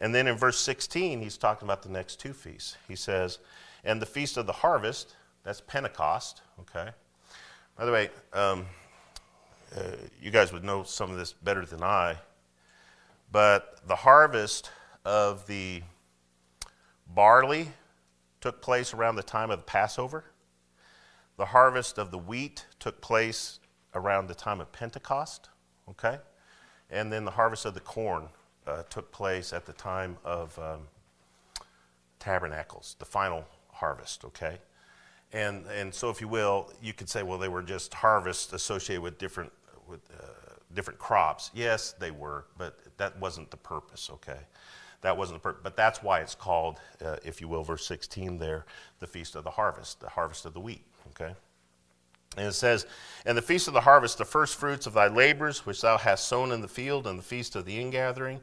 And 0.00 0.14
then 0.14 0.26
in 0.26 0.36
verse 0.36 0.58
16, 0.58 1.20
he's 1.20 1.36
talking 1.36 1.66
about 1.66 1.82
the 1.82 1.88
next 1.88 2.20
two 2.20 2.32
feasts. 2.32 2.76
He 2.88 2.96
says, 2.96 3.38
And 3.84 4.02
the 4.02 4.06
Feast 4.06 4.36
of 4.36 4.46
the 4.46 4.52
Harvest, 4.52 5.14
that's 5.44 5.60
Pentecost, 5.60 6.42
okay? 6.60 6.90
By 7.76 7.84
the 7.84 7.92
way, 7.92 8.10
um, 8.32 8.66
uh, 9.76 9.96
you 10.20 10.30
guys 10.30 10.52
would 10.52 10.64
know 10.64 10.82
some 10.82 11.10
of 11.10 11.16
this 11.16 11.32
better 11.32 11.64
than 11.64 11.82
I, 11.82 12.16
but 13.30 13.80
the 13.86 13.96
harvest 13.96 14.70
of 15.04 15.46
the 15.46 15.82
barley 17.14 17.72
took 18.40 18.62
place 18.62 18.94
around 18.94 19.16
the 19.16 19.22
time 19.22 19.50
of 19.50 19.58
the 19.58 19.64
Passover. 19.64 20.24
The 21.36 21.46
harvest 21.46 21.98
of 21.98 22.10
the 22.10 22.18
wheat 22.18 22.66
took 22.78 23.00
place 23.00 23.60
around 23.94 24.28
the 24.28 24.34
time 24.34 24.60
of 24.60 24.72
Pentecost. 24.72 25.48
Okay? 25.88 26.18
and 26.90 27.12
then 27.12 27.24
the 27.24 27.30
harvest 27.30 27.64
of 27.64 27.74
the 27.74 27.80
corn 27.80 28.28
uh, 28.66 28.82
took 28.90 29.12
place 29.12 29.52
at 29.52 29.66
the 29.66 29.72
time 29.72 30.16
of 30.24 30.58
um, 30.58 30.80
tabernacles, 32.18 32.96
the 32.98 33.04
final 33.04 33.44
harvest, 33.72 34.24
okay? 34.24 34.58
And, 35.32 35.66
and 35.66 35.92
so, 35.92 36.08
if 36.08 36.20
you 36.20 36.28
will, 36.28 36.72
you 36.82 36.92
could 36.92 37.08
say, 37.08 37.22
well, 37.22 37.38
they 37.38 37.48
were 37.48 37.62
just 37.62 37.92
harvests 37.92 38.52
associated 38.52 39.02
with 39.02 39.18
different, 39.18 39.52
with, 39.86 40.00
uh, 40.18 40.54
different 40.74 40.98
crops. 40.98 41.50
Yes, 41.54 41.92
they 41.92 42.10
were, 42.10 42.46
but 42.56 42.78
that 42.96 43.18
wasn't 43.18 43.50
the 43.50 43.56
purpose, 43.58 44.08
okay? 44.14 44.40
That 45.02 45.16
wasn't 45.16 45.42
the 45.42 45.42
purpose. 45.42 45.60
But 45.62 45.76
that's 45.76 46.02
why 46.02 46.20
it's 46.20 46.34
called, 46.34 46.80
uh, 47.04 47.16
if 47.24 47.40
you 47.40 47.48
will, 47.48 47.62
verse 47.62 47.86
16 47.86 48.38
there, 48.38 48.64
the 49.00 49.06
Feast 49.06 49.36
of 49.36 49.44
the 49.44 49.50
Harvest, 49.50 50.00
the 50.00 50.08
harvest 50.08 50.46
of 50.46 50.54
the 50.54 50.60
wheat, 50.60 50.84
okay? 51.10 51.34
And 52.36 52.46
it 52.46 52.52
says, 52.52 52.86
And 53.26 53.36
the 53.36 53.42
feast 53.42 53.68
of 53.68 53.74
the 53.74 53.80
harvest, 53.80 54.18
the 54.18 54.24
first 54.24 54.56
fruits 54.56 54.86
of 54.86 54.92
thy 54.92 55.08
labors, 55.08 55.66
which 55.66 55.80
thou 55.80 55.98
hast 55.98 56.28
sown 56.28 56.52
in 56.52 56.60
the 56.60 56.68
field, 56.68 57.06
and 57.06 57.18
the 57.18 57.22
feast 57.22 57.56
of 57.56 57.64
the 57.64 57.78
ingathering, 57.78 58.40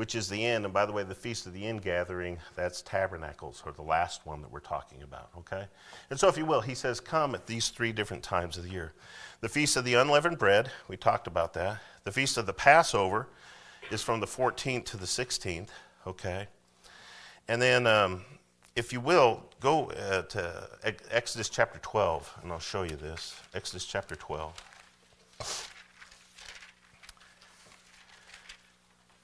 which 0.00 0.14
is 0.14 0.30
the 0.30 0.46
end. 0.46 0.64
And 0.64 0.72
by 0.72 0.86
the 0.86 0.92
way, 0.92 1.02
the 1.02 1.14
feast 1.14 1.46
of 1.46 1.52
the 1.52 1.66
Ingathering, 1.66 2.38
that's 2.56 2.80
tabernacles, 2.80 3.62
or 3.66 3.72
the 3.72 3.82
last 3.82 4.24
one 4.24 4.40
that 4.40 4.50
we're 4.50 4.58
talking 4.60 5.02
about, 5.02 5.28
okay? 5.36 5.66
And 6.08 6.18
so, 6.18 6.26
if 6.26 6.38
you 6.38 6.46
will, 6.46 6.62
he 6.62 6.74
says, 6.74 7.00
Come 7.00 7.34
at 7.34 7.46
these 7.46 7.68
three 7.68 7.92
different 7.92 8.22
times 8.22 8.56
of 8.56 8.64
the 8.64 8.70
year. 8.70 8.94
The 9.42 9.50
feast 9.50 9.76
of 9.76 9.84
the 9.84 9.92
unleavened 9.92 10.38
bread, 10.38 10.70
we 10.88 10.96
talked 10.96 11.26
about 11.26 11.52
that. 11.52 11.82
The 12.04 12.12
feast 12.12 12.38
of 12.38 12.46
the 12.46 12.54
Passover 12.54 13.28
is 13.90 14.02
from 14.02 14.20
the 14.20 14.26
14th 14.26 14.86
to 14.86 14.96
the 14.96 15.04
16th, 15.04 15.68
okay? 16.06 16.48
And 17.46 17.60
then 17.60 17.86
um, 17.86 18.22
if 18.76 18.94
you 18.94 19.00
will, 19.00 19.42
go 19.60 19.90
uh, 19.90 20.22
to 20.22 20.68
Exodus 21.10 21.50
chapter 21.50 21.78
12, 21.82 22.38
and 22.42 22.52
I'll 22.52 22.58
show 22.58 22.84
you 22.84 22.96
this. 22.96 23.38
Exodus 23.52 23.84
chapter 23.84 24.16
12. 24.16 25.69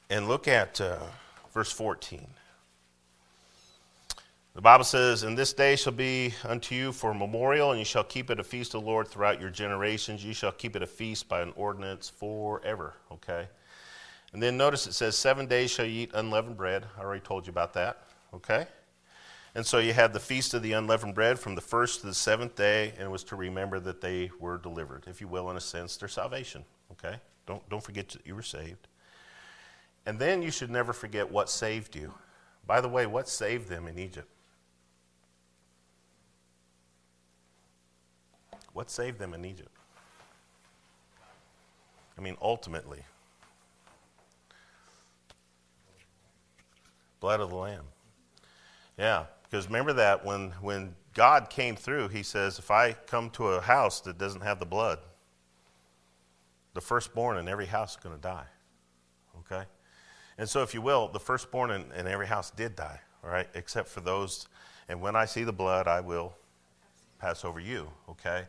And 0.08 0.28
look 0.28 0.46
at 0.46 0.80
uh, 0.80 0.98
verse 1.52 1.72
14. 1.72 2.26
The 4.54 4.62
Bible 4.62 4.84
says, 4.84 5.24
And 5.24 5.36
this 5.36 5.52
day 5.52 5.76
shall 5.76 5.92
be 5.92 6.32
unto 6.44 6.74
you 6.74 6.92
for 6.92 7.10
a 7.10 7.14
memorial, 7.14 7.72
and 7.72 7.78
you 7.78 7.84
shall 7.84 8.04
keep 8.04 8.30
it 8.30 8.38
a 8.38 8.44
feast 8.44 8.74
of 8.74 8.82
the 8.82 8.86
Lord 8.86 9.08
throughout 9.08 9.40
your 9.40 9.50
generations. 9.50 10.24
You 10.24 10.32
shall 10.32 10.52
keep 10.52 10.76
it 10.76 10.82
a 10.82 10.86
feast 10.86 11.28
by 11.28 11.42
an 11.42 11.52
ordinance 11.56 12.08
forever. 12.08 12.94
Okay? 13.12 13.48
And 14.32 14.42
then 14.42 14.56
notice 14.56 14.86
it 14.86 14.94
says, 14.94 15.18
Seven 15.18 15.46
days 15.46 15.70
shall 15.70 15.84
you 15.84 16.02
eat 16.02 16.12
unleavened 16.14 16.56
bread. 16.56 16.86
I 16.96 17.02
already 17.02 17.20
told 17.20 17.46
you 17.46 17.50
about 17.50 17.74
that. 17.74 18.02
Okay? 18.32 18.66
And 19.56 19.66
so 19.66 19.78
you 19.78 19.92
had 19.92 20.12
the 20.12 20.20
feast 20.20 20.54
of 20.54 20.62
the 20.62 20.72
unleavened 20.72 21.14
bread 21.14 21.38
from 21.38 21.54
the 21.54 21.60
first 21.60 22.00
to 22.00 22.06
the 22.06 22.14
seventh 22.14 22.54
day, 22.54 22.92
and 22.96 23.02
it 23.02 23.10
was 23.10 23.24
to 23.24 23.36
remember 23.36 23.80
that 23.80 24.00
they 24.00 24.30
were 24.38 24.56
delivered, 24.56 25.04
if 25.06 25.20
you 25.20 25.28
will, 25.28 25.50
in 25.50 25.56
a 25.56 25.60
sense, 25.60 25.96
their 25.96 26.08
salvation. 26.08 26.64
Okay? 26.92 27.16
Don't, 27.46 27.68
don't 27.68 27.82
forget 27.82 28.08
that 28.10 28.26
you 28.26 28.34
were 28.34 28.42
saved. 28.42 28.86
And 30.06 30.18
then 30.18 30.40
you 30.40 30.52
should 30.52 30.70
never 30.70 30.92
forget 30.92 31.30
what 31.30 31.50
saved 31.50 31.96
you. 31.96 32.14
By 32.66 32.80
the 32.80 32.88
way, 32.88 33.06
what 33.06 33.28
saved 33.28 33.68
them 33.68 33.88
in 33.88 33.98
Egypt? 33.98 34.28
What 38.72 38.90
saved 38.90 39.18
them 39.18 39.34
in 39.34 39.44
Egypt? 39.44 39.70
I 42.16 42.20
mean, 42.20 42.36
ultimately, 42.40 43.02
blood 47.20 47.40
of 47.40 47.50
the 47.50 47.56
Lamb. 47.56 47.84
Yeah, 48.98 49.24
because 49.42 49.66
remember 49.66 49.92
that 49.94 50.24
when, 50.24 50.52
when 50.60 50.94
God 51.14 51.50
came 51.50 51.76
through, 51.76 52.08
he 52.08 52.22
says, 52.22 52.58
if 52.58 52.70
I 52.70 52.92
come 52.92 53.30
to 53.30 53.48
a 53.48 53.60
house 53.60 54.00
that 54.02 54.18
doesn't 54.18 54.42
have 54.42 54.60
the 54.60 54.66
blood, 54.66 54.98
the 56.74 56.80
firstborn 56.80 57.38
in 57.38 57.48
every 57.48 57.66
house 57.66 57.92
is 57.92 57.96
going 57.96 58.14
to 58.14 58.20
die. 58.20 58.46
Okay? 59.40 59.64
And 60.38 60.48
so, 60.48 60.62
if 60.62 60.74
you 60.74 60.82
will, 60.82 61.08
the 61.08 61.20
firstborn 61.20 61.70
in, 61.70 61.92
in 61.92 62.06
every 62.06 62.26
house 62.26 62.50
did 62.50 62.76
die, 62.76 63.00
all 63.24 63.30
right, 63.30 63.48
except 63.54 63.88
for 63.88 64.00
those. 64.00 64.48
And 64.88 65.00
when 65.00 65.16
I 65.16 65.24
see 65.24 65.44
the 65.44 65.52
blood, 65.52 65.88
I 65.88 66.00
will 66.00 66.34
pass 67.18 67.44
over 67.44 67.58
you, 67.58 67.88
okay? 68.08 68.44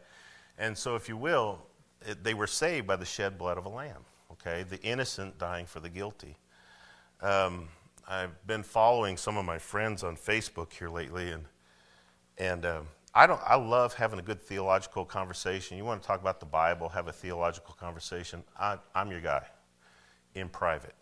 And 0.57 0.77
so, 0.77 0.95
if 0.95 1.07
you 1.07 1.15
will, 1.15 1.59
it, 2.05 2.23
they 2.23 2.33
were 2.33 2.47
saved 2.47 2.87
by 2.87 2.97
the 2.97 3.05
shed 3.05 3.37
blood 3.37 3.57
of 3.57 3.65
a 3.65 3.69
lamb, 3.69 4.05
okay? 4.31 4.63
The 4.63 4.81
innocent 4.81 5.37
dying 5.37 5.65
for 5.65 5.79
the 5.79 5.89
guilty. 5.89 6.35
Um, 7.21 7.69
I've 8.07 8.45
been 8.45 8.63
following 8.63 9.17
some 9.17 9.37
of 9.37 9.45
my 9.45 9.57
friends 9.57 10.03
on 10.03 10.15
Facebook 10.15 10.71
here 10.73 10.89
lately, 10.89 11.31
and 11.31 11.45
and 12.37 12.65
um, 12.65 12.87
I 13.15 13.27
don't. 13.27 13.41
I 13.45 13.55
love 13.55 13.93
having 13.93 14.19
a 14.19 14.21
good 14.21 14.41
theological 14.41 15.05
conversation. 15.05 15.77
You 15.77 15.85
want 15.85 16.01
to 16.01 16.07
talk 16.07 16.21
about 16.21 16.39
the 16.39 16.45
Bible, 16.45 16.89
have 16.89 17.07
a 17.07 17.11
theological 17.11 17.75
conversation. 17.79 18.43
I, 18.59 18.77
I'm 18.93 19.09
your 19.09 19.21
guy, 19.21 19.43
in 20.35 20.49
private. 20.49 20.93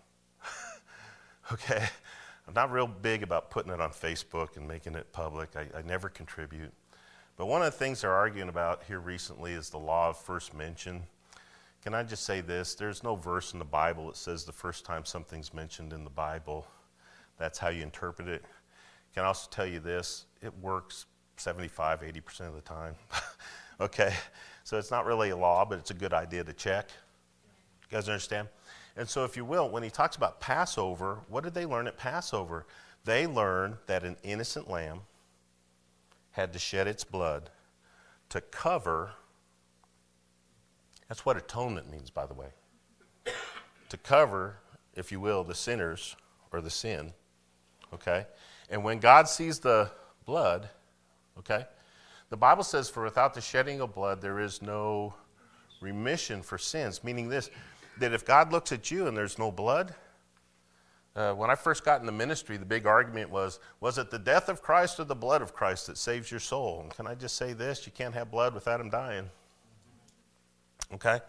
Okay, 1.51 1.87
I'm 2.47 2.53
not 2.53 2.71
real 2.71 2.87
big 2.87 3.23
about 3.23 3.49
putting 3.49 3.71
it 3.71 3.81
on 3.81 3.91
Facebook 3.91 4.57
and 4.57 4.67
making 4.67 4.95
it 4.95 5.11
public. 5.11 5.49
I, 5.55 5.77
I 5.77 5.81
never 5.81 6.09
contribute. 6.09 6.71
But 7.37 7.47
one 7.47 7.61
of 7.61 7.71
the 7.71 7.77
things 7.77 8.01
they're 8.01 8.13
arguing 8.13 8.49
about 8.49 8.83
here 8.87 8.99
recently 8.99 9.53
is 9.53 9.69
the 9.69 9.77
law 9.77 10.09
of 10.09 10.17
first 10.17 10.53
mention. 10.53 11.03
Can 11.83 11.93
I 11.93 12.03
just 12.03 12.23
say 12.23 12.41
this? 12.41 12.75
There's 12.75 13.03
no 13.03 13.15
verse 13.15 13.53
in 13.53 13.59
the 13.59 13.65
Bible 13.65 14.07
that 14.07 14.17
says 14.17 14.45
the 14.45 14.51
first 14.51 14.85
time 14.85 15.05
something's 15.05 15.53
mentioned 15.53 15.93
in 15.93 16.03
the 16.03 16.09
Bible 16.09 16.65
that's 17.37 17.59
how 17.59 17.69
you 17.69 17.83
interpret 17.83 18.27
it. 18.27 18.43
Can 19.13 19.23
I 19.23 19.27
also 19.27 19.49
tell 19.49 19.65
you 19.65 19.79
this 19.79 20.25
it 20.41 20.53
works 20.59 21.05
75, 21.37 22.01
80% 22.01 22.41
of 22.41 22.55
the 22.55 22.61
time. 22.61 22.95
okay? 23.81 24.13
So 24.63 24.77
it's 24.77 24.91
not 24.91 25.05
really 25.05 25.31
a 25.31 25.37
law, 25.37 25.65
but 25.65 25.79
it's 25.79 25.91
a 25.91 25.95
good 25.95 26.13
idea 26.13 26.43
to 26.43 26.53
check. 26.53 26.89
You 27.89 27.97
guys 27.97 28.07
understand? 28.07 28.47
And 28.97 29.09
so, 29.09 29.25
if 29.25 29.35
you 29.35 29.43
will, 29.43 29.69
when 29.69 29.83
he 29.83 29.89
talks 29.89 30.15
about 30.15 30.39
Passover, 30.39 31.19
what 31.27 31.43
did 31.43 31.53
they 31.53 31.65
learn 31.65 31.87
at 31.87 31.97
Passover? 31.97 32.65
They 33.03 33.27
learned 33.27 33.75
that 33.87 34.03
an 34.03 34.15
innocent 34.23 34.69
lamb 34.69 35.01
had 36.31 36.53
to 36.53 36.59
shed 36.59 36.87
its 36.87 37.03
blood 37.03 37.49
to 38.29 38.41
cover. 38.41 39.11
That's 41.09 41.25
what 41.25 41.37
atonement 41.37 41.91
means, 41.91 42.09
by 42.09 42.25
the 42.25 42.33
way. 42.33 42.47
to 43.89 43.97
cover, 43.97 44.57
if 44.95 45.11
you 45.11 45.19
will, 45.19 45.43
the 45.43 45.55
sinners 45.55 46.15
or 46.51 46.61
the 46.61 46.69
sin 46.69 47.13
okay? 47.95 48.27
And 48.69 48.83
when 48.83 48.99
God 48.99 49.27
sees 49.27 49.59
the 49.59 49.89
blood, 50.25 50.69
okay, 51.39 51.65
the 52.29 52.37
Bible 52.37 52.63
says, 52.63 52.89
For 52.89 53.03
without 53.03 53.33
the 53.33 53.41
shedding 53.41 53.81
of 53.81 53.93
blood, 53.93 54.21
there 54.21 54.39
is 54.39 54.61
no 54.61 55.15
remission 55.81 56.41
for 56.41 56.57
sins, 56.57 57.03
meaning 57.03 57.29
this, 57.29 57.49
that 57.99 58.13
if 58.13 58.25
God 58.25 58.51
looks 58.51 58.71
at 58.71 58.91
you 58.91 59.07
and 59.07 59.15
there's 59.15 59.39
no 59.39 59.51
blood, 59.51 59.95
uh, 61.15 61.33
when 61.33 61.49
I 61.49 61.55
first 61.55 61.85
got 61.85 62.01
in 62.01 62.05
the 62.05 62.11
ministry, 62.11 62.57
the 62.57 62.65
big 62.65 62.85
argument 62.85 63.29
was 63.29 63.59
was 63.79 63.97
it 63.97 64.11
the 64.11 64.19
death 64.19 64.49
of 64.49 64.61
Christ 64.61 64.99
or 64.99 65.05
the 65.05 65.15
blood 65.15 65.41
of 65.41 65.53
Christ 65.53 65.87
that 65.87 65.97
saves 65.97 66.29
your 66.29 66.41
soul? 66.41 66.81
And 66.81 66.93
can 66.93 67.07
I 67.07 67.15
just 67.15 67.37
say 67.37 67.53
this? 67.53 67.85
You 67.85 67.93
can't 67.93 68.13
have 68.13 68.29
blood 68.29 68.53
without 68.53 68.81
him 68.81 68.89
dying. 68.89 69.29
Okay? 70.93 71.19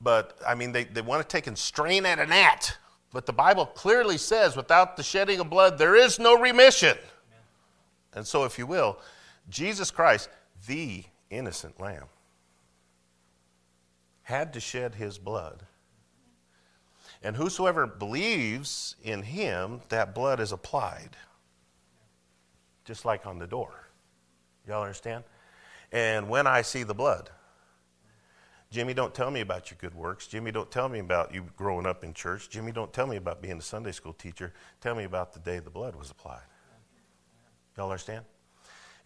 But, 0.00 0.38
I 0.46 0.54
mean, 0.54 0.72
they, 0.72 0.84
they 0.84 1.00
want 1.00 1.22
to 1.22 1.28
take 1.28 1.46
and 1.46 1.56
strain 1.56 2.06
at 2.06 2.18
a 2.18 2.26
gnat. 2.26 2.76
But 3.12 3.26
the 3.26 3.32
Bible 3.32 3.66
clearly 3.66 4.18
says 4.18 4.56
without 4.56 4.96
the 4.96 5.02
shedding 5.02 5.40
of 5.40 5.48
blood, 5.48 5.78
there 5.78 5.96
is 5.96 6.18
no 6.18 6.38
remission. 6.38 6.96
And 8.12 8.26
so, 8.26 8.44
if 8.44 8.58
you 8.58 8.66
will, 8.66 8.98
Jesus 9.48 9.90
Christ, 9.90 10.28
the 10.66 11.04
innocent 11.30 11.80
lamb, 11.80 12.04
had 14.24 14.52
to 14.54 14.60
shed 14.60 14.96
his 14.96 15.18
blood. 15.18 15.64
And 17.22 17.36
whosoever 17.36 17.86
believes 17.86 18.96
in 19.02 19.22
him, 19.22 19.80
that 19.88 20.14
blood 20.14 20.40
is 20.40 20.52
applied. 20.52 21.16
Just 22.84 23.04
like 23.04 23.26
on 23.26 23.38
the 23.38 23.46
door. 23.46 23.88
Y'all 24.66 24.82
understand? 24.82 25.24
And 25.92 26.28
when 26.28 26.46
I 26.46 26.62
see 26.62 26.82
the 26.82 26.94
blood, 26.94 27.30
Jimmy, 28.70 28.92
don't 28.92 29.14
tell 29.14 29.30
me 29.30 29.40
about 29.40 29.70
your 29.70 29.78
good 29.80 29.94
works. 29.94 30.26
Jimmy, 30.26 30.50
don't 30.50 30.70
tell 30.70 30.88
me 30.88 30.98
about 30.98 31.32
you 31.32 31.46
growing 31.56 31.86
up 31.86 32.02
in 32.02 32.12
church. 32.12 32.50
Jimmy, 32.50 32.72
don't 32.72 32.92
tell 32.92 33.06
me 33.06 33.16
about 33.16 33.40
being 33.40 33.58
a 33.58 33.62
Sunday 33.62 33.92
school 33.92 34.12
teacher. 34.12 34.52
Tell 34.80 34.94
me 34.94 35.04
about 35.04 35.32
the 35.32 35.38
day 35.38 35.60
the 35.60 35.70
blood 35.70 35.94
was 35.94 36.10
applied. 36.10 36.42
Y'all 37.76 37.90
understand? 37.90 38.24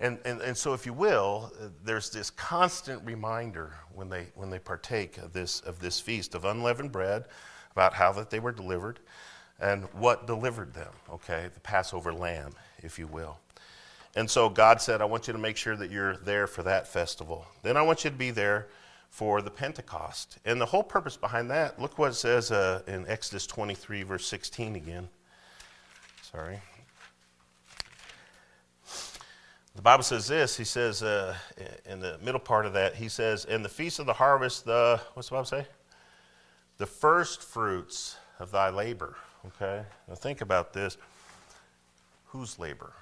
And, 0.01 0.19
and, 0.25 0.41
and 0.41 0.57
so, 0.57 0.75
if 0.75 0.87
you 0.87 0.93
will, 0.93 1.53
there's 1.83 2.11
this 2.11 2.31
constant 2.31 3.05
reminder 3.05 3.75
when 3.93 4.09
they, 4.09 4.29
when 4.37 4.49
they 4.49 4.61
partake 4.61 5.19
of 5.19 5.33
this, 5.33 5.61
of 5.61 5.81
this 5.81 5.99
feast 5.99 6.37
of 6.37 6.45
unleavened 6.45 6.93
bread 6.93 7.25
about 7.73 7.95
how 7.95 8.13
that 8.13 8.31
they 8.31 8.39
were 8.39 8.53
delivered 8.53 9.01
and 9.61 9.85
what 9.93 10.27
delivered 10.27 10.73
them, 10.73 10.93
okay? 11.11 11.49
The 11.53 11.61
Passover 11.61 12.13
lamb, 12.13 12.53
if 12.79 12.99
you 12.99 13.09
will. 13.09 13.39
And 14.15 14.31
so 14.31 14.49
God 14.49 14.81
said, 14.81 15.03
I 15.03 15.05
want 15.05 15.27
you 15.27 15.33
to 15.33 15.39
make 15.39 15.57
sure 15.57 15.77
that 15.77 15.91
you're 15.91 16.17
there 16.17 16.47
for 16.47 16.63
that 16.63 16.87
festival. 16.87 17.47
Then 17.63 17.77
I 17.77 17.83
want 17.83 18.05
you 18.05 18.11
to 18.11 18.17
be 18.17 18.31
there 18.31 18.69
for 19.11 19.43
the 19.43 19.51
Pentecost. 19.51 20.39
And 20.45 20.61
the 20.61 20.67
whole 20.67 20.83
purpose 20.83 21.17
behind 21.17 21.51
that, 21.51 21.81
look 21.81 21.99
what 21.99 22.13
it 22.13 22.15
says 22.15 22.51
uh, 22.51 22.83
in 22.87 23.07
Exodus 23.09 23.47
23, 23.47 24.05
verse 24.05 24.27
16 24.27 24.77
again. 24.77 25.09
Sorry. 26.23 26.61
The 29.79 29.83
Bible 29.83 30.03
says 30.03 30.27
this. 30.27 30.57
He 30.57 30.65
says 30.65 31.05
uh, 31.05 31.37
in 31.89 32.01
the 32.01 32.19
middle 32.21 32.41
part 32.41 32.67
of 32.67 32.73
that, 32.73 32.97
he 32.97 33.09
says, 33.09 33.45
"In 33.45 33.63
the 33.63 33.69
feast 33.69 34.01
of 34.01 34.07
the 34.07 34.13
harvest, 34.13 34.65
the 34.65 35.01
what's 35.15 35.29
the 35.29 35.37
Bible 35.37 35.45
say? 35.45 35.67
the 36.79 36.87
first 36.87 37.43
fruits 37.43 38.17
of 38.41 38.51
thy 38.51 38.71
labor. 38.71 39.17
Okay? 39.47 39.85
Now 40.09 40.15
think 40.15 40.41
about 40.41 40.73
this. 40.73 40.97
Whose 42.27 42.59
labor? 42.59 42.93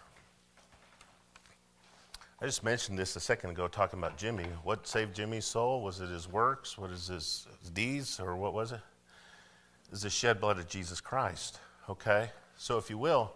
I 2.41 2.45
just 2.45 2.63
mentioned 2.63 2.99
this 2.99 3.17
a 3.17 3.21
second 3.21 3.51
ago 3.51 3.69
talking 3.69 3.99
about 3.99 4.19
Jimmy. 4.19 4.47
What 4.63 4.87
saved 4.87 5.15
Jimmy's 5.15 5.47
soul? 5.47 5.83
Was 5.83 6.01
it 6.01 6.11
his 6.11 6.29
works? 6.29 6.77
What 6.77 6.91
is 6.91 7.09
his, 7.09 7.47
deeds? 7.73 8.21
Or 8.21 8.37
what 8.37 8.53
was 8.53 8.73
it? 8.73 8.81
Is 9.93 10.03
the 10.03 10.11
shed 10.11 10.41
blood 10.41 10.59
of 10.59 10.69
Jesus 10.69 11.01
Christ. 11.01 11.59
Okay? 11.89 12.31
So, 12.59 12.77
if 12.77 12.91
you 12.91 12.99
will, 12.99 13.35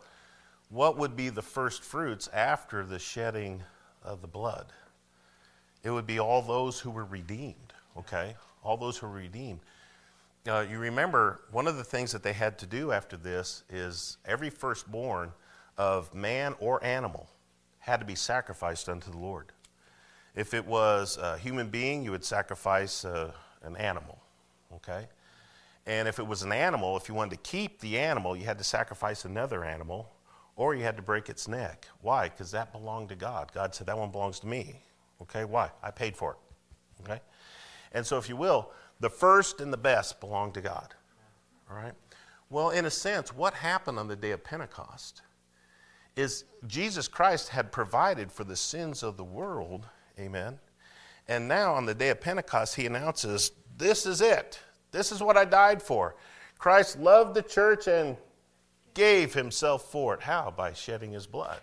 what 0.71 0.97
would 0.97 1.17
be 1.17 1.29
the 1.29 1.43
first 1.43 1.83
fruits 1.83 2.29
after 2.33 2.85
the 2.85 2.99
shedding 2.99 3.63
of 4.03 4.23
the 4.23 4.29
blood? 4.29 4.73
It 5.83 5.91
would 5.91 6.07
be 6.07 6.19
all 6.19 6.43
those 6.43 6.81
who 6.81 6.91
were 6.91 7.05
redeemed. 7.05 7.73
Okay? 7.97 8.35
All 8.63 8.77
those 8.77 8.97
who 8.97 9.07
were 9.09 9.15
redeemed. 9.15 9.61
Uh, 10.49 10.65
you 10.71 10.79
remember 10.79 11.43
one 11.51 11.67
of 11.67 11.77
the 11.77 11.85
things 11.85 12.13
that 12.13 12.23
they 12.23 12.33
had 12.33 12.59
to 12.59 12.67
do 12.67 12.93
after 12.93 13.17
this 13.17 13.65
is 13.69 14.17
every 14.25 14.49
firstborn 14.49 15.33
of 15.77 16.15
man 16.15 16.55
or 16.61 16.83
animal 16.83 17.29
had 17.81 18.01
to 18.01 18.07
be 18.07 18.15
sacrificed 18.15 18.89
unto 18.89 19.11
the 19.11 19.19
Lord. 19.19 19.53
If 20.35 20.55
it 20.55 20.65
was 20.65 21.19
a 21.19 21.37
human 21.37 21.69
being, 21.69 22.03
you 22.03 22.13
would 22.13 22.25
sacrifice 22.25 23.05
uh, 23.05 23.33
an 23.63 23.77
animal, 23.77 24.19
okay? 24.77 25.09
And 25.87 26.07
if 26.07 26.19
it 26.19 26.27
was 26.27 26.43
an 26.43 26.53
animal, 26.53 26.97
if 26.97 27.09
you 27.09 27.15
wanted 27.15 27.43
to 27.43 27.51
keep 27.51 27.81
the 27.81 27.99
animal, 27.99 28.37
you 28.37 28.45
had 28.45 28.59
to 28.59 28.65
sacrifice 28.65 29.25
another 29.25 29.65
animal 29.65 30.11
or 30.57 30.75
you 30.75 30.83
had 30.83 30.97
to 30.97 31.03
break 31.03 31.29
its 31.29 31.49
neck. 31.49 31.89
Why? 32.01 32.29
Because 32.29 32.51
that 32.51 32.73
belonged 32.73 33.09
to 33.11 33.15
God. 33.15 33.51
God 33.55 33.75
said, 33.75 33.87
That 33.87 33.99
one 33.99 34.11
belongs 34.11 34.41
to 34.41 34.47
me. 34.47 34.83
Okay? 35.23 35.45
Why? 35.45 35.71
I 35.83 35.91
paid 35.91 36.17
for 36.17 36.33
it. 36.33 37.05
Okay? 37.05 37.21
And 37.93 38.07
so, 38.07 38.19
if 38.19 38.29
you 38.29 38.37
will, 38.37 38.71
the 39.01 39.11
first 39.11 39.61
and 39.61 39.73
the 39.73 39.79
best 39.79 40.21
belong 40.21 40.53
to 40.53 40.61
God. 40.61 40.95
All 41.71 41.77
right? 41.77 41.95
Well, 42.51 42.71
in 42.71 42.85
a 42.85 42.91
sense, 42.91 43.35
what 43.35 43.55
happened 43.55 43.99
on 43.99 44.09
the 44.09 44.17
day 44.17 44.33
of 44.33 44.45
Pentecost? 44.45 45.23
is 46.17 46.45
Jesus 46.67 47.09
Christ 47.09 47.49
had 47.49 47.73
provided 47.73 48.31
for 48.31 48.45
the 48.45 48.57
sins 48.57 49.03
of 49.03 49.17
the 49.17 49.25
world. 49.25 49.87
Amen. 50.19 50.59
And 51.29 51.49
now 51.49 51.75
on 51.75 51.87
the 51.87 51.95
day 51.95 52.11
of 52.11 52.21
Pentecost, 52.21 52.77
he 52.77 52.87
announces, 52.87 53.53
This 53.77 54.07
is 54.07 54.21
it. 54.21 54.61
This 54.93 55.13
is 55.13 55.23
what 55.23 55.37
I 55.37 55.45
died 55.45 55.83
for. 55.83 56.17
Christ 56.59 56.99
loved 56.99 57.35
the 57.35 57.43
church 57.43 57.87
and 57.87 58.17
gave 58.95 59.35
himself 59.35 59.91
for 59.91 60.15
it. 60.15 60.21
How? 60.21 60.53
By 60.57 60.73
shedding 60.73 61.13
his 61.13 61.27
blood. 61.27 61.61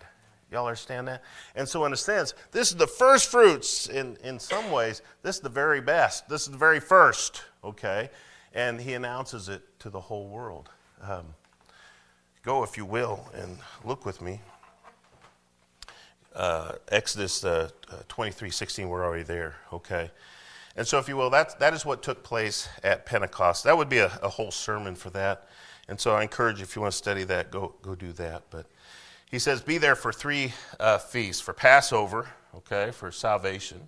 Y'all 0.51 0.65
understand 0.65 1.07
that? 1.09 1.23
And 1.55 1.67
so, 1.67 1.83
in 1.85 1.91
a 1.91 1.97
sense, 1.97 2.33
this 2.51 2.71
is 2.71 2.77
the 2.77 2.87
first 2.87 3.29
fruits. 3.29 3.87
In, 3.87 4.17
in 4.23 4.39
some 4.39 4.71
ways, 4.71 5.01
this 5.21 5.35
is 5.35 5.41
the 5.41 5.49
very 5.49 5.81
best. 5.81 6.29
This 6.29 6.43
is 6.43 6.51
the 6.51 6.57
very 6.57 6.79
first, 6.79 7.43
okay? 7.63 8.09
And 8.53 8.79
he 8.79 8.93
announces 8.93 9.49
it 9.49 9.61
to 9.79 9.89
the 9.89 9.99
whole 9.99 10.27
world. 10.29 10.69
Um, 11.01 11.25
Go, 12.47 12.63
if 12.63 12.77
you 12.77 12.85
will, 12.85 13.29
and 13.33 13.57
look 13.83 14.05
with 14.05 14.21
me. 14.21 14.39
Uh, 16.33 16.75
Exodus 16.87 17.43
uh, 17.43 17.69
uh, 17.91 17.95
23 18.07 18.49
16, 18.49 18.87
we're 18.87 19.03
already 19.03 19.23
there, 19.23 19.57
okay? 19.73 20.11
And 20.77 20.87
so, 20.87 20.97
if 20.97 21.09
you 21.09 21.17
will, 21.17 21.29
that, 21.31 21.59
that 21.59 21.73
is 21.73 21.85
what 21.85 22.01
took 22.01 22.23
place 22.23 22.69
at 22.85 23.05
Pentecost. 23.05 23.65
That 23.65 23.75
would 23.75 23.89
be 23.89 23.97
a, 23.97 24.17
a 24.23 24.29
whole 24.29 24.51
sermon 24.51 24.95
for 24.95 25.09
that. 25.09 25.49
And 25.89 25.99
so, 25.99 26.15
I 26.15 26.23
encourage 26.23 26.57
you, 26.57 26.63
if 26.63 26.75
you 26.75 26.81
want 26.81 26.91
to 26.91 26.97
study 26.97 27.23
that, 27.25 27.51
go, 27.51 27.75
go 27.81 27.95
do 27.95 28.11
that. 28.13 28.43
But 28.49 28.65
he 29.29 29.39
says, 29.39 29.61
Be 29.61 29.77
there 29.77 29.95
for 29.95 30.11
three 30.11 30.53
uh, 30.79 30.97
feasts 30.97 31.41
for 31.41 31.53
Passover, 31.53 32.29
okay, 32.55 32.91
for 32.91 33.11
salvation, 33.11 33.87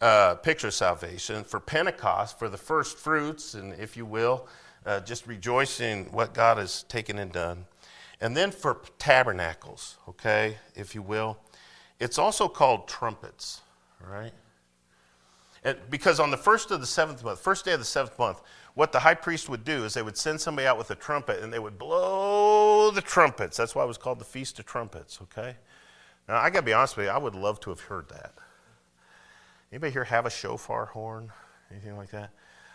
uh, 0.00 0.36
picture 0.36 0.70
salvation, 0.70 1.44
for 1.44 1.60
Pentecost, 1.60 2.38
for 2.38 2.48
the 2.48 2.56
first 2.56 2.98
fruits, 2.98 3.54
and 3.54 3.72
if 3.74 3.96
you 3.96 4.04
will, 4.04 4.46
uh, 4.84 5.00
just 5.00 5.26
rejoicing 5.26 6.06
what 6.06 6.34
God 6.34 6.58
has 6.58 6.82
taken 6.84 7.18
and 7.18 7.32
done. 7.32 7.66
And 8.20 8.36
then 8.36 8.50
for 8.50 8.80
tabernacles, 8.98 9.98
okay, 10.08 10.56
if 10.74 10.94
you 10.94 11.02
will, 11.02 11.38
it's 11.98 12.18
also 12.18 12.48
called 12.48 12.88
trumpets, 12.88 13.60
right? 14.00 14.32
And 15.64 15.78
because 15.90 16.18
on 16.18 16.30
the 16.30 16.36
first 16.36 16.70
of 16.70 16.80
the 16.80 16.86
seventh 16.86 17.22
month, 17.24 17.40
first 17.40 17.64
day 17.64 17.72
of 17.72 17.78
the 17.78 17.84
seventh 17.84 18.18
month, 18.18 18.40
what 18.74 18.92
the 18.92 19.00
high 19.00 19.14
priest 19.14 19.48
would 19.48 19.64
do 19.64 19.84
is 19.84 19.94
they 19.94 20.02
would 20.02 20.16
send 20.16 20.40
somebody 20.40 20.66
out 20.66 20.78
with 20.78 20.90
a 20.90 20.94
trumpet 20.94 21.42
and 21.42 21.52
they 21.52 21.58
would 21.58 21.78
blow 21.78 22.90
the 22.90 23.02
trumpets. 23.02 23.56
That's 23.56 23.74
why 23.74 23.84
it 23.84 23.88
was 23.88 23.98
called 23.98 24.18
the 24.18 24.24
Feast 24.24 24.58
of 24.58 24.66
Trumpets, 24.66 25.20
okay? 25.22 25.56
Now, 26.28 26.36
I 26.38 26.50
got 26.50 26.60
to 26.60 26.66
be 26.66 26.72
honest 26.72 26.96
with 26.96 27.06
you, 27.06 27.12
I 27.12 27.18
would 27.18 27.34
love 27.34 27.60
to 27.60 27.70
have 27.70 27.80
heard 27.80 28.08
that. 28.08 28.32
Anybody 29.70 29.92
here 29.92 30.04
have 30.04 30.26
a 30.26 30.30
shofar 30.30 30.86
horn? 30.86 31.30
Anything 31.70 31.96
like 31.96 32.10
that? 32.10 32.30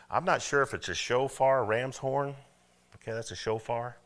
I'm 0.10 0.26
not 0.26 0.42
sure 0.42 0.62
if 0.62 0.74
it's 0.74 0.90
a 0.90 0.96
shofar, 0.96 1.66
ram's 1.66 1.98
horn. 1.98 2.36
Okay, 2.96 3.12
that's 3.12 3.32
a 3.32 3.36
shofar. 3.36 3.98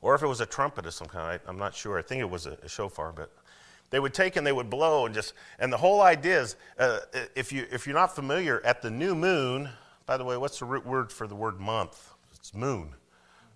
Or 0.00 0.14
if 0.14 0.22
it 0.22 0.26
was 0.26 0.40
a 0.40 0.46
trumpet 0.46 0.86
of 0.86 0.94
some 0.94 1.08
kind. 1.08 1.40
I, 1.46 1.48
am 1.48 1.58
not 1.58 1.74
sure. 1.74 1.98
I 1.98 2.02
think 2.02 2.20
it 2.20 2.28
was 2.28 2.46
a, 2.46 2.58
a, 2.62 2.68
shofar, 2.68 3.12
but 3.12 3.30
they 3.90 4.00
would 4.00 4.12
take 4.12 4.36
and 4.36 4.46
they 4.46 4.52
would 4.52 4.68
blow 4.68 5.06
and 5.06 5.14
just, 5.14 5.34
and 5.58 5.72
the 5.72 5.76
whole 5.76 6.02
idea 6.02 6.40
is 6.40 6.56
uh, 6.78 6.98
if, 7.34 7.52
you, 7.52 7.66
if 7.70 7.86
you're 7.86 7.94
not 7.94 8.14
familiar, 8.14 8.60
at 8.64 8.82
the 8.82 8.90
new 8.90 9.14
moon, 9.14 9.70
by 10.06 10.16
the 10.16 10.24
way, 10.24 10.36
what's 10.36 10.58
the 10.58 10.64
root 10.64 10.86
word 10.86 11.12
for 11.12 11.26
the 11.26 11.34
word 11.34 11.60
month? 11.60 12.10
It's 12.34 12.54
moon. 12.54 12.94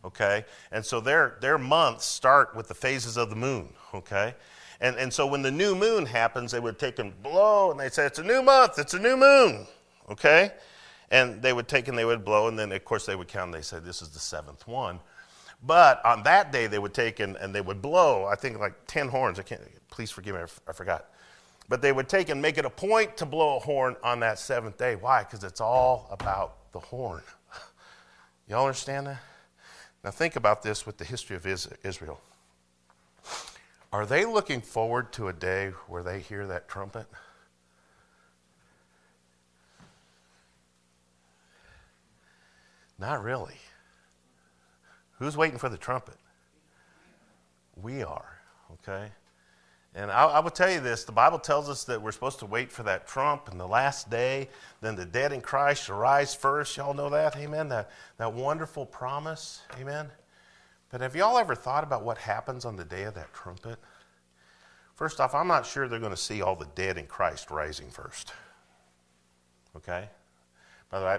Okay? 0.05 0.45
And 0.71 0.85
so 0.85 1.01
their, 1.01 1.37
their 1.41 1.59
months 1.59 2.05
start 2.05 2.55
with 2.57 2.69
the 2.69 2.75
phases 2.75 3.17
of 3.17 3.31
the 3.31 3.37
moon. 3.37 3.75
Okay? 3.95 4.35
And, 4.81 4.97
and 4.97 5.13
so 5.13 5.27
when 5.27 5.43
the 5.43 5.51
new 5.51 5.75
moon 5.75 6.07
happens, 6.07 6.53
they 6.53 6.61
would 6.61 6.79
take 6.79 6.99
and 6.99 7.21
blow 7.23 7.71
and 7.71 7.81
they'd 7.81 7.93
say, 7.93 8.07
It's 8.07 8.19
a 8.19 8.25
new 8.25 8.43
month, 8.43 8.79
it's 8.79 8.95
a 8.95 8.99
new 8.99 9.17
moon. 9.17 9.67
Okay? 10.11 10.53
And 11.11 11.43
they 11.43 11.53
would 11.53 11.69
take 11.69 11.89
and 11.89 11.99
they 11.99 12.05
would 12.05 12.25
blow, 12.25 12.49
and 12.49 12.59
then, 12.59 12.71
of 12.71 12.85
course, 12.85 13.07
they 13.07 13.17
would 13.17 13.29
count 13.29 13.47
and 13.47 13.55
they 13.55 13.63
say, 13.63 13.79
This 13.81 14.03
is 14.03 14.11
the 14.11 14.19
seventh 14.19 14.67
one. 14.67 15.01
But 15.63 16.05
on 16.05 16.23
that 16.23 16.53
day, 16.53 16.69
they 16.69 16.79
would 16.79 16.95
take 16.95 17.19
and, 17.19 17.37
and 17.37 17.53
they 17.55 17.61
would 17.61 17.83
blow, 17.83 18.25
I 18.27 18.37
think 18.37 18.59
like 18.61 18.75
10 18.87 19.09
horns. 19.09 19.39
I 19.39 19.43
can't, 19.43 19.61
please 19.91 20.11
forgive 20.11 20.37
me, 20.37 20.43
I, 20.69 20.73
forgot. 20.73 21.07
But 21.69 21.83
they 21.83 21.93
would 21.93 22.09
take 22.09 22.29
and 22.31 22.41
make 22.41 22.57
it 22.57 22.65
a 22.65 22.71
point 22.71 23.17
to 23.19 23.27
blow 23.27 23.57
a 23.57 23.61
horn 23.61 23.97
on 24.03 24.21
that 24.21 24.39
seventh 24.39 24.79
day. 24.79 24.97
Why? 24.97 25.25
Because 25.25 25.45
it's 25.45 25.61
all 25.61 26.09
about 26.11 26.73
the 26.73 26.81
horn. 26.81 27.23
Y'all 28.49 28.67
understand 28.67 29.07
that? 29.07 29.19
Now, 30.03 30.11
think 30.11 30.37
about 30.37 30.63
this 30.63 30.87
with 30.87 30.97
the 30.97 31.05
history 31.05 31.37
of 31.37 31.47
Israel. 31.85 32.21
Are 33.93 34.07
they 34.07 34.25
looking 34.25 34.61
forward 34.61 35.13
to 35.15 35.29
a 35.29 35.33
day 35.33 35.73
where 35.87 36.03
they 36.03 36.21
hear 36.21 36.47
that 36.47 36.69
trumpet? 36.69 37.07
Not 42.99 43.23
really. 43.23 43.57
Who's 45.19 45.37
waiting 45.37 45.59
for 45.59 45.69
the 45.69 45.77
trumpet? 45.77 46.17
We 47.81 48.03
are, 48.03 48.39
okay? 48.75 49.11
And 49.99 50.13
I, 50.13 50.27
I, 50.27 50.39
will 50.39 50.51
tell 50.51 50.71
you 50.71 50.79
this 50.79 51.03
the 51.03 51.11
Bible 51.11 51.41
tells 51.41 51.69
us 51.69 51.83
that 51.85 52.01
we're 52.01 52.13
supposed 52.13 52.39
to 52.39 52.47
wait 52.47 52.71
for 52.71 52.85
that 52.85 53.09
trump 53.09 53.49
and 53.51 53.59
the 53.59 53.67
last 53.67 54.09
day, 54.09 54.49
then 54.81 54.95
the 54.95 55.05
dead 55.05 55.33
in 55.33 55.41
Christ 55.41 55.87
shall 55.87 55.99
rise 55.99 56.37
first. 56.37 56.77
Y'all 56.77 56.95
know 56.95 57.11
that? 57.11 57.37
Amen? 57.37 57.69
That, 57.69 57.91
that 58.17 58.33
wonderful 58.33 58.87
promise. 58.87 59.63
Amen? 59.81 60.09
But 60.91 61.01
have 61.01 61.17
y'all 61.17 61.37
ever 61.37 61.57
thought 61.57 61.83
about 61.83 62.05
what 62.05 62.17
happens 62.17 62.65
on 62.65 62.77
the 62.77 62.85
day 62.85 63.03
of 63.03 63.15
that 63.15 63.35
trumpet? 63.35 63.77
First 64.95 65.19
off, 65.19 65.35
I'm 65.35 65.49
not 65.49 65.67
sure 65.67 65.89
they're 65.89 65.99
going 65.99 66.13
to 66.13 66.17
see 66.17 66.43
all 66.43 66.55
the 66.55 66.69
dead 66.77 66.97
in 66.97 67.07
Christ 67.07 67.51
rising 67.51 67.91
first. 67.91 68.33
Okay? 69.75 70.09
By 70.91 71.01
the 71.01 71.07
way, 71.07 71.19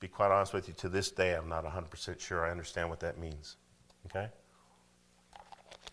be 0.00 0.08
quite 0.08 0.32
honest 0.32 0.52
with 0.52 0.66
you, 0.66 0.74
to 0.78 0.88
this 0.88 1.12
day, 1.12 1.36
I'm 1.36 1.48
not 1.48 1.64
100% 1.64 2.18
sure 2.18 2.44
I 2.44 2.50
understand 2.50 2.90
what 2.90 2.98
that 3.00 3.18
means. 3.18 3.54
Okay? 4.06 4.28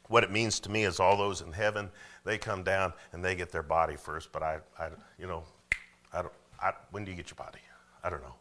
What 0.09 0.23
it 0.23 0.31
means 0.31 0.59
to 0.61 0.71
me 0.71 0.83
is 0.83 0.99
all 0.99 1.17
those 1.17 1.41
in 1.41 1.51
heaven, 1.51 1.89
they 2.25 2.37
come 2.37 2.63
down 2.63 2.93
and 3.11 3.23
they 3.23 3.35
get 3.35 3.51
their 3.51 3.63
body 3.63 3.95
first. 3.95 4.31
But 4.31 4.43
I, 4.43 4.59
I 4.79 4.89
you 5.19 5.27
know, 5.27 5.43
I 6.13 6.21
don't, 6.21 6.33
I, 6.61 6.73
when 6.91 7.05
do 7.05 7.11
you 7.11 7.17
get 7.17 7.29
your 7.29 7.35
body? 7.35 7.59
I 8.03 8.09
don't 8.09 8.21
know. 8.21 8.35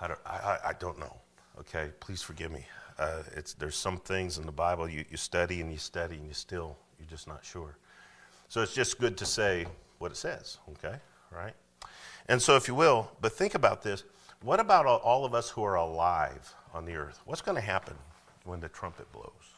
I 0.00 0.08
don't, 0.08 0.20
I, 0.26 0.58
I 0.66 0.72
don't 0.78 0.98
know. 0.98 1.14
Okay? 1.60 1.90
Please 2.00 2.22
forgive 2.22 2.50
me. 2.50 2.66
Uh, 2.98 3.22
it's, 3.34 3.54
there's 3.54 3.76
some 3.76 3.98
things 3.98 4.38
in 4.38 4.46
the 4.46 4.52
Bible 4.52 4.88
you, 4.88 5.04
you 5.10 5.16
study 5.16 5.60
and 5.60 5.72
you 5.72 5.78
study 5.78 6.16
and 6.16 6.26
you 6.26 6.34
still, 6.34 6.76
you're 6.98 7.08
just 7.08 7.26
not 7.26 7.44
sure. 7.44 7.76
So 8.48 8.62
it's 8.62 8.74
just 8.74 8.98
good 9.00 9.16
to 9.18 9.26
say 9.26 9.66
what 9.98 10.12
it 10.12 10.16
says, 10.16 10.58
okay? 10.72 10.96
Right? 11.30 11.54
And 12.28 12.40
so, 12.40 12.56
if 12.56 12.68
you 12.68 12.74
will, 12.74 13.10
but 13.20 13.32
think 13.32 13.54
about 13.54 13.82
this 13.82 14.04
what 14.42 14.60
about 14.60 14.84
all 14.84 15.24
of 15.24 15.34
us 15.34 15.48
who 15.48 15.62
are 15.64 15.76
alive 15.76 16.54
on 16.74 16.84
the 16.84 16.94
earth? 16.96 17.18
What's 17.24 17.40
going 17.40 17.54
to 17.54 17.62
happen 17.62 17.96
when 18.44 18.60
the 18.60 18.68
trumpet 18.68 19.10
blows? 19.10 19.53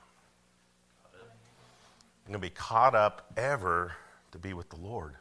Going 2.26 2.34
to 2.34 2.38
be 2.38 2.50
caught 2.50 2.94
up 2.94 3.32
ever 3.36 3.92
to 4.32 4.38
be 4.38 4.52
with 4.52 4.68
the 4.68 4.76
Lord. 4.76 5.14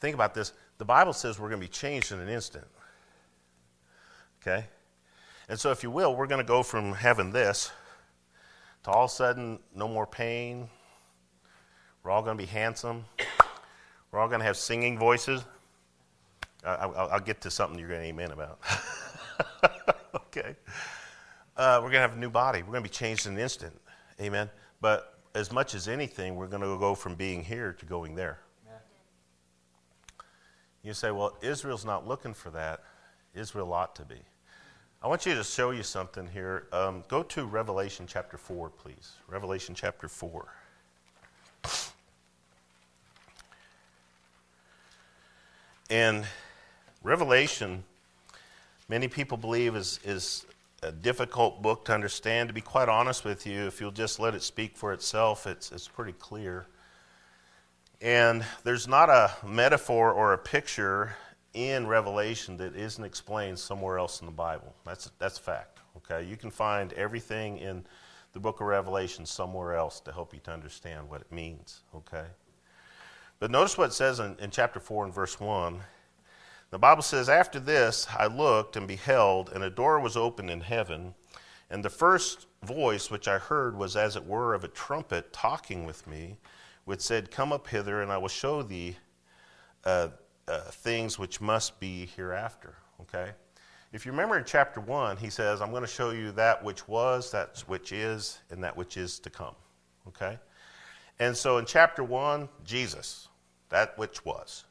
Think 0.00 0.14
about 0.14 0.34
this. 0.34 0.52
The 0.78 0.84
Bible 0.84 1.12
says 1.12 1.40
we're 1.40 1.48
going 1.48 1.60
to 1.60 1.66
be 1.66 1.72
changed 1.72 2.12
in 2.12 2.20
an 2.20 2.28
instant. 2.28 2.66
Okay? 4.40 4.66
And 5.48 5.58
so, 5.58 5.72
if 5.72 5.82
you 5.82 5.90
will, 5.90 6.14
we're 6.14 6.28
going 6.28 6.40
to 6.40 6.46
go 6.46 6.62
from 6.62 6.92
having 6.92 7.32
this 7.32 7.72
to 8.84 8.90
all 8.90 9.04
of 9.06 9.10
a 9.10 9.14
sudden 9.14 9.58
no 9.74 9.88
more 9.88 10.06
pain. 10.06 10.68
We're 12.02 12.12
all 12.12 12.22
going 12.22 12.36
to 12.36 12.42
be 12.42 12.48
handsome. 12.48 13.04
We're 14.12 14.20
all 14.20 14.28
going 14.28 14.40
to 14.40 14.46
have 14.46 14.56
singing 14.56 14.96
voices. 14.96 15.44
I'll, 16.64 16.94
I'll, 17.12 17.20
get 17.20 17.40
to 17.42 17.50
something 17.50 17.78
you're 17.78 17.88
going 17.88 18.00
to 18.00 18.06
amen 18.06 18.30
about. 18.30 18.60
okay. 20.14 20.56
Uh, 21.56 21.80
we're 21.82 21.90
going 21.90 21.94
to 21.94 22.00
have 22.00 22.16
a 22.16 22.20
new 22.20 22.30
body. 22.30 22.60
We're 22.62 22.72
going 22.72 22.84
to 22.84 22.88
be 22.88 22.94
changed 22.94 23.26
in 23.26 23.34
an 23.34 23.38
instant. 23.40 23.74
Amen. 24.20 24.48
But 24.80 25.15
as 25.36 25.52
much 25.52 25.74
as 25.74 25.86
anything, 25.86 26.34
we're 26.34 26.46
going 26.46 26.62
to 26.62 26.78
go 26.78 26.94
from 26.94 27.14
being 27.14 27.44
here 27.44 27.74
to 27.74 27.84
going 27.84 28.14
there. 28.14 28.38
You 30.82 30.94
say, 30.94 31.10
well, 31.10 31.36
Israel's 31.42 31.84
not 31.84 32.08
looking 32.08 32.32
for 32.32 32.48
that. 32.50 32.82
Israel 33.34 33.70
ought 33.74 33.94
to 33.96 34.04
be. 34.04 34.20
I 35.02 35.08
want 35.08 35.26
you 35.26 35.34
to 35.34 35.44
show 35.44 35.72
you 35.72 35.82
something 35.82 36.26
here. 36.26 36.68
Um, 36.72 37.04
go 37.08 37.22
to 37.24 37.44
Revelation 37.44 38.06
chapter 38.08 38.38
4, 38.38 38.70
please. 38.70 39.12
Revelation 39.28 39.74
chapter 39.74 40.08
4. 40.08 40.46
And 45.90 46.24
Revelation, 47.02 47.84
many 48.88 49.06
people 49.06 49.36
believe, 49.36 49.76
is, 49.76 50.00
is 50.02 50.46
a 50.82 50.92
difficult 50.92 51.62
book 51.62 51.84
to 51.86 51.94
understand. 51.94 52.48
To 52.48 52.54
be 52.54 52.60
quite 52.60 52.88
honest 52.88 53.24
with 53.24 53.46
you, 53.46 53.66
if 53.66 53.80
you'll 53.80 53.90
just 53.90 54.20
let 54.20 54.34
it 54.34 54.42
speak 54.42 54.76
for 54.76 54.92
itself, 54.92 55.46
it's, 55.46 55.72
it's 55.72 55.88
pretty 55.88 56.12
clear. 56.12 56.66
And 58.00 58.44
there's 58.62 58.86
not 58.86 59.08
a 59.08 59.32
metaphor 59.46 60.12
or 60.12 60.32
a 60.32 60.38
picture 60.38 61.16
in 61.54 61.86
Revelation 61.86 62.58
that 62.58 62.76
isn't 62.76 63.02
explained 63.02 63.58
somewhere 63.58 63.98
else 63.98 64.20
in 64.20 64.26
the 64.26 64.32
Bible. 64.32 64.74
That's, 64.84 65.10
that's 65.18 65.38
fact. 65.38 65.80
Okay? 65.96 66.28
You 66.28 66.36
can 66.36 66.50
find 66.50 66.92
everything 66.92 67.58
in 67.58 67.84
the 68.34 68.40
book 68.40 68.60
of 68.60 68.66
Revelation 68.66 69.24
somewhere 69.24 69.74
else 69.74 70.00
to 70.00 70.12
help 70.12 70.34
you 70.34 70.40
to 70.40 70.52
understand 70.52 71.08
what 71.08 71.22
it 71.22 71.32
means. 71.32 71.80
Okay? 71.94 72.26
But 73.38 73.50
notice 73.50 73.78
what 73.78 73.88
it 73.88 73.94
says 73.94 74.20
in, 74.20 74.36
in 74.38 74.50
chapter 74.50 74.78
4 74.78 75.06
and 75.06 75.14
verse 75.14 75.40
1. 75.40 75.80
The 76.70 76.78
Bible 76.78 77.02
says, 77.02 77.28
After 77.28 77.60
this 77.60 78.06
I 78.10 78.26
looked 78.26 78.76
and 78.76 78.88
beheld, 78.88 79.50
and 79.54 79.62
a 79.62 79.70
door 79.70 80.00
was 80.00 80.16
opened 80.16 80.50
in 80.50 80.60
heaven. 80.60 81.14
And 81.70 81.84
the 81.84 81.90
first 81.90 82.46
voice 82.62 83.10
which 83.10 83.28
I 83.28 83.38
heard 83.38 83.76
was 83.76 83.96
as 83.96 84.16
it 84.16 84.24
were 84.24 84.54
of 84.54 84.64
a 84.64 84.68
trumpet 84.68 85.32
talking 85.32 85.84
with 85.84 86.06
me, 86.06 86.38
which 86.84 87.00
said, 87.00 87.30
Come 87.30 87.52
up 87.52 87.66
hither, 87.68 88.02
and 88.02 88.10
I 88.10 88.18
will 88.18 88.28
show 88.28 88.62
thee 88.62 88.96
uh, 89.84 90.08
uh, 90.48 90.60
things 90.70 91.18
which 91.18 91.40
must 91.40 91.78
be 91.80 92.06
hereafter. 92.16 92.74
Okay? 93.00 93.30
If 93.92 94.04
you 94.04 94.12
remember 94.12 94.36
in 94.36 94.44
chapter 94.44 94.80
1, 94.80 95.16
he 95.16 95.30
says, 95.30 95.60
I'm 95.60 95.70
going 95.70 95.82
to 95.82 95.88
show 95.88 96.10
you 96.10 96.32
that 96.32 96.62
which 96.62 96.86
was, 96.88 97.30
that 97.30 97.62
which 97.66 97.92
is, 97.92 98.40
and 98.50 98.62
that 98.62 98.76
which 98.76 98.96
is 98.96 99.18
to 99.20 99.30
come. 99.30 99.54
Okay? 100.08 100.38
And 101.18 101.36
so 101.36 101.58
in 101.58 101.64
chapter 101.64 102.04
1, 102.04 102.48
Jesus, 102.64 103.28
that 103.70 103.96
which 103.96 104.24
was. 104.24 104.64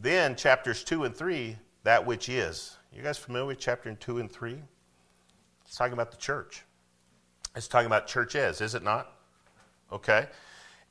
Then 0.00 0.36
chapters 0.36 0.84
2 0.84 1.04
and 1.04 1.14
3, 1.14 1.56
that 1.82 2.06
which 2.06 2.28
is. 2.28 2.76
You 2.92 3.02
guys 3.02 3.18
familiar 3.18 3.46
with 3.46 3.58
chapter 3.58 3.92
2 3.92 4.18
and 4.18 4.30
3? 4.30 4.56
It's 5.66 5.76
talking 5.76 5.92
about 5.92 6.10
the 6.10 6.16
church. 6.16 6.62
It's 7.56 7.68
talking 7.68 7.86
about 7.86 8.06
church 8.06 8.34
is, 8.34 8.60
is 8.60 8.74
it 8.74 8.82
not? 8.82 9.12
Okay. 9.92 10.26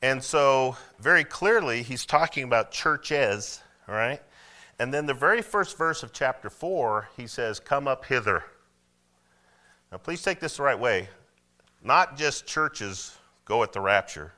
And 0.01 0.21
so, 0.21 0.75
very 0.99 1.23
clearly, 1.23 1.81
he's 1.81 2.05
talking 2.05 2.43
about 2.43 2.71
church 2.71 3.11
as, 3.11 3.61
all 3.87 3.95
right? 3.95 4.21
And 4.77 4.93
then 4.93 5.05
the 5.05 5.13
very 5.13 5.41
first 5.41 5.77
verse 5.77 6.03
of 6.03 6.13
chapter 6.13 6.49
4, 6.49 7.09
he 7.17 7.25
says, 7.25 7.59
Come 7.59 7.87
up 7.87 8.05
hither. 8.05 8.43
Now, 9.91 9.97
please 9.97 10.21
take 10.21 10.39
this 10.39 10.57
the 10.57 10.63
right 10.63 10.77
way. 10.77 11.09
Not 11.81 12.17
just 12.17 12.45
churches 12.45 13.17
go 13.45 13.63
at 13.63 13.71
the 13.71 13.79
rapture, 13.79 14.33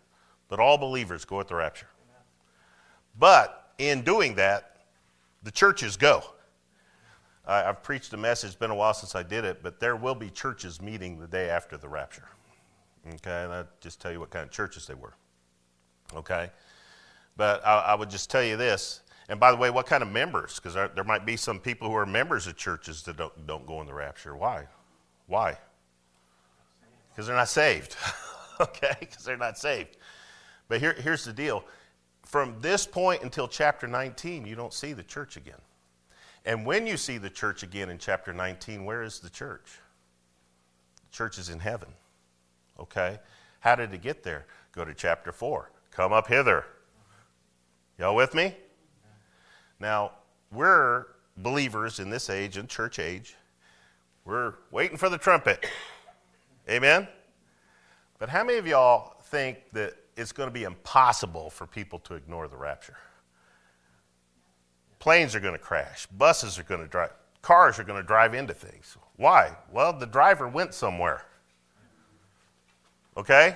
but 0.47 0.59
all 0.59 0.77
believers 0.77 1.25
go 1.25 1.39
at 1.39 1.47
the 1.47 1.55
rapture. 1.55 1.87
But 3.17 3.58
in 3.79 4.03
doing 4.03 4.35
that, 4.35 4.75
the 5.41 5.51
churches 5.51 5.97
go. 5.97 6.21
I, 7.47 7.59
have 7.59 7.81
preached 7.81 8.13
a 8.13 8.17
message, 8.17 8.49
it's 8.49 8.55
been 8.55 8.69
a 8.69 8.75
while 8.75 8.93
since 8.93 9.15
I 9.15 9.23
did 9.23 9.43
it, 9.43 9.63
but 9.63 9.79
there 9.79 9.95
will 9.95 10.13
be 10.13 10.29
churches 10.29 10.79
meeting 10.81 11.19
the 11.19 11.27
day 11.27 11.49
after 11.49 11.77
the 11.77 11.89
rapture. 11.89 12.27
Okay, 13.07 13.43
and 13.43 13.51
I'll 13.51 13.67
just 13.81 13.99
tell 13.99 14.11
you 14.11 14.19
what 14.19 14.29
kind 14.29 14.45
of 14.45 14.51
churches 14.51 14.85
they 14.85 14.93
were. 14.93 15.13
Okay, 16.13 16.51
but 17.37 17.65
I, 17.65 17.79
I 17.79 17.95
would 17.95 18.09
just 18.09 18.29
tell 18.29 18.43
you 18.43 18.57
this. 18.57 19.01
And 19.29 19.39
by 19.39 19.51
the 19.51 19.57
way, 19.57 19.69
what 19.69 19.85
kind 19.85 20.03
of 20.03 20.11
members? 20.11 20.55
Because 20.55 20.73
there, 20.73 20.89
there 20.89 21.03
might 21.03 21.25
be 21.25 21.37
some 21.37 21.59
people 21.59 21.87
who 21.87 21.95
are 21.95 22.05
members 22.05 22.47
of 22.47 22.57
churches 22.57 23.03
that 23.03 23.17
don't, 23.17 23.47
don't 23.47 23.65
go 23.65 23.79
in 23.81 23.87
the 23.87 23.93
rapture. 23.93 24.35
Why? 24.35 24.65
Why? 25.27 25.57
Because 27.09 27.27
they're 27.27 27.35
not 27.35 27.47
saved. 27.47 27.95
okay? 28.59 28.95
Because 28.99 29.23
they're 29.23 29.37
not 29.37 29.57
saved. 29.57 29.97
But 30.67 30.79
here, 30.79 30.93
here's 30.93 31.23
the 31.23 31.33
deal 31.33 31.63
from 32.29 32.55
this 32.61 32.85
point 32.85 33.23
until 33.23 33.47
chapter 33.47 33.87
19, 33.87 34.45
you 34.45 34.53
don't 34.53 34.71
see 34.71 34.93
the 34.93 35.01
church 35.01 35.35
again. 35.35 35.59
And 36.45 36.63
when 36.63 36.85
you 36.85 36.95
see 36.95 37.17
the 37.17 37.29
church 37.31 37.63
again 37.63 37.89
in 37.89 37.97
chapter 37.97 38.31
19, 38.31 38.85
where 38.85 39.01
is 39.01 39.17
the 39.17 39.31
church? 39.31 39.79
The 41.09 41.17
church 41.17 41.39
is 41.39 41.49
in 41.49 41.57
heaven. 41.57 41.89
Okay? 42.79 43.17
How 43.61 43.73
did 43.73 43.91
it 43.95 44.03
get 44.03 44.21
there? 44.21 44.45
Go 44.73 44.85
to 44.85 44.93
chapter 44.93 45.31
4. 45.31 45.71
Come 45.89 46.13
up 46.13 46.27
hither. 46.27 46.67
Y'all 47.97 48.15
with 48.15 48.35
me? 48.35 48.55
Now, 49.79 50.11
we're 50.51 51.07
believers 51.35 51.99
in 51.99 52.11
this 52.11 52.29
age, 52.29 52.57
and 52.57 52.69
church 52.69 52.99
age. 52.99 53.37
We're 54.23 54.53
waiting 54.69 54.97
for 54.97 55.09
the 55.09 55.17
trumpet. 55.17 55.65
Amen? 56.69 57.07
But 58.19 58.29
how 58.29 58.43
many 58.43 58.59
of 58.59 58.67
y'all 58.67 59.15
think 59.23 59.57
that 59.73 59.95
it's 60.19 60.31
going 60.31 60.47
to 60.47 60.53
be 60.53 60.63
impossible 60.63 61.49
for 61.49 61.65
people 61.65 61.99
to 61.99 62.15
ignore 62.15 62.47
the 62.47 62.57
rapture? 62.57 62.97
Planes 64.99 65.33
are 65.33 65.39
going 65.39 65.53
to 65.53 65.59
crash, 65.59 66.05
buses 66.07 66.59
are 66.59 66.63
going 66.63 66.81
to 66.81 66.87
drive, 66.87 67.11
cars 67.41 67.79
are 67.79 67.83
going 67.83 68.01
to 68.01 68.05
drive 68.05 68.33
into 68.33 68.53
things. 68.53 68.97
Why? 69.15 69.55
Well, 69.71 69.93
the 69.93 70.05
driver 70.05 70.47
went 70.47 70.73
somewhere. 70.73 71.25
Okay? 73.15 73.55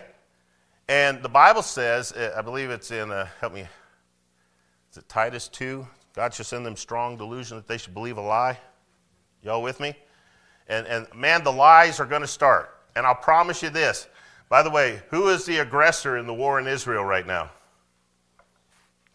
And 0.87 1.21
the 1.21 1.29
Bible 1.29 1.61
says, 1.61 2.11
uh, 2.13 2.33
I 2.37 2.41
believe 2.41 2.69
it's 2.69 2.91
in, 2.91 3.11
uh, 3.11 3.27
help 3.39 3.53
me, 3.53 3.67
is 4.91 4.97
it 4.97 5.07
Titus 5.07 5.47
2? 5.49 5.85
God 6.13 6.33
shall 6.33 6.45
send 6.45 6.65
them 6.65 6.75
strong 6.75 7.17
delusion 7.17 7.57
that 7.57 7.67
they 7.67 7.77
should 7.77 7.93
believe 7.93 8.17
a 8.17 8.21
lie. 8.21 8.57
Y'all 9.41 9.61
with 9.61 9.79
me? 9.79 9.95
And, 10.67 10.85
and 10.87 11.07
man, 11.15 11.43
the 11.43 11.51
lies 11.51 11.99
are 11.99 12.05
going 12.05 12.21
to 12.21 12.27
start. 12.27 12.77
And 12.95 13.05
I'll 13.05 13.15
promise 13.15 13.63
you 13.63 13.69
this 13.69 14.07
by 14.53 14.61
the 14.61 14.69
way, 14.69 15.01
who 15.09 15.29
is 15.29 15.45
the 15.45 15.57
aggressor 15.57 16.15
in 16.15 16.27
the 16.27 16.33
war 16.33 16.59
in 16.59 16.67
Israel 16.67 17.03
right 17.03 17.25
now? 17.25 17.49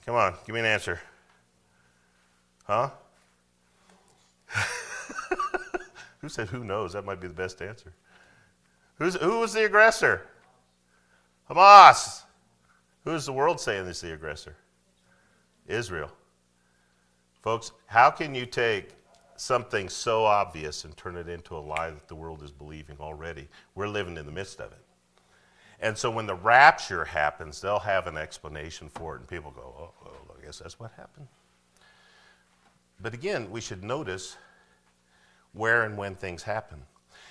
Come 0.04 0.16
on, 0.16 0.34
give 0.44 0.52
me 0.52 0.58
an 0.58 0.66
answer. 0.66 1.00
Huh? 2.64 2.90
who 6.18 6.28
said 6.28 6.48
who 6.48 6.64
knows? 6.64 6.94
That 6.94 7.04
might 7.04 7.20
be 7.20 7.28
the 7.28 7.34
best 7.34 7.62
answer. 7.62 7.92
Who's, 8.96 9.14
who 9.14 9.38
was 9.38 9.52
the 9.52 9.64
aggressor? 9.64 10.26
Hamas. 11.48 12.22
Who 13.04 13.12
is 13.12 13.24
the 13.24 13.32
world 13.32 13.60
saying 13.60 13.86
is 13.86 14.00
the 14.00 14.14
aggressor? 14.14 14.56
Israel. 15.68 16.10
Folks, 17.42 17.70
how 17.86 18.10
can 18.10 18.34
you 18.34 18.44
take 18.44 18.88
something 19.36 19.88
so 19.88 20.24
obvious 20.24 20.84
and 20.84 20.96
turn 20.96 21.16
it 21.16 21.28
into 21.28 21.56
a 21.56 21.60
lie 21.60 21.90
that 21.90 22.08
the 22.08 22.16
world 22.16 22.42
is 22.42 22.50
believing 22.50 22.96
already? 22.98 23.46
We're 23.76 23.86
living 23.86 24.16
in 24.16 24.26
the 24.26 24.32
midst 24.32 24.58
of 24.58 24.72
it. 24.72 24.82
And 25.80 25.96
so 25.96 26.10
when 26.10 26.26
the 26.26 26.34
rapture 26.34 27.04
happens, 27.04 27.60
they'll 27.60 27.78
have 27.78 28.06
an 28.06 28.16
explanation 28.16 28.88
for 28.88 29.14
it, 29.14 29.20
and 29.20 29.28
people 29.28 29.52
go, 29.52 29.74
oh, 29.78 29.90
oh, 30.06 30.34
I 30.36 30.44
guess 30.44 30.58
that's 30.58 30.80
what 30.80 30.90
happened. 30.96 31.28
But 33.00 33.14
again, 33.14 33.50
we 33.50 33.60
should 33.60 33.84
notice 33.84 34.36
where 35.52 35.84
and 35.84 35.96
when 35.96 36.14
things 36.14 36.42
happen. 36.42 36.82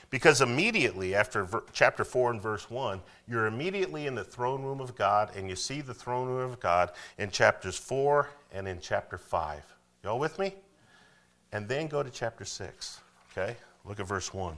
Because 0.10 0.40
immediately 0.40 1.14
after 1.16 1.44
ver- 1.44 1.64
chapter 1.74 2.06
4 2.06 2.32
and 2.32 2.42
verse 2.42 2.70
1, 2.70 3.02
you're 3.28 3.48
immediately 3.48 4.08
in 4.08 4.16
the 4.16 4.24
throne 4.24 4.64
room 4.64 4.80
of 4.80 4.96
God, 4.96 5.36
and 5.36 5.50
you 5.50 5.56
see 5.56 5.82
the 5.82 5.94
throne 5.94 6.30
room 6.30 6.52
of 6.52 6.60
God 6.62 6.92
in 7.18 7.30
chapters 7.30 7.78
4 7.78 8.30
and 8.54 8.68
in 8.68 8.80
chapter 8.80 9.18
5. 9.18 9.62
Y'all 10.04 10.20
with 10.20 10.40
me? 10.40 10.56
And 11.52 11.68
then 11.68 11.88
go 11.88 12.04
to 12.04 12.10
chapter 12.10 12.46
6. 12.46 13.02
Okay? 13.32 13.58
Look 13.84 14.00
at 14.00 14.08
verse 14.08 14.34
1. 14.34 14.56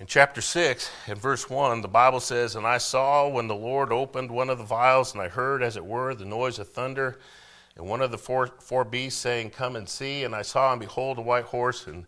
In 0.00 0.06
chapter 0.06 0.40
6, 0.40 0.90
in 1.08 1.16
verse 1.16 1.50
1, 1.50 1.80
the 1.80 1.88
Bible 1.88 2.20
says, 2.20 2.54
And 2.54 2.64
I 2.64 2.78
saw 2.78 3.28
when 3.28 3.48
the 3.48 3.56
Lord 3.56 3.90
opened 3.90 4.30
one 4.30 4.48
of 4.48 4.58
the 4.58 4.64
vials, 4.64 5.12
and 5.12 5.20
I 5.20 5.26
heard, 5.26 5.60
as 5.60 5.76
it 5.76 5.84
were, 5.84 6.14
the 6.14 6.24
noise 6.24 6.60
of 6.60 6.68
thunder, 6.68 7.18
and 7.76 7.84
one 7.84 8.00
of 8.00 8.12
the 8.12 8.18
four, 8.18 8.46
four 8.60 8.84
beasts 8.84 9.20
saying, 9.20 9.50
Come 9.50 9.74
and 9.74 9.88
see. 9.88 10.22
And 10.22 10.36
I 10.36 10.42
saw, 10.42 10.70
and 10.70 10.80
behold, 10.80 11.18
a 11.18 11.22
white 11.22 11.46
horse. 11.46 11.88
And 11.88 12.06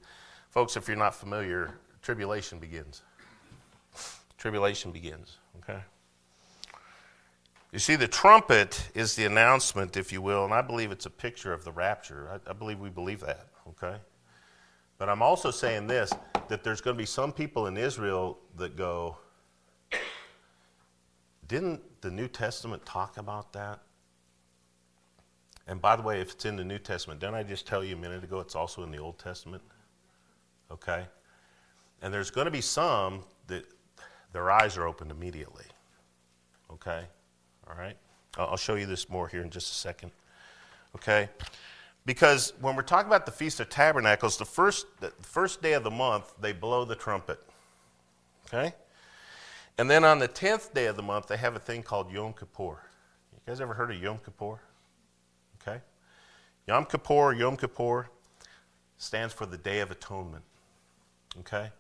folks, 0.51 0.77
if 0.77 0.87
you're 0.87 0.97
not 0.97 1.17
familiar, 1.17 1.79
tribulation 2.01 2.61
begins. 2.61 3.03
Tribulation 4.39 4.93
begins, 4.93 5.39
okay? 5.59 5.81
You 7.73 7.81
see, 7.81 7.97
the 7.97 8.09
trumpet 8.09 8.89
is 8.95 9.17
the 9.17 9.25
announcement, 9.25 9.97
if 9.97 10.13
you 10.13 10.23
will, 10.23 10.45
and 10.45 10.55
I 10.55 10.63
believe 10.63 10.93
it's 10.93 11.07
a 11.07 11.11
picture 11.11 11.53
of 11.53 11.65
the 11.65 11.73
rapture. 11.73 12.41
I, 12.47 12.51
I 12.51 12.53
believe 12.53 12.79
we 12.79 12.89
believe 12.89 13.21
that, 13.21 13.49
okay? 13.69 13.97
But 14.97 15.09
I'm 15.09 15.23
also 15.23 15.51
saying 15.51 15.89
this 15.89 16.13
that 16.51 16.65
there's 16.65 16.81
going 16.81 16.97
to 16.97 16.99
be 16.99 17.07
some 17.07 17.33
people 17.33 17.69
in 17.69 17.77
Israel 17.77 18.37
that 18.57 18.77
go, 18.77 19.17
Didn't 21.47 21.81
the 22.01 22.11
New 22.11 22.27
Testament 22.27 22.85
talk 22.85 23.19
about 23.19 23.53
that? 23.53 23.79
And 25.69 25.81
by 25.81 25.95
the 25.95 26.03
way, 26.03 26.21
if 26.21 26.33
it's 26.33 26.45
in 26.45 26.57
the 26.57 26.65
New 26.65 26.79
Testament, 26.79 27.21
didn't 27.21 27.37
I 27.37 27.45
just 27.45 27.69
tell 27.69 27.85
you 27.85 27.95
a 27.95 27.99
minute 27.99 28.25
ago 28.25 28.41
it's 28.41 28.57
also 28.57 28.83
in 28.83 28.91
the 28.91 28.99
Old 28.99 29.17
Testament? 29.21 29.63
Okay? 30.73 31.07
And 32.03 32.13
there's 32.13 32.33
going 32.33 32.47
to 32.47 32.51
be 32.51 32.61
some 32.61 33.23
that 33.47 33.65
their 34.33 34.51
eyes 34.51 34.77
are 34.77 34.89
opened 34.89 35.13
immediately. 35.13 35.67
Okay? 36.73 37.05
All 37.69 37.77
right? 37.79 37.97
I'll 38.37 38.57
show 38.57 38.75
you 38.75 38.87
this 38.87 39.09
more 39.09 39.29
here 39.29 39.43
in 39.43 39.51
just 39.51 39.71
a 39.71 39.75
second. 39.75 40.11
Okay? 40.97 41.29
Because 42.07 42.55
when 42.61 42.77
we're 42.77 42.83
talking 42.83 43.09
about 43.09 43.27
the 43.27 43.33
Feast 43.33 43.61
of 43.61 43.69
Tabernacles, 43.69 44.39
the 44.39 44.45
first, 44.45 44.87
the 45.01 45.13
first 45.23 45.63
day 45.63 45.75
of 45.75 45.85
the 45.85 45.91
month, 45.91 46.33
they 46.41 46.53
blow 46.53 46.85
the 46.85 46.97
trumpet. 46.97 47.41
Okay? 48.47 48.75
And 49.79 49.91
then 49.91 50.05
on 50.05 50.19
the 50.19 50.29
10th 50.29 50.73
day 50.73 50.87
of 50.87 50.97
the 50.97 51.03
month, 51.03 51.27
they 51.27 51.37
have 51.37 51.57
a 51.57 51.59
thing 51.59 51.83
called 51.83 52.11
Yom 52.11 52.33
Kippur. 52.33 52.83
You 53.33 53.41
guys 53.47 53.61
ever 53.61 53.75
heard 53.75 53.91
of 53.91 54.03
Yom 54.03 54.19
Kippur? 54.25 54.61
Okay? 55.61 55.81
Yom 56.67 56.85
Kippur, 56.85 57.33
Yom 57.35 57.57
Kippur 57.57 58.09
stands 58.99 59.33
for 59.33 59.47
the 59.47 59.57
Day 59.57 59.81
of 59.81 59.91
Atonement. 59.91 60.45
Okay? 61.41 61.71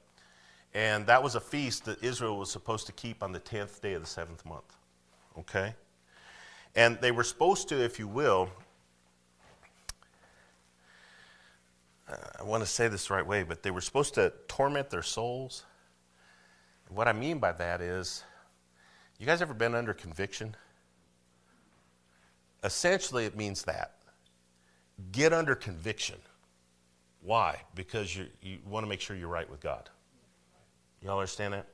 And 0.72 1.06
that 1.06 1.22
was 1.22 1.34
a 1.34 1.40
feast 1.40 1.84
that 1.86 2.02
Israel 2.02 2.38
was 2.38 2.50
supposed 2.50 2.86
to 2.86 2.92
keep 2.92 3.22
on 3.22 3.32
the 3.32 3.40
10th 3.40 3.80
day 3.80 3.94
of 3.94 4.02
the 4.02 4.08
seventh 4.08 4.44
month. 4.46 4.76
Okay? 5.38 5.74
And 6.74 6.98
they 7.00 7.10
were 7.10 7.24
supposed 7.24 7.68
to, 7.70 7.82
if 7.82 7.98
you 7.98 8.06
will, 8.06 8.48
uh, 11.99 11.99
I 12.38 12.42
want 12.42 12.62
to 12.62 12.68
say 12.68 12.88
this 12.88 13.08
the 13.08 13.14
right 13.14 13.26
way, 13.26 13.42
but 13.42 13.62
they 13.62 13.70
were 13.70 13.80
supposed 13.80 14.14
to 14.14 14.32
torment 14.48 14.90
their 14.90 15.02
souls. 15.02 15.64
what 16.88 17.06
I 17.08 17.12
mean 17.12 17.38
by 17.38 17.52
that 17.52 17.80
is, 17.80 18.24
you 19.18 19.26
guys 19.26 19.42
ever 19.42 19.54
been 19.54 19.74
under 19.74 19.94
conviction? 19.94 20.56
Essentially, 22.64 23.26
it 23.26 23.36
means 23.36 23.62
that. 23.64 23.96
Get 25.12 25.32
under 25.32 25.54
conviction. 25.54 26.16
Why? 27.22 27.62
Because 27.74 28.16
you, 28.16 28.26
you 28.42 28.58
want 28.66 28.84
to 28.84 28.88
make 28.88 29.00
sure 29.00 29.16
you're 29.16 29.28
right 29.28 29.48
with 29.48 29.60
God. 29.60 29.88
Y'all 31.02 31.18
understand 31.18 31.54
that? 31.54 31.66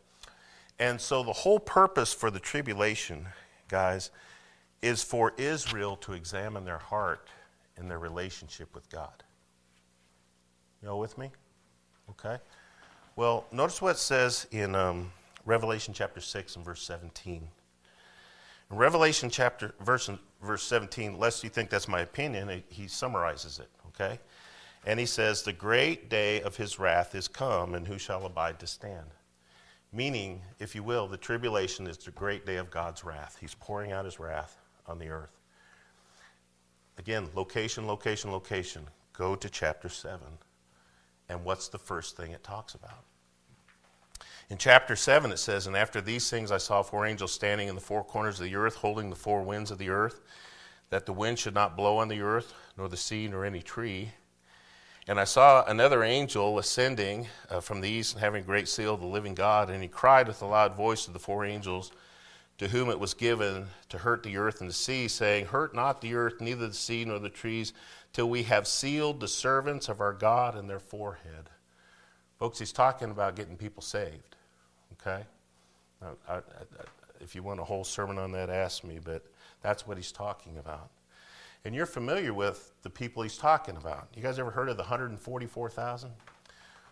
And 0.78 1.00
so 1.00 1.22
the 1.22 1.32
whole 1.32 1.58
purpose 1.58 2.12
for 2.12 2.30
the 2.30 2.38
tribulation, 2.38 3.26
guys, 3.68 4.10
is 4.82 5.02
for 5.02 5.32
Israel 5.36 5.96
to 5.96 6.12
examine 6.12 6.64
their 6.64 6.78
heart 6.78 7.28
and 7.76 7.90
their 7.90 7.98
relationship 7.98 8.74
with 8.74 8.88
God. 8.90 9.22
Y'all 10.82 10.98
with 10.98 11.16
me? 11.18 11.30
Okay. 12.10 12.38
Well, 13.16 13.46
notice 13.50 13.80
what 13.80 13.96
it 13.96 13.98
says 13.98 14.46
in 14.50 14.74
um, 14.74 15.10
Revelation 15.44 15.94
chapter 15.94 16.20
6 16.20 16.56
and 16.56 16.64
verse 16.64 16.82
17. 16.82 17.48
In 18.70 18.76
Revelation 18.76 19.30
chapter 19.30 19.74
verse 19.80 20.10
verse 20.42 20.62
17, 20.64 21.18
lest 21.18 21.42
you 21.44 21.50
think 21.50 21.70
that's 21.70 21.88
my 21.88 22.00
opinion, 22.00 22.62
he 22.68 22.88
summarizes 22.88 23.58
it, 23.58 23.68
okay? 23.88 24.18
And 24.84 25.00
he 25.00 25.06
says, 25.06 25.42
The 25.42 25.52
great 25.52 26.10
day 26.10 26.40
of 26.42 26.56
his 26.56 26.78
wrath 26.78 27.14
is 27.14 27.26
come, 27.26 27.74
and 27.74 27.86
who 27.86 27.98
shall 27.98 28.26
abide 28.26 28.58
to 28.60 28.66
stand? 28.66 29.06
Meaning, 29.92 30.42
if 30.58 30.74
you 30.74 30.82
will, 30.82 31.06
the 31.06 31.16
tribulation 31.16 31.86
is 31.86 31.96
the 31.96 32.10
great 32.10 32.44
day 32.44 32.56
of 32.56 32.70
God's 32.70 33.02
wrath. 33.02 33.38
He's 33.40 33.54
pouring 33.54 33.92
out 33.92 34.04
his 34.04 34.20
wrath 34.20 34.58
on 34.86 34.98
the 34.98 35.08
earth. 35.08 35.40
Again, 36.98 37.28
location, 37.34 37.86
location, 37.86 38.30
location. 38.30 38.86
Go 39.12 39.34
to 39.34 39.48
chapter 39.48 39.88
7. 39.88 40.20
And 41.28 41.44
what's 41.44 41.68
the 41.68 41.78
first 41.78 42.16
thing 42.16 42.32
it 42.32 42.44
talks 42.44 42.74
about? 42.74 43.04
In 44.48 44.58
chapter 44.58 44.94
7, 44.94 45.32
it 45.32 45.38
says, 45.38 45.66
And 45.66 45.76
after 45.76 46.00
these 46.00 46.30
things 46.30 46.52
I 46.52 46.58
saw 46.58 46.82
four 46.82 47.04
angels 47.04 47.32
standing 47.32 47.68
in 47.68 47.74
the 47.74 47.80
four 47.80 48.04
corners 48.04 48.38
of 48.38 48.44
the 48.44 48.54
earth, 48.54 48.76
holding 48.76 49.10
the 49.10 49.16
four 49.16 49.42
winds 49.42 49.72
of 49.72 49.78
the 49.78 49.90
earth, 49.90 50.20
that 50.90 51.04
the 51.04 51.12
wind 51.12 51.38
should 51.38 51.54
not 51.54 51.76
blow 51.76 51.98
on 51.98 52.06
the 52.08 52.20
earth, 52.20 52.54
nor 52.78 52.88
the 52.88 52.96
sea, 52.96 53.26
nor 53.26 53.44
any 53.44 53.60
tree. 53.60 54.12
And 55.08 55.18
I 55.18 55.24
saw 55.24 55.64
another 55.64 56.04
angel 56.04 56.58
ascending 56.58 57.26
uh, 57.50 57.60
from 57.60 57.80
the 57.80 57.88
east 57.88 58.14
and 58.14 58.22
having 58.22 58.42
a 58.42 58.46
great 58.46 58.68
seal 58.68 58.94
of 58.94 59.00
the 59.00 59.06
living 59.06 59.34
God, 59.34 59.68
and 59.68 59.82
he 59.82 59.88
cried 59.88 60.28
with 60.28 60.42
a 60.42 60.46
loud 60.46 60.76
voice 60.76 61.04
to 61.06 61.10
the 61.10 61.18
four 61.18 61.44
angels 61.44 61.90
to 62.58 62.68
whom 62.68 62.88
it 62.88 62.98
was 62.98 63.14
given 63.14 63.66
to 63.88 63.98
hurt 63.98 64.22
the 64.22 64.36
earth 64.36 64.60
and 64.60 64.70
the 64.70 64.74
sea, 64.74 65.08
saying, 65.08 65.46
Hurt 65.46 65.74
not 65.74 66.00
the 66.00 66.14
earth, 66.14 66.40
neither 66.40 66.68
the 66.68 66.74
sea 66.74 67.04
nor 67.04 67.18
the 67.18 67.28
trees, 67.28 67.72
till 68.12 68.30
we 68.30 68.44
have 68.44 68.66
sealed 68.66 69.20
the 69.20 69.28
servants 69.28 69.88
of 69.88 70.00
our 70.00 70.14
God 70.14 70.56
in 70.56 70.66
their 70.66 70.78
forehead. 70.78 71.50
Folks, 72.38 72.58
he's 72.58 72.72
talking 72.72 73.10
about 73.10 73.36
getting 73.36 73.56
people 73.56 73.82
saved. 73.82 74.36
Okay? 74.92 75.24
I, 76.02 76.34
I, 76.36 76.40
if 77.20 77.34
you 77.34 77.42
want 77.42 77.60
a 77.60 77.64
whole 77.64 77.84
sermon 77.84 78.18
on 78.18 78.32
that, 78.32 78.50
ask 78.50 78.84
me, 78.84 78.98
but 79.02 79.24
that's 79.62 79.86
what 79.86 79.96
he's 79.96 80.12
talking 80.12 80.58
about. 80.58 80.90
And 81.64 81.74
you're 81.74 81.86
familiar 81.86 82.32
with 82.32 82.72
the 82.82 82.90
people 82.90 83.22
he's 83.22 83.36
talking 83.36 83.76
about. 83.76 84.08
You 84.14 84.22
guys 84.22 84.38
ever 84.38 84.50
heard 84.50 84.68
of 84.68 84.76
the 84.76 84.82
144,000? 84.82 86.10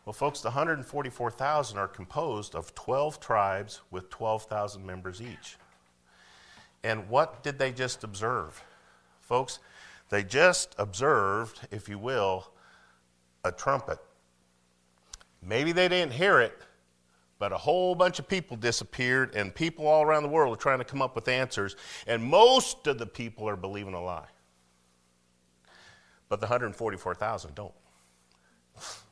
Well, 0.04 0.12
folks, 0.12 0.40
the 0.40 0.48
144,000 0.48 1.78
are 1.78 1.88
composed 1.88 2.54
of 2.54 2.74
12 2.74 3.20
tribes 3.20 3.80
with 3.90 4.10
12,000 4.10 4.84
members 4.84 5.22
each. 5.22 5.56
And 6.82 7.08
what 7.08 7.42
did 7.42 7.58
they 7.58 7.72
just 7.72 8.04
observe? 8.04 8.62
Folks, 9.22 9.60
they 10.10 10.22
just 10.22 10.74
observed, 10.78 11.66
if 11.70 11.88
you 11.88 11.98
will, 11.98 12.48
a 13.44 13.50
trumpet. 13.50 13.98
Maybe 15.42 15.72
they 15.72 15.88
didn't 15.88 16.12
hear 16.12 16.40
it, 16.40 16.58
but 17.38 17.52
a 17.52 17.58
whole 17.58 17.94
bunch 17.94 18.18
of 18.18 18.28
people 18.28 18.58
disappeared, 18.58 19.34
and 19.34 19.54
people 19.54 19.86
all 19.86 20.02
around 20.02 20.22
the 20.22 20.28
world 20.28 20.54
are 20.54 20.60
trying 20.60 20.78
to 20.78 20.84
come 20.84 21.00
up 21.00 21.14
with 21.14 21.28
answers, 21.28 21.76
and 22.06 22.22
most 22.22 22.86
of 22.86 22.98
the 22.98 23.06
people 23.06 23.48
are 23.48 23.56
believing 23.56 23.94
a 23.94 24.02
lie. 24.02 24.28
But 26.28 26.40
the 26.40 26.46
144,000 26.46 27.54
don't. 27.54 27.72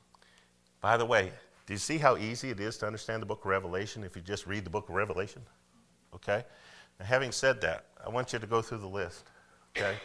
By 0.82 0.96
the 0.96 1.06
way, 1.06 1.32
do 1.66 1.72
you 1.72 1.78
see 1.78 1.96
how 1.96 2.16
easy 2.16 2.50
it 2.50 2.60
is 2.60 2.76
to 2.78 2.86
understand 2.86 3.22
the 3.22 3.26
book 3.26 3.44
of 3.44 3.46
Revelation 3.46 4.02
if 4.02 4.16
you 4.16 4.20
just 4.20 4.46
read 4.46 4.64
the 4.64 4.70
book 4.70 4.88
of 4.88 4.94
Revelation? 4.96 5.42
Okay? 6.12 6.44
Now, 6.98 7.06
having 7.06 7.30
said 7.30 7.60
that, 7.60 7.86
I 8.04 8.10
want 8.10 8.32
you 8.32 8.40
to 8.40 8.46
go 8.46 8.60
through 8.60 8.78
the 8.78 8.88
list, 8.88 9.24
okay? 9.76 9.96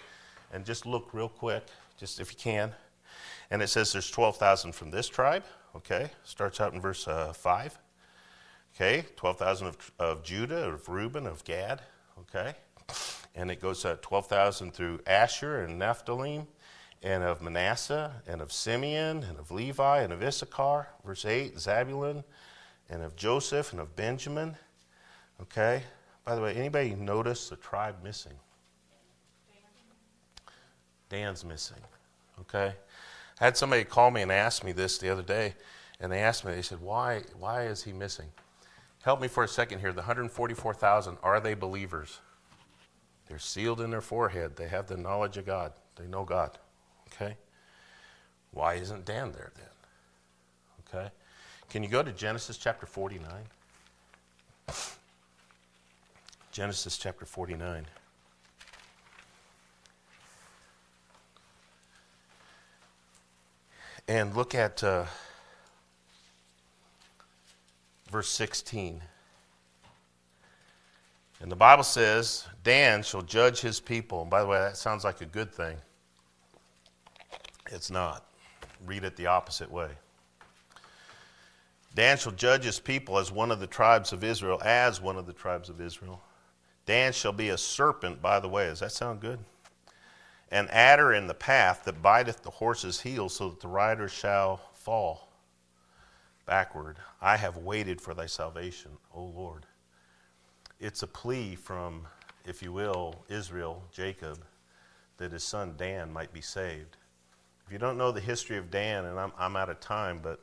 And 0.53 0.63
just 0.63 0.85
look 0.85 1.09
real 1.13 1.29
quick, 1.29 1.65
just 1.97 2.19
if 2.19 2.31
you 2.31 2.37
can. 2.37 2.71
And 3.49 3.61
it 3.61 3.69
says 3.69 3.91
there's 3.91 4.11
12,000 4.11 4.73
from 4.73 4.91
this 4.91 5.09
tribe, 5.09 5.43
okay? 5.75 6.11
Starts 6.23 6.61
out 6.61 6.73
in 6.73 6.79
verse 6.79 7.07
uh, 7.07 7.33
5. 7.33 7.79
Okay, 8.75 9.05
12,000 9.15 9.67
of, 9.67 9.91
of 9.97 10.23
Judah, 10.23 10.69
of 10.69 10.87
Reuben, 10.87 11.25
of 11.25 11.43
Gad, 11.43 11.81
okay? 12.19 12.53
And 13.33 13.49
it 13.49 13.59
goes 13.59 13.83
uh, 13.83 13.97
12,000 14.03 14.71
through 14.71 14.99
Asher 15.07 15.63
and 15.63 15.79
Naphtali, 15.79 16.45
and 17.03 17.23
of 17.23 17.41
Manasseh, 17.41 18.11
and 18.27 18.41
of 18.41 18.51
Simeon, 18.51 19.23
and 19.23 19.37
of 19.37 19.51
Levi, 19.51 20.01
and 20.01 20.11
of 20.11 20.21
Issachar. 20.21 20.87
Verse 21.05 21.25
8, 21.25 21.55
Zabulon, 21.55 22.23
and 22.89 23.03
of 23.03 23.15
Joseph, 23.15 23.71
and 23.71 23.81
of 23.81 23.95
Benjamin. 23.95 24.57
Okay? 25.41 25.83
By 26.25 26.35
the 26.35 26.41
way, 26.41 26.53
anybody 26.55 26.95
notice 26.95 27.49
the 27.49 27.55
tribe 27.55 27.97
missing? 28.03 28.33
Dan's 31.09 31.45
missing. 31.45 31.77
Okay? 32.41 32.73
I 33.39 33.43
had 33.43 33.55
somebody 33.55 33.83
call 33.83 34.11
me 34.11 34.23
and 34.23 34.31
ask 34.31 34.63
me 34.63 34.71
this 34.71 34.97
the 34.97 35.09
other 35.09 35.21
day, 35.21 35.53
and 35.99 36.11
they 36.11 36.19
asked 36.19 36.43
me, 36.43 36.53
they 36.53 36.61
said, 36.61 36.81
why, 36.81 37.21
why 37.39 37.63
is 37.63 37.83
he 37.83 37.93
missing? 37.93 38.27
Help 39.03 39.21
me 39.21 39.27
for 39.27 39.43
a 39.43 39.47
second 39.47 39.79
here. 39.79 39.93
The 39.93 40.01
144,000, 40.01 41.17
are 41.23 41.39
they 41.39 41.53
believers? 41.53 42.19
They're 43.27 43.39
sealed 43.39 43.81
in 43.81 43.91
their 43.91 44.01
forehead. 44.01 44.55
They 44.55 44.67
have 44.67 44.87
the 44.87 44.97
knowledge 44.97 45.37
of 45.37 45.45
God. 45.45 45.73
They 45.95 46.07
know 46.07 46.23
God. 46.23 46.57
Okay? 47.13 47.35
Why 48.51 48.75
isn't 48.75 49.05
Dan 49.05 49.31
there 49.31 49.51
then? 49.55 50.95
Okay? 51.01 51.11
Can 51.69 51.83
you 51.83 51.89
go 51.89 52.01
to 52.01 52.11
Genesis 52.11 52.57
chapter 52.57 52.85
49? 52.85 53.31
Genesis 56.51 56.97
chapter 56.97 57.25
49. 57.25 57.85
And 64.07 64.35
look 64.35 64.55
at 64.55 64.83
uh, 64.83 65.05
verse 68.09 68.29
16. 68.29 69.01
And 71.41 71.51
the 71.51 71.55
Bible 71.55 71.83
says, 71.83 72.47
Dan 72.63 73.03
shall 73.03 73.21
judge 73.21 73.59
his 73.59 73.79
people. 73.79 74.21
And 74.21 74.29
by 74.29 74.41
the 74.41 74.47
way, 74.47 74.57
that 74.57 74.77
sounds 74.77 75.03
like 75.03 75.21
a 75.21 75.25
good 75.25 75.53
thing. 75.53 75.77
It's 77.71 77.91
not. 77.91 78.25
Read 78.85 79.03
it 79.03 79.15
the 79.15 79.27
opposite 79.27 79.71
way. 79.71 79.89
Dan 81.95 82.17
shall 82.17 82.31
judge 82.31 82.63
his 82.63 82.79
people 82.79 83.17
as 83.17 83.31
one 83.31 83.51
of 83.51 83.59
the 83.59 83.67
tribes 83.67 84.13
of 84.13 84.23
Israel, 84.23 84.61
as 84.63 85.01
one 85.01 85.17
of 85.17 85.25
the 85.25 85.33
tribes 85.33 85.67
of 85.69 85.81
Israel. 85.81 86.21
Dan 86.85 87.11
shall 87.11 87.33
be 87.33 87.49
a 87.49 87.57
serpent, 87.57 88.21
by 88.21 88.39
the 88.39 88.47
way. 88.47 88.67
Does 88.67 88.81
that 88.81 88.91
sound 88.91 89.19
good? 89.19 89.39
An 90.51 90.67
adder 90.69 91.13
in 91.13 91.27
the 91.27 91.33
path 91.33 91.83
that 91.85 92.01
biteth 92.01 92.43
the 92.43 92.51
horse's 92.51 93.01
heel, 93.01 93.29
so 93.29 93.49
that 93.49 93.59
the 93.59 93.67
rider 93.67 94.07
shall 94.07 94.61
fall 94.73 95.27
backward. 96.45 96.97
I 97.21 97.37
have 97.37 97.57
waited 97.57 97.99
for 97.99 98.13
thy 98.13 98.25
salvation, 98.25 98.91
O 99.13 99.23
Lord. 99.23 99.65
It's 100.79 101.03
a 101.03 101.07
plea 101.07 101.55
from, 101.55 102.07
if 102.45 102.61
you 102.61 102.71
will, 102.71 103.25
Israel, 103.27 103.83
Jacob, 103.91 104.43
that 105.17 105.31
his 105.31 105.43
son 105.43 105.73
Dan 105.77 106.13
might 106.13 106.31
be 106.31 106.41
saved. 106.41 106.97
If 107.67 107.73
you 107.73 107.79
don't 107.79 107.97
know 107.97 108.13
the 108.13 108.21
history 108.21 108.55
of 108.55 108.71
Dan, 108.71 109.03
and 109.03 109.19
I'm, 109.19 109.33
I'm 109.37 109.57
out 109.57 109.69
of 109.69 109.81
time, 109.81 110.21
but 110.23 110.39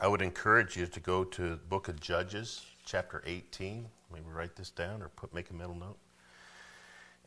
I 0.00 0.08
would 0.08 0.20
encourage 0.20 0.76
you 0.76 0.86
to 0.86 0.98
go 0.98 1.22
to 1.22 1.50
the 1.50 1.56
book 1.56 1.86
of 1.86 2.00
Judges, 2.00 2.66
chapter 2.84 3.22
18. 3.24 3.86
Maybe 4.12 4.24
write 4.34 4.56
this 4.56 4.70
down 4.70 5.02
or 5.02 5.08
put, 5.10 5.32
make 5.32 5.50
a 5.50 5.54
mental 5.54 5.76
note. 5.76 5.98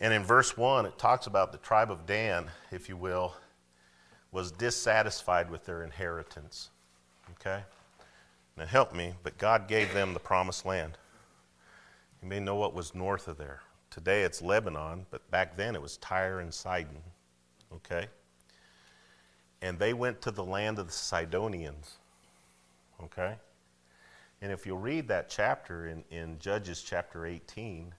And 0.02 0.14
in 0.14 0.26
verse 0.26 0.58
1, 0.58 0.86
it 0.86 0.98
talks 0.98 1.28
about 1.28 1.54
the 1.54 1.60
tribe 1.60 1.92
of 1.92 2.06
Dan, 2.06 2.48
if 2.74 2.90
you 2.90 2.98
will, 2.98 3.36
was 4.34 4.52
dissatisfied 4.52 5.50
with 5.50 5.64
their 5.64 5.82
inheritance. 5.82 6.70
Okay? 7.40 7.64
Now 8.58 8.66
help 8.66 8.94
me, 8.94 9.14
but 9.24 9.38
God 9.38 9.70
gave 9.70 9.94
them 9.94 10.14
the 10.14 10.20
promised 10.20 10.66
land. 10.66 10.98
You 12.22 12.28
may 12.28 12.42
know 12.42 12.56
what 12.56 12.74
was 12.74 12.94
north 12.94 13.30
of 13.30 13.38
there. 13.38 13.62
Today 13.92 14.24
it's 14.24 14.42
Lebanon, 14.42 15.06
but 15.10 15.32
back 15.32 15.56
then 15.56 15.74
it 15.74 15.82
was 15.82 15.96
Tyre 15.96 16.42
and 16.42 16.54
Sidon. 16.54 17.02
Okay? 17.74 18.08
And 19.62 19.78
they 19.78 19.94
went 19.94 20.22
to 20.22 20.32
the 20.32 20.44
land 20.44 20.80
of 20.80 20.88
the 20.88 20.94
Sidonians. 20.94 21.98
Okay? 23.04 23.36
And 24.42 24.52
if 24.52 24.66
you'll 24.66 24.78
read 24.78 25.08
that 25.10 25.30
chapter 25.30 25.88
in, 25.88 26.04
in 26.12 26.40
Judges 26.40 26.82
chapter 26.82 27.26
18, 27.26 27.94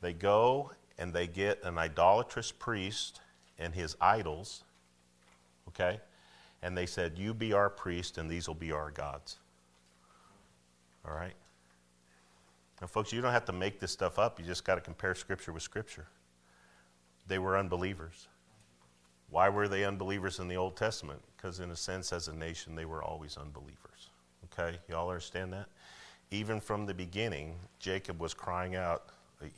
they 0.00 0.12
go 0.12 0.70
and 0.98 1.12
they 1.12 1.26
get 1.26 1.62
an 1.64 1.78
idolatrous 1.78 2.52
priest 2.52 3.20
and 3.58 3.74
his 3.74 3.96
idols, 4.00 4.64
okay? 5.68 6.00
And 6.62 6.76
they 6.76 6.86
said, 6.86 7.18
You 7.18 7.34
be 7.34 7.52
our 7.52 7.70
priest, 7.70 8.18
and 8.18 8.28
these 8.28 8.46
will 8.46 8.54
be 8.54 8.72
our 8.72 8.90
gods. 8.90 9.38
All 11.06 11.14
right? 11.14 11.34
Now, 12.80 12.86
folks, 12.86 13.12
you 13.12 13.20
don't 13.20 13.32
have 13.32 13.44
to 13.46 13.52
make 13.52 13.80
this 13.80 13.92
stuff 13.92 14.18
up. 14.18 14.38
You 14.38 14.46
just 14.46 14.64
got 14.64 14.76
to 14.76 14.80
compare 14.80 15.14
Scripture 15.14 15.52
with 15.52 15.62
Scripture. 15.62 16.06
They 17.26 17.38
were 17.38 17.56
unbelievers. 17.56 18.28
Why 19.34 19.48
were 19.48 19.66
they 19.66 19.84
unbelievers 19.84 20.38
in 20.38 20.46
the 20.46 20.56
Old 20.56 20.76
Testament? 20.76 21.20
Because, 21.36 21.58
in 21.58 21.72
a 21.72 21.76
sense, 21.76 22.12
as 22.12 22.28
a 22.28 22.32
nation, 22.32 22.76
they 22.76 22.84
were 22.84 23.02
always 23.02 23.36
unbelievers. 23.36 24.10
Okay? 24.44 24.78
Y'all 24.88 25.08
understand 25.08 25.52
that? 25.52 25.66
Even 26.30 26.60
from 26.60 26.86
the 26.86 26.94
beginning, 26.94 27.56
Jacob 27.80 28.20
was 28.20 28.32
crying 28.32 28.76
out, 28.76 29.06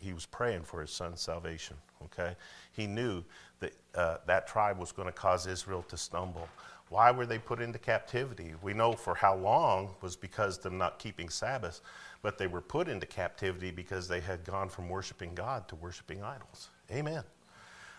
he 0.01 0.15
was 0.15 0.25
praying 0.25 0.63
for 0.63 0.81
his 0.81 0.91
son's 0.91 1.21
salvation. 1.21 1.77
Okay, 2.05 2.35
he 2.73 2.87
knew 2.87 3.23
that 3.61 3.75
uh, 3.95 4.17
that 4.27 4.47
tribe 4.47 4.79
was 4.79 4.93
going 4.93 5.09
to 5.09 5.13
cause 5.13 5.47
Israel 5.47 5.85
to 5.91 5.97
stumble. 5.99 6.49
Why 6.89 7.11
were 7.11 7.27
they 7.27 7.39
put 7.39 7.61
into 7.61 7.79
captivity? 7.79 8.55
We 8.63 8.73
know 8.73 8.95
for 8.95 9.15
how 9.15 9.37
long 9.37 9.91
was 10.01 10.17
because 10.17 10.57
them 10.57 10.79
not 10.79 10.99
keeping 10.99 11.29
Sabbath, 11.29 11.83
but 12.23 12.39
they 12.39 12.47
were 12.47 12.63
put 12.63 12.89
into 12.89 13.05
captivity 13.05 13.73
because 13.73 14.09
they 14.09 14.21
had 14.21 14.43
gone 14.43 14.71
from 14.71 14.89
worshiping 14.89 15.35
God 15.35 15.69
to 15.69 15.77
worshiping 15.77 16.23
idols. 16.23 16.71
Amen. 16.91 17.25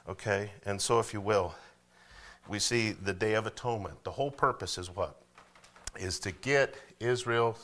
Okay, 0.10 0.52
and 0.66 0.82
so 0.82 1.00
if 1.00 1.14
you 1.14 1.20
will, 1.20 1.54
we 2.48 2.60
see 2.60 2.92
the 2.92 3.14
Day 3.14 3.34
of 3.34 3.46
Atonement. 3.46 4.04
The 4.06 4.12
whole 4.12 4.32
purpose 4.32 4.78
is 4.78 4.90
what? 4.90 5.22
Is 6.00 6.18
to 6.20 6.32
get 6.32 6.76
Israel 7.00 7.58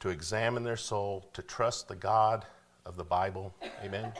to 0.00 0.08
examine 0.08 0.64
their 0.64 0.78
soul, 0.78 1.28
to 1.34 1.42
trust 1.42 1.88
the 1.88 1.94
God 1.94 2.46
of 2.86 2.96
the 2.96 3.04
Bible. 3.04 3.54
Amen. 3.84 4.12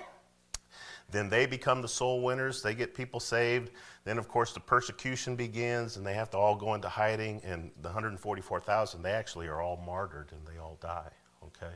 Then 1.11 1.31
they 1.31 1.47
become 1.47 1.81
the 1.81 1.89
soul 1.89 2.23
winners. 2.23 2.63
They 2.63 2.75
get 2.75 2.95
people 2.95 3.19
saved. 3.19 3.71
Then, 4.05 4.19
of 4.19 4.29
course, 4.29 4.53
the 4.53 4.61
persecution 4.61 5.35
begins, 5.35 5.97
and 5.97 6.07
they 6.07 6.15
have 6.15 6.31
to 6.31 6.37
all 6.37 6.55
go 6.55 6.75
into 6.75 6.89
hiding. 6.89 7.41
And 7.43 7.71
the 7.81 7.89
144,000, 7.89 9.03
they 9.03 9.13
actually 9.13 9.49
are 9.49 9.61
all 9.61 9.83
martyred 9.85 10.31
and 10.33 10.41
they 10.47 10.61
all 10.61 10.79
die. 10.81 11.11
Okay? 11.43 11.73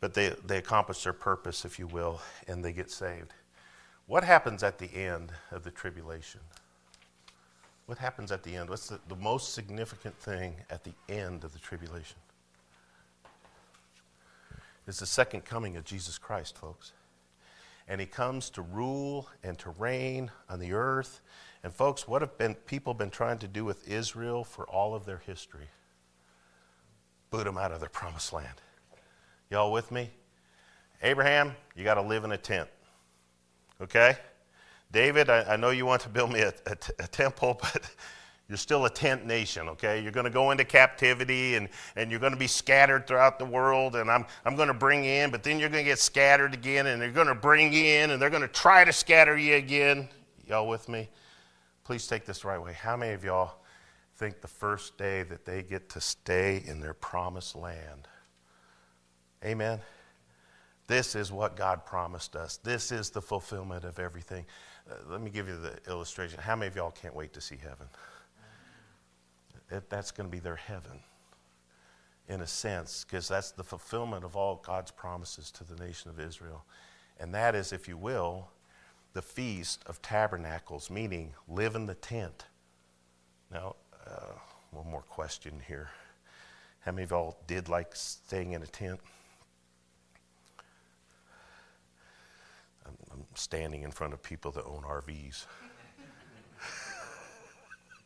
But 0.00 0.14
they, 0.14 0.34
they 0.44 0.58
accomplish 0.58 1.04
their 1.04 1.12
purpose, 1.12 1.64
if 1.64 1.78
you 1.78 1.86
will, 1.86 2.20
and 2.48 2.64
they 2.64 2.72
get 2.72 2.90
saved. 2.90 3.32
What 4.08 4.24
happens 4.24 4.64
at 4.64 4.78
the 4.78 4.92
end 4.92 5.30
of 5.52 5.62
the 5.62 5.70
tribulation? 5.70 6.40
What 7.86 7.98
happens 7.98 8.32
at 8.32 8.42
the 8.42 8.56
end? 8.56 8.68
What's 8.68 8.88
the, 8.88 8.98
the 9.06 9.16
most 9.16 9.54
significant 9.54 10.18
thing 10.18 10.54
at 10.70 10.82
the 10.82 10.92
end 11.08 11.44
of 11.44 11.52
the 11.52 11.58
tribulation? 11.60 12.16
is 14.88 14.98
the 14.98 15.06
second 15.06 15.44
coming 15.44 15.76
of 15.76 15.84
Jesus 15.84 16.16
Christ, 16.16 16.56
folks. 16.56 16.92
And 17.86 18.00
he 18.00 18.06
comes 18.06 18.48
to 18.50 18.62
rule 18.62 19.28
and 19.42 19.58
to 19.58 19.70
reign 19.70 20.30
on 20.48 20.58
the 20.58 20.72
earth. 20.72 21.20
And 21.62 21.72
folks, 21.72 22.08
what 22.08 22.22
have 22.22 22.36
been, 22.38 22.54
people 22.54 22.94
been 22.94 23.10
trying 23.10 23.38
to 23.38 23.48
do 23.48 23.64
with 23.64 23.86
Israel 23.86 24.44
for 24.44 24.66
all 24.66 24.94
of 24.94 25.04
their 25.04 25.18
history? 25.18 25.68
Boot 27.30 27.44
them 27.44 27.58
out 27.58 27.72
of 27.72 27.80
their 27.80 27.88
promised 27.92 28.32
land. 28.32 28.54
Y'all 29.50 29.72
with 29.72 29.92
me? 29.92 30.10
Abraham, 31.02 31.52
you 31.76 31.84
got 31.84 31.94
to 31.94 32.02
live 32.02 32.24
in 32.24 32.32
a 32.32 32.38
tent. 32.38 32.68
Okay? 33.80 34.16
David, 34.90 35.28
I, 35.28 35.42
I, 35.42 35.56
know 35.56 35.70
you 35.70 35.86
want 35.86 36.02
to 36.02 36.08
build 36.08 36.32
me 36.32 36.40
a, 36.40 36.52
temple, 37.08 37.58
but 37.60 37.82
you're 38.48 38.56
still 38.56 38.86
a 38.86 38.90
tent 38.90 39.26
nation, 39.26 39.68
okay? 39.68 40.02
You're 40.02 40.12
going 40.12 40.24
to 40.24 40.30
go 40.30 40.50
into 40.50 40.64
captivity 40.64 41.56
and, 41.56 41.68
and 41.94 42.10
you're 42.10 42.20
going 42.20 42.32
to 42.32 42.38
be 42.38 42.46
scattered 42.46 43.06
throughout 43.06 43.38
the 43.38 43.44
world, 43.44 43.96
and 43.96 44.10
I'm, 44.10 44.24
I'm 44.46 44.56
going 44.56 44.68
to 44.68 44.74
bring 44.74 45.04
you 45.04 45.10
in, 45.10 45.30
but 45.30 45.42
then 45.42 45.58
you're 45.58 45.68
going 45.68 45.84
to 45.84 45.90
get 45.90 45.98
scattered 45.98 46.54
again, 46.54 46.86
and 46.86 47.00
they're 47.00 47.10
going 47.10 47.26
to 47.26 47.34
bring 47.34 47.72
you 47.72 47.84
in, 47.84 48.10
and 48.10 48.20
they're 48.20 48.30
going 48.30 48.42
to 48.42 48.48
try 48.48 48.84
to 48.84 48.92
scatter 48.92 49.36
you 49.36 49.56
again. 49.56 50.08
Y'all 50.46 50.66
with 50.66 50.88
me? 50.88 51.08
Please 51.84 52.06
take 52.06 52.24
this 52.24 52.40
the 52.40 52.48
right 52.48 52.62
way. 52.62 52.72
How 52.72 52.96
many 52.96 53.12
of 53.12 53.24
y'all 53.24 53.56
think 54.16 54.40
the 54.40 54.48
first 54.48 54.96
day 54.96 55.22
that 55.24 55.44
they 55.44 55.62
get 55.62 55.90
to 55.90 56.00
stay 56.00 56.62
in 56.66 56.80
their 56.80 56.94
promised 56.94 57.54
land? 57.54 58.08
Amen? 59.44 59.80
This 60.88 61.14
is 61.14 61.30
what 61.30 61.56
God 61.56 61.86
promised 61.86 62.34
us. 62.34 62.56
This 62.56 62.90
is 62.90 63.10
the 63.10 63.22
fulfillment 63.22 63.84
of 63.84 64.00
everything. 64.00 64.44
Uh, 64.90 64.94
let 65.08 65.20
me 65.20 65.30
give 65.30 65.46
you 65.46 65.56
the 65.56 65.78
illustration. 65.88 66.40
How 66.40 66.56
many 66.56 66.66
of 66.68 66.74
y'all 66.74 66.90
can't 66.90 67.14
wait 67.14 67.32
to 67.34 67.40
see 67.40 67.56
heaven? 67.62 67.86
that 69.68 69.90
that's 69.90 70.10
going 70.10 70.28
to 70.28 70.34
be 70.34 70.40
their 70.40 70.56
heaven 70.56 71.00
in 72.28 72.42
a 72.42 72.46
sense, 72.46 73.04
because 73.04 73.28
that's 73.28 73.52
the 73.52 73.64
fulfillment 73.64 74.24
of 74.24 74.36
all 74.36 74.62
God's 74.64 74.90
promises 74.90 75.50
to 75.52 75.64
the 75.64 75.82
nation 75.82 76.10
of 76.10 76.20
Israel. 76.20 76.64
And 77.18 77.34
that 77.34 77.54
is, 77.54 77.72
if 77.72 77.88
you 77.88 77.96
will, 77.96 78.50
the 79.14 79.22
Feast 79.22 79.82
of 79.86 80.02
Tabernacles, 80.02 80.90
meaning 80.90 81.32
live 81.48 81.74
in 81.74 81.86
the 81.86 81.94
tent. 81.94 82.44
Now, 83.50 83.76
uh, 84.06 84.32
one 84.72 84.90
more 84.90 85.02
question 85.02 85.62
here. 85.66 85.88
How 86.80 86.92
many 86.92 87.04
of 87.04 87.10
y'all 87.12 87.38
did 87.46 87.70
like 87.70 87.96
staying 87.96 88.52
in 88.52 88.62
a 88.62 88.66
tent? 88.66 89.00
I'm, 92.86 92.94
I'm 93.10 93.24
standing 93.38 93.82
in 93.82 93.90
front 93.90 94.12
of 94.12 94.22
people 94.22 94.50
that 94.52 94.64
own 94.64 94.82
RVs. 94.82 95.46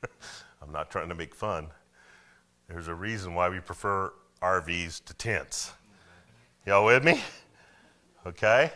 I'm 0.63 0.73
not 0.73 0.91
trying 0.91 1.09
to 1.09 1.15
make 1.15 1.35
fun. 1.35 1.69
There's 2.69 2.89
a 2.89 2.95
reason 2.95 3.35
why 3.35 3.49
we 3.49 3.61
prefer 3.61 4.13
RVs 4.41 5.05
to 5.05 5.15
tents. 5.15 5.73
Y'all 6.67 6.85
with 6.85 7.05
me? 7.05 7.21
Okay? 8.27 8.71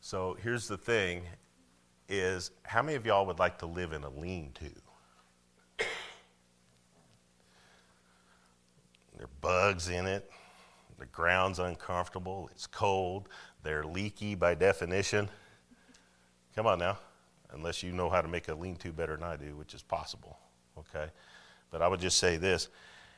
So 0.00 0.36
here's 0.42 0.68
the 0.68 0.76
thing 0.76 1.22
is 2.08 2.52
how 2.62 2.82
many 2.82 2.94
of 2.94 3.04
y'all 3.04 3.26
would 3.26 3.40
like 3.40 3.58
to 3.58 3.66
live 3.66 3.92
in 3.92 4.04
a 4.04 4.10
lean-to? 4.10 4.70
There 9.16 9.24
are 9.24 9.30
bugs 9.40 9.88
in 9.88 10.06
it. 10.06 10.30
The 10.98 11.06
ground's 11.06 11.58
uncomfortable. 11.58 12.48
It's 12.52 12.66
cold. 12.66 13.28
They're 13.62 13.84
leaky 13.84 14.34
by 14.34 14.54
definition. 14.54 15.28
Come 16.54 16.66
on 16.66 16.78
now. 16.78 16.98
Unless 17.52 17.82
you 17.82 17.92
know 17.92 18.10
how 18.10 18.20
to 18.20 18.28
make 18.28 18.48
a 18.48 18.54
lean 18.54 18.76
to 18.76 18.92
better 18.92 19.16
than 19.16 19.24
I 19.24 19.36
do, 19.36 19.56
which 19.56 19.74
is 19.74 19.82
possible 19.82 20.38
okay? 20.78 21.10
But 21.70 21.82
I 21.82 21.88
would 21.88 22.00
just 22.00 22.18
say 22.18 22.36
this. 22.36 22.68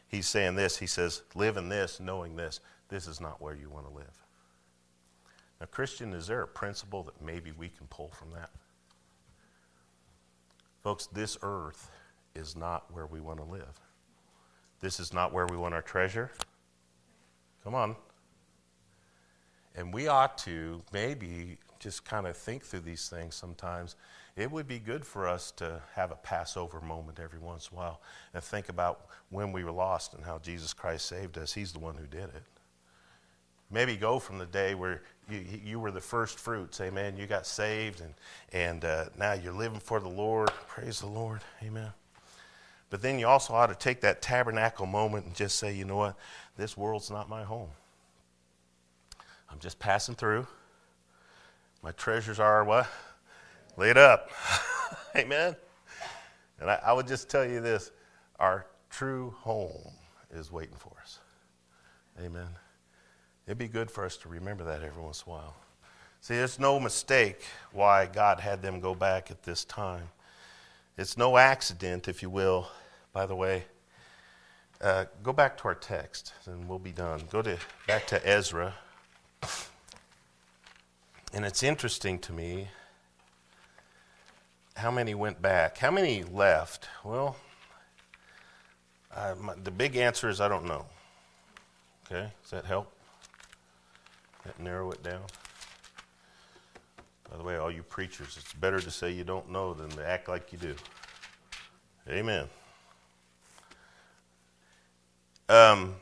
He's 0.08 0.26
saying 0.26 0.54
this. 0.54 0.78
He 0.78 0.86
says, 0.86 1.22
live 1.34 1.56
in 1.56 1.68
this, 1.68 2.00
knowing 2.00 2.36
this. 2.36 2.60
This 2.88 3.06
is 3.06 3.20
not 3.20 3.40
where 3.42 3.54
you 3.54 3.68
want 3.68 3.86
to 3.86 3.92
live. 3.92 4.24
Now, 5.60 5.66
Christian, 5.66 6.14
is 6.14 6.26
there 6.26 6.42
a 6.42 6.48
principle 6.48 7.02
that 7.04 7.20
maybe 7.20 7.52
we 7.52 7.68
can 7.68 7.86
pull 7.88 8.08
from 8.08 8.30
that? 8.30 8.50
Folks, 10.82 11.06
this 11.06 11.36
earth 11.42 11.90
is 12.34 12.56
not 12.56 12.90
where 12.92 13.06
we 13.06 13.20
want 13.20 13.38
to 13.38 13.44
live. 13.44 13.80
This 14.80 15.00
is 15.00 15.12
not 15.12 15.32
where 15.32 15.46
we 15.46 15.56
want 15.56 15.74
our 15.74 15.82
treasure. 15.82 16.30
Come 17.64 17.74
on. 17.74 17.96
And 19.78 19.94
we 19.94 20.08
ought 20.08 20.36
to 20.38 20.82
maybe 20.92 21.56
just 21.78 22.04
kind 22.04 22.26
of 22.26 22.36
think 22.36 22.64
through 22.64 22.80
these 22.80 23.08
things 23.08 23.36
sometimes 23.36 23.94
it 24.36 24.50
would 24.50 24.66
be 24.66 24.80
good 24.80 25.04
for 25.04 25.28
us 25.28 25.52
to 25.52 25.80
have 25.94 26.10
a 26.10 26.16
Passover 26.16 26.80
moment 26.80 27.20
every 27.20 27.38
once 27.38 27.68
in 27.70 27.78
a 27.78 27.80
while 27.80 28.00
and 28.34 28.42
think 28.42 28.68
about 28.68 29.06
when 29.30 29.52
we 29.52 29.62
were 29.62 29.70
lost 29.70 30.14
and 30.14 30.24
how 30.24 30.38
Jesus 30.40 30.72
Christ 30.72 31.06
saved 31.06 31.38
us. 31.38 31.52
He's 31.52 31.72
the 31.72 31.78
one 31.78 31.94
who 31.94 32.06
did 32.06 32.24
it. 32.24 32.42
Maybe 33.70 33.96
go 33.96 34.18
from 34.18 34.38
the 34.38 34.46
day 34.46 34.74
where 34.74 35.02
you, 35.30 35.44
you 35.64 35.78
were 35.78 35.92
the 35.92 36.00
first 36.00 36.40
fruits, 36.40 36.80
amen. 36.80 37.16
You 37.16 37.28
got 37.28 37.46
saved 37.46 38.00
and, 38.00 38.14
and 38.52 38.84
uh, 38.84 39.04
now 39.16 39.34
you're 39.34 39.52
living 39.52 39.80
for 39.80 40.00
the 40.00 40.08
Lord. 40.08 40.50
Praise 40.66 40.98
the 40.98 41.06
Lord, 41.06 41.40
amen. 41.62 41.92
But 42.90 43.00
then 43.00 43.20
you 43.20 43.28
also 43.28 43.54
ought 43.54 43.66
to 43.68 43.76
take 43.76 44.00
that 44.00 44.22
tabernacle 44.22 44.86
moment 44.86 45.26
and 45.26 45.34
just 45.36 45.56
say, 45.56 45.72
you 45.72 45.84
know 45.84 45.98
what? 45.98 46.16
This 46.56 46.76
world's 46.76 47.12
not 47.12 47.28
my 47.28 47.44
home. 47.44 47.68
I'm 49.58 49.62
just 49.62 49.80
passing 49.80 50.14
through. 50.14 50.46
My 51.82 51.90
treasures 51.90 52.38
are 52.38 52.62
what? 52.62 52.86
Laid 53.76 53.98
up. 53.98 54.30
Amen. 55.16 55.56
And 56.60 56.70
I, 56.70 56.78
I 56.86 56.92
would 56.92 57.08
just 57.08 57.28
tell 57.28 57.44
you 57.44 57.60
this 57.60 57.90
our 58.38 58.66
true 58.88 59.34
home 59.40 59.90
is 60.30 60.52
waiting 60.52 60.76
for 60.76 60.92
us. 61.02 61.18
Amen. 62.24 62.46
It'd 63.48 63.58
be 63.58 63.66
good 63.66 63.90
for 63.90 64.04
us 64.04 64.16
to 64.18 64.28
remember 64.28 64.62
that 64.62 64.84
every 64.84 65.02
once 65.02 65.24
in 65.26 65.32
a 65.32 65.34
while. 65.34 65.56
See, 66.20 66.36
there's 66.36 66.60
no 66.60 66.78
mistake 66.78 67.42
why 67.72 68.06
God 68.06 68.38
had 68.38 68.62
them 68.62 68.78
go 68.78 68.94
back 68.94 69.28
at 69.32 69.42
this 69.42 69.64
time. 69.64 70.08
It's 70.96 71.16
no 71.16 71.36
accident, 71.36 72.06
if 72.06 72.22
you 72.22 72.30
will. 72.30 72.68
By 73.12 73.26
the 73.26 73.34
way, 73.34 73.64
uh, 74.80 75.06
go 75.24 75.32
back 75.32 75.56
to 75.56 75.64
our 75.64 75.74
text, 75.74 76.32
and 76.46 76.68
we'll 76.68 76.78
be 76.78 76.92
done. 76.92 77.22
Go 77.28 77.42
to 77.42 77.58
back 77.88 78.06
to 78.06 78.24
Ezra, 78.24 78.72
and 81.32 81.44
it's 81.44 81.62
interesting 81.62 82.18
to 82.20 82.32
me 82.32 82.68
how 84.76 84.90
many 84.90 85.14
went 85.14 85.42
back. 85.42 85.78
How 85.78 85.90
many 85.90 86.22
left? 86.22 86.88
Well, 87.04 87.36
my, 89.40 89.54
the 89.62 89.70
big 89.70 89.96
answer 89.96 90.28
is 90.28 90.40
I 90.40 90.48
don't 90.48 90.66
know. 90.66 90.86
Okay, 92.06 92.30
does 92.42 92.50
that 92.50 92.64
help? 92.64 92.92
That 94.46 94.58
narrow 94.60 94.90
it 94.92 95.02
down. 95.02 95.22
By 97.30 97.36
the 97.36 97.42
way, 97.42 97.56
all 97.56 97.70
you 97.70 97.82
preachers, 97.82 98.38
it's 98.40 98.54
better 98.54 98.80
to 98.80 98.90
say 98.90 99.10
you 99.10 99.24
don't 99.24 99.50
know 99.50 99.74
than 99.74 99.90
to 99.90 100.06
act 100.06 100.28
like 100.28 100.52
you 100.52 100.58
do. 100.58 100.74
Amen. 102.08 102.46
Um, 105.50 105.94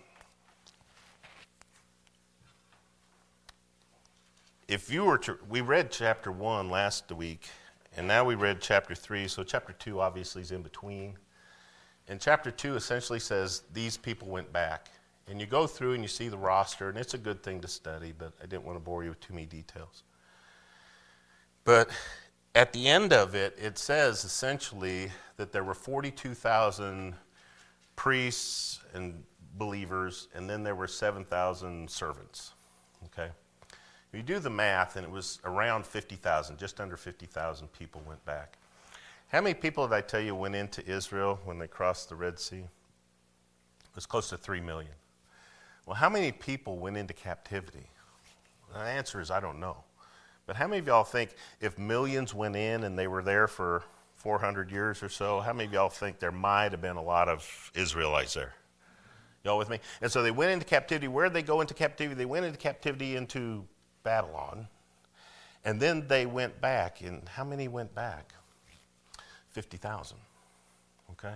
if 4.69 4.91
you 4.91 5.05
were 5.05 5.19
to, 5.19 5.39
we 5.49 5.61
read 5.61 5.91
chapter 5.91 6.33
1 6.33 6.71
last 6.71 7.11
week, 7.13 7.49
and 7.97 8.07
now 8.07 8.25
we 8.25 8.35
read 8.35 8.61
chapter 8.61 8.95
3, 8.95 9.29
so 9.29 9.43
chapter 9.43 9.73
2 9.73 10.01
obviously 10.01 10.43
is 10.43 10.51
in 10.51 10.63
between. 10.63 11.17
And 12.09 12.21
chapter 12.21 12.51
2 12.51 12.77
essentially 12.77 13.19
says 13.19 13.63
these 13.73 13.97
people 13.97 14.29
went 14.29 14.53
back. 14.53 14.91
And 15.29 15.41
you 15.41 15.47
go 15.47 15.67
through 15.67 15.95
and 15.95 16.03
you 16.03 16.09
see 16.09 16.29
the 16.29 16.39
roster, 16.39 16.89
and 16.89 16.99
it's 16.99 17.15
a 17.15 17.19
good 17.19 17.43
thing 17.43 17.61
to 17.61 17.69
study, 17.69 18.13
but 18.17 18.33
I 18.43 18.47
didn't 18.47 18.65
want 18.65 18.77
to 18.77 18.81
bore 18.81 19.03
you 19.03 19.11
with 19.11 19.21
too 19.21 19.35
many 19.35 19.47
details. 19.47 20.05
But 21.65 21.91
at 22.55 22.73
the 22.73 22.89
end 22.89 23.13
of 23.13 23.35
it, 23.35 23.57
it 23.61 23.77
says 23.77 24.25
essentially 24.25 25.11
that 25.37 25.53
there 25.53 25.65
were 25.65 25.75
42,000 25.75 27.15
priests 27.97 28.81
and 28.95 29.25
believers, 29.55 30.29
and 30.35 30.49
then 30.49 30.63
there 30.63 30.77
were 30.77 30.87
7,000 30.87 31.91
servants. 31.91 32.53
Okay? 33.07 33.31
You 34.13 34.23
do 34.23 34.39
the 34.39 34.51
math, 34.51 34.97
and 34.97 35.05
it 35.05 35.11
was 35.11 35.41
around 35.45 35.85
50,000, 35.85 36.59
just 36.59 36.81
under 36.81 36.97
50,000 36.97 37.73
people 37.73 38.03
went 38.07 38.25
back. 38.25 38.59
How 39.29 39.41
many 39.41 39.55
people 39.55 39.87
did 39.87 39.95
I 39.95 40.01
tell 40.01 40.21
you 40.21 40.35
went 40.35 40.55
into 40.55 40.87
Israel 40.89 41.41
when 41.45 41.59
they 41.59 41.67
crossed 41.67 42.09
the 42.09 42.15
Red 42.15 42.39
Sea? 42.39 42.59
It 42.59 43.95
was 43.95 44.07
close 44.07 44.29
to 44.31 44.37
3 44.37 44.61
million. 44.61 44.93
Well, 45.85 45.97
how 45.97 46.09
many 46.09 46.33
people 46.33 46.79
went 46.79 46.97
into 46.97 47.13
captivity? 47.13 47.89
The 48.73 48.79
answer 48.81 49.21
is 49.21 49.31
I 49.31 49.41
don't 49.41 49.61
know. 49.61 49.85
But 50.47 50.57
how 50.57 50.69
many 50.69 50.79
of 50.79 50.87
y'all 50.87 51.05
think 51.05 51.35
if 51.61 51.79
millions 51.79 52.33
went 52.33 52.57
in 52.57 52.85
and 52.85 52.99
they 52.99 53.09
were 53.09 53.23
there 53.23 53.49
for 53.49 53.83
400 54.15 54.71
years 54.71 55.03
or 55.03 55.09
so, 55.09 55.41
how 55.41 55.53
many 55.53 55.67
of 55.67 55.73
y'all 55.73 55.89
think 55.89 56.21
there 56.21 56.33
might 56.33 56.73
have 56.73 56.81
been 56.81 56.97
a 56.97 57.03
lot 57.03 57.29
of 57.29 57.71
Israelites 57.75 58.35
there? 58.35 58.55
Y'all 59.45 59.59
with 59.59 59.69
me? 59.69 59.81
And 60.01 60.11
so 60.11 60.23
they 60.23 60.31
went 60.31 60.53
into 60.53 60.65
captivity. 60.65 61.09
Where 61.09 61.27
did 61.27 61.35
they 61.35 61.43
go 61.43 61.61
into 61.61 61.75
captivity? 61.75 62.17
They 62.17 62.27
went 62.27 62.47
into 62.47 62.59
captivity 62.59 63.17
into 63.17 63.65
Babylon. 64.07 64.69
And 65.65 65.81
then 65.81 66.07
they 66.07 66.27
went 66.27 66.61
back. 66.61 67.01
And 67.01 67.29
how 67.29 67.43
many 67.43 67.67
went 67.67 67.93
back? 67.93 68.33
50,000. 69.51 70.17
Okay? 71.11 71.35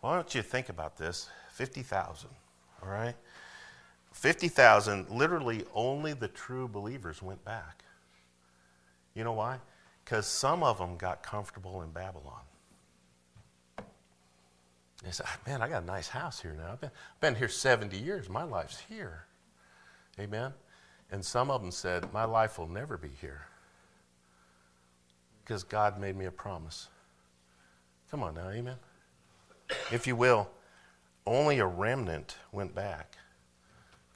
Why 0.00 0.14
don't 0.14 0.34
you 0.34 0.40
think 0.40 0.70
about 0.70 0.96
this? 0.96 1.28
50,000. 1.52 2.30
All 2.82 2.88
right? 2.88 3.14
50,000, 4.12 5.10
literally 5.10 5.64
only 5.74 6.14
the 6.14 6.28
true 6.28 6.66
believers 6.66 7.22
went 7.22 7.44
back. 7.44 7.84
You 9.14 9.24
know 9.24 9.32
why? 9.32 9.58
Because 10.04 10.26
some 10.26 10.62
of 10.62 10.78
them 10.78 10.96
got 10.96 11.22
comfortable 11.22 11.82
in 11.82 11.90
Babylon. 11.90 12.40
They 15.04 15.10
said, 15.10 15.26
ah, 15.28 15.38
Man, 15.46 15.60
I 15.60 15.68
got 15.68 15.82
a 15.82 15.86
nice 15.86 16.08
house 16.08 16.40
here 16.40 16.54
now. 16.56 16.72
I've 16.72 16.80
been, 16.80 16.90
I've 16.90 17.20
been 17.20 17.34
here 17.34 17.48
70 17.48 17.98
years. 17.98 18.28
My 18.30 18.44
life's 18.44 18.82
here. 18.88 19.26
Amen? 20.18 20.52
And 21.12 21.22
some 21.22 21.50
of 21.50 21.60
them 21.60 21.70
said, 21.70 22.10
My 22.12 22.24
life 22.24 22.58
will 22.58 22.66
never 22.66 22.96
be 22.96 23.10
here 23.20 23.46
because 25.44 25.62
God 25.62 26.00
made 26.00 26.16
me 26.16 26.24
a 26.24 26.30
promise. 26.30 26.88
Come 28.10 28.22
on 28.22 28.34
now, 28.34 28.48
amen? 28.48 28.76
If 29.92 30.06
you 30.06 30.16
will, 30.16 30.50
only 31.26 31.58
a 31.58 31.66
remnant 31.66 32.36
went 32.50 32.74
back. 32.74 33.16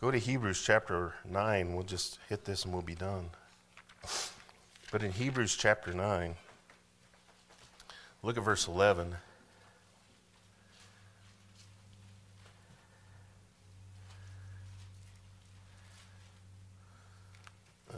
Go 0.00 0.10
to 0.10 0.18
Hebrews 0.18 0.62
chapter 0.64 1.14
9. 1.28 1.74
We'll 1.74 1.84
just 1.84 2.18
hit 2.28 2.44
this 2.44 2.64
and 2.64 2.72
we'll 2.72 2.82
be 2.82 2.94
done. 2.94 3.30
But 4.90 5.02
in 5.02 5.12
Hebrews 5.12 5.54
chapter 5.54 5.92
9, 5.92 6.34
look 8.22 8.38
at 8.38 8.44
verse 8.44 8.68
11. 8.68 9.16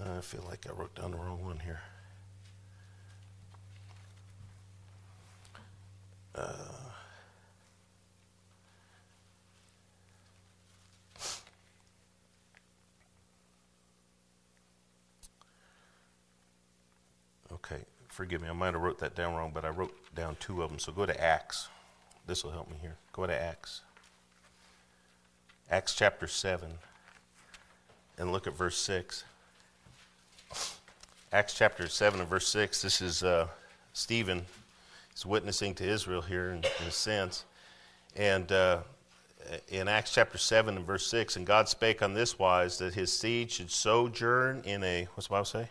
I 0.05 0.21
feel 0.21 0.45
like 0.49 0.67
I 0.69 0.73
wrote 0.73 0.95
down 0.95 1.13
the 1.13 1.17
wrong 1.17 1.45
one 1.45 1.59
here. 1.61 1.81
Uh, 6.35 6.79
Okay, 17.53 17.83
forgive 18.09 18.41
me. 18.41 18.49
I 18.49 18.53
might 18.53 18.75
have 18.75 18.83
wrote 18.83 18.99
that 19.01 19.15
down 19.15 19.35
wrong, 19.35 19.51
but 19.53 19.65
I 19.65 19.69
wrote 19.69 19.95
down 20.15 20.37
two 20.39 20.63
of 20.63 20.71
them. 20.71 20.79
So 20.79 20.93
go 20.93 21.07
to 21.07 21.21
Acts. 21.21 21.69
This 22.27 22.45
will 22.45 22.53
help 22.53 22.71
me 22.71 22.77
here. 22.81 22.97
Go 23.13 23.27
to 23.27 23.35
Acts. 23.35 23.81
Acts 25.71 25.95
chapter 25.95 26.27
7. 26.27 26.71
And 28.17 28.33
look 28.33 28.47
at 28.47 28.57
verse 28.57 28.79
6. 28.79 29.25
Acts 31.33 31.55
chapter 31.55 31.89
7 31.89 32.21
and 32.21 32.29
verse 32.29 32.49
6. 32.49 32.83
This 32.83 33.01
is 33.03 33.23
uh, 33.23 33.49
Stephen. 33.93 34.47
He's 35.11 35.27
witnessing 35.27 35.75
to 35.75 35.85
Israel 35.85 36.23
here 36.23 36.51
in, 36.51 36.59
in 36.59 36.87
a 36.87 36.91
sense. 36.91 37.45
And 38.17 38.51
uh, 38.51 38.79
in 39.69 39.89
Acts 39.89 40.13
chapter 40.13 40.39
7 40.39 40.77
and 40.77 40.87
verse 40.87 41.07
6, 41.07 41.37
and 41.37 41.47
God 41.47 41.69
spake 41.69 42.03
on 42.03 42.15
this 42.15 42.39
wise 42.39 42.79
that 42.79 42.95
his 42.95 43.13
seed 43.13 43.51
should 43.51 43.71
sojourn 43.71 44.63
in 44.65 44.83
a, 44.83 45.07
what's 45.15 45.27
the 45.27 45.33
Bible 45.33 45.45
say? 45.45 45.69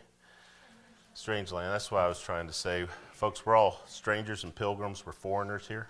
Strange 1.14 1.52
land. 1.52 1.74
That's 1.74 1.90
what 1.90 2.02
I 2.02 2.08
was 2.08 2.20
trying 2.20 2.46
to 2.46 2.54
say. 2.54 2.86
Folks, 3.14 3.46
we're 3.46 3.56
all 3.56 3.82
strangers 3.88 4.44
and 4.44 4.54
pilgrims. 4.54 5.06
We're 5.06 5.12
foreigners 5.12 5.68
here. 5.68 5.88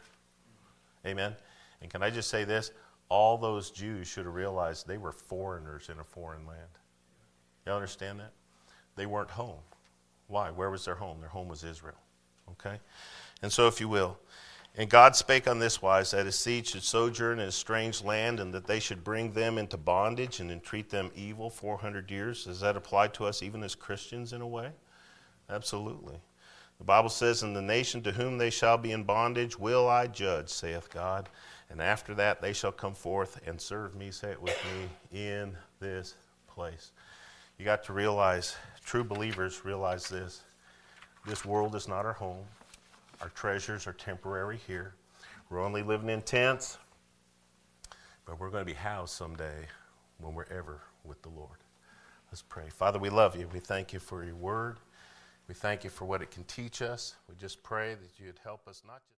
Amen. 1.05 1.35
And 1.81 1.91
can 1.91 2.01
I 2.01 2.09
just 2.09 2.29
say 2.29 2.45
this? 2.45 2.71
All 3.09 3.37
those 3.37 3.71
Jews 3.71 4.07
should 4.07 4.25
have 4.25 4.33
realized 4.33 4.87
they 4.87 4.97
were 4.97 5.11
foreigners 5.11 5.89
in 5.89 5.99
a 5.99 6.03
foreign 6.03 6.45
land. 6.47 6.69
You 7.65 7.73
understand 7.73 8.21
that? 8.21 8.31
They 8.97 9.05
weren't 9.05 9.31
home. 9.31 9.59
Why? 10.27 10.51
Where 10.51 10.69
was 10.69 10.83
their 10.83 10.95
home? 10.95 11.21
Their 11.21 11.29
home 11.29 11.47
was 11.47 11.63
Israel. 11.63 11.97
Okay? 12.51 12.79
And 13.41 13.51
so, 13.51 13.67
if 13.67 13.79
you 13.79 13.87
will, 13.87 14.17
and 14.75 14.89
God 14.89 15.15
spake 15.15 15.47
on 15.47 15.57
this 15.57 15.81
wise 15.81 16.11
that 16.11 16.27
his 16.27 16.37
seed 16.37 16.67
should 16.67 16.83
sojourn 16.83 17.39
in 17.39 17.47
a 17.47 17.51
strange 17.51 18.03
land, 18.03 18.39
and 18.39 18.53
that 18.53 18.67
they 18.67 18.79
should 18.79 19.03
bring 19.03 19.31
them 19.31 19.57
into 19.57 19.75
bondage 19.75 20.39
and 20.39 20.51
entreat 20.51 20.89
them 20.89 21.11
evil 21.15 21.49
400 21.49 22.11
years. 22.11 22.45
Does 22.45 22.59
that 22.59 22.77
apply 22.77 23.07
to 23.09 23.25
us 23.25 23.41
even 23.41 23.63
as 23.63 23.73
Christians 23.73 24.33
in 24.33 24.41
a 24.41 24.47
way? 24.47 24.69
Absolutely. 25.49 26.17
The 26.77 26.83
Bible 26.83 27.09
says, 27.09 27.41
In 27.41 27.53
the 27.53 27.61
nation 27.61 28.03
to 28.03 28.11
whom 28.11 28.37
they 28.37 28.51
shall 28.51 28.77
be 28.77 28.91
in 28.91 29.03
bondage 29.03 29.57
will 29.57 29.89
I 29.89 30.05
judge, 30.05 30.49
saith 30.49 30.91
God. 30.91 31.27
And 31.71 31.81
after 31.81 32.13
that 32.13 32.41
they 32.41 32.53
shall 32.53 32.71
come 32.71 32.93
forth 32.93 33.39
and 33.47 33.59
serve 33.59 33.95
me, 33.95 34.11
say 34.11 34.31
it 34.31 34.41
with 34.41 34.57
me, 34.65 35.19
in 35.19 35.57
this 35.79 36.13
place. 36.47 36.91
You 37.57 37.65
got 37.65 37.83
to 37.85 37.93
realize, 37.93 38.55
true 38.87 39.03
believers 39.03 39.65
realize 39.65 40.07
this. 40.07 40.43
This 41.27 41.43
world 41.43 41.75
is 41.75 41.89
not 41.89 42.05
our 42.05 42.13
home. 42.13 42.45
Our 43.19 43.27
treasures 43.29 43.85
are 43.85 43.91
temporary 43.91 44.59
here. 44.65 44.93
We're 45.49 45.61
only 45.61 45.83
living 45.83 46.09
in 46.09 46.21
tents, 46.21 46.77
but 48.25 48.39
we're 48.39 48.49
going 48.49 48.61
to 48.61 48.65
be 48.65 48.77
housed 48.77 49.13
someday 49.13 49.67
when 50.19 50.33
we're 50.33 50.47
ever 50.49 50.79
with 51.03 51.21
the 51.21 51.29
Lord. 51.29 51.57
Let's 52.31 52.41
pray. 52.41 52.69
Father, 52.69 52.97
we 52.97 53.09
love 53.09 53.35
you. 53.35 53.49
We 53.51 53.59
thank 53.59 53.91
you 53.91 53.99
for 53.99 54.23
your 54.23 54.35
word. 54.35 54.77
We 55.49 55.53
thank 55.53 55.83
you 55.83 55.89
for 55.89 56.05
what 56.05 56.21
it 56.21 56.31
can 56.31 56.45
teach 56.45 56.81
us. 56.81 57.15
We 57.27 57.35
just 57.35 57.61
pray 57.63 57.95
that 57.95 58.23
you'd 58.23 58.39
help 58.41 58.69
us 58.69 58.83
not 58.87 59.01
just. 59.05 59.16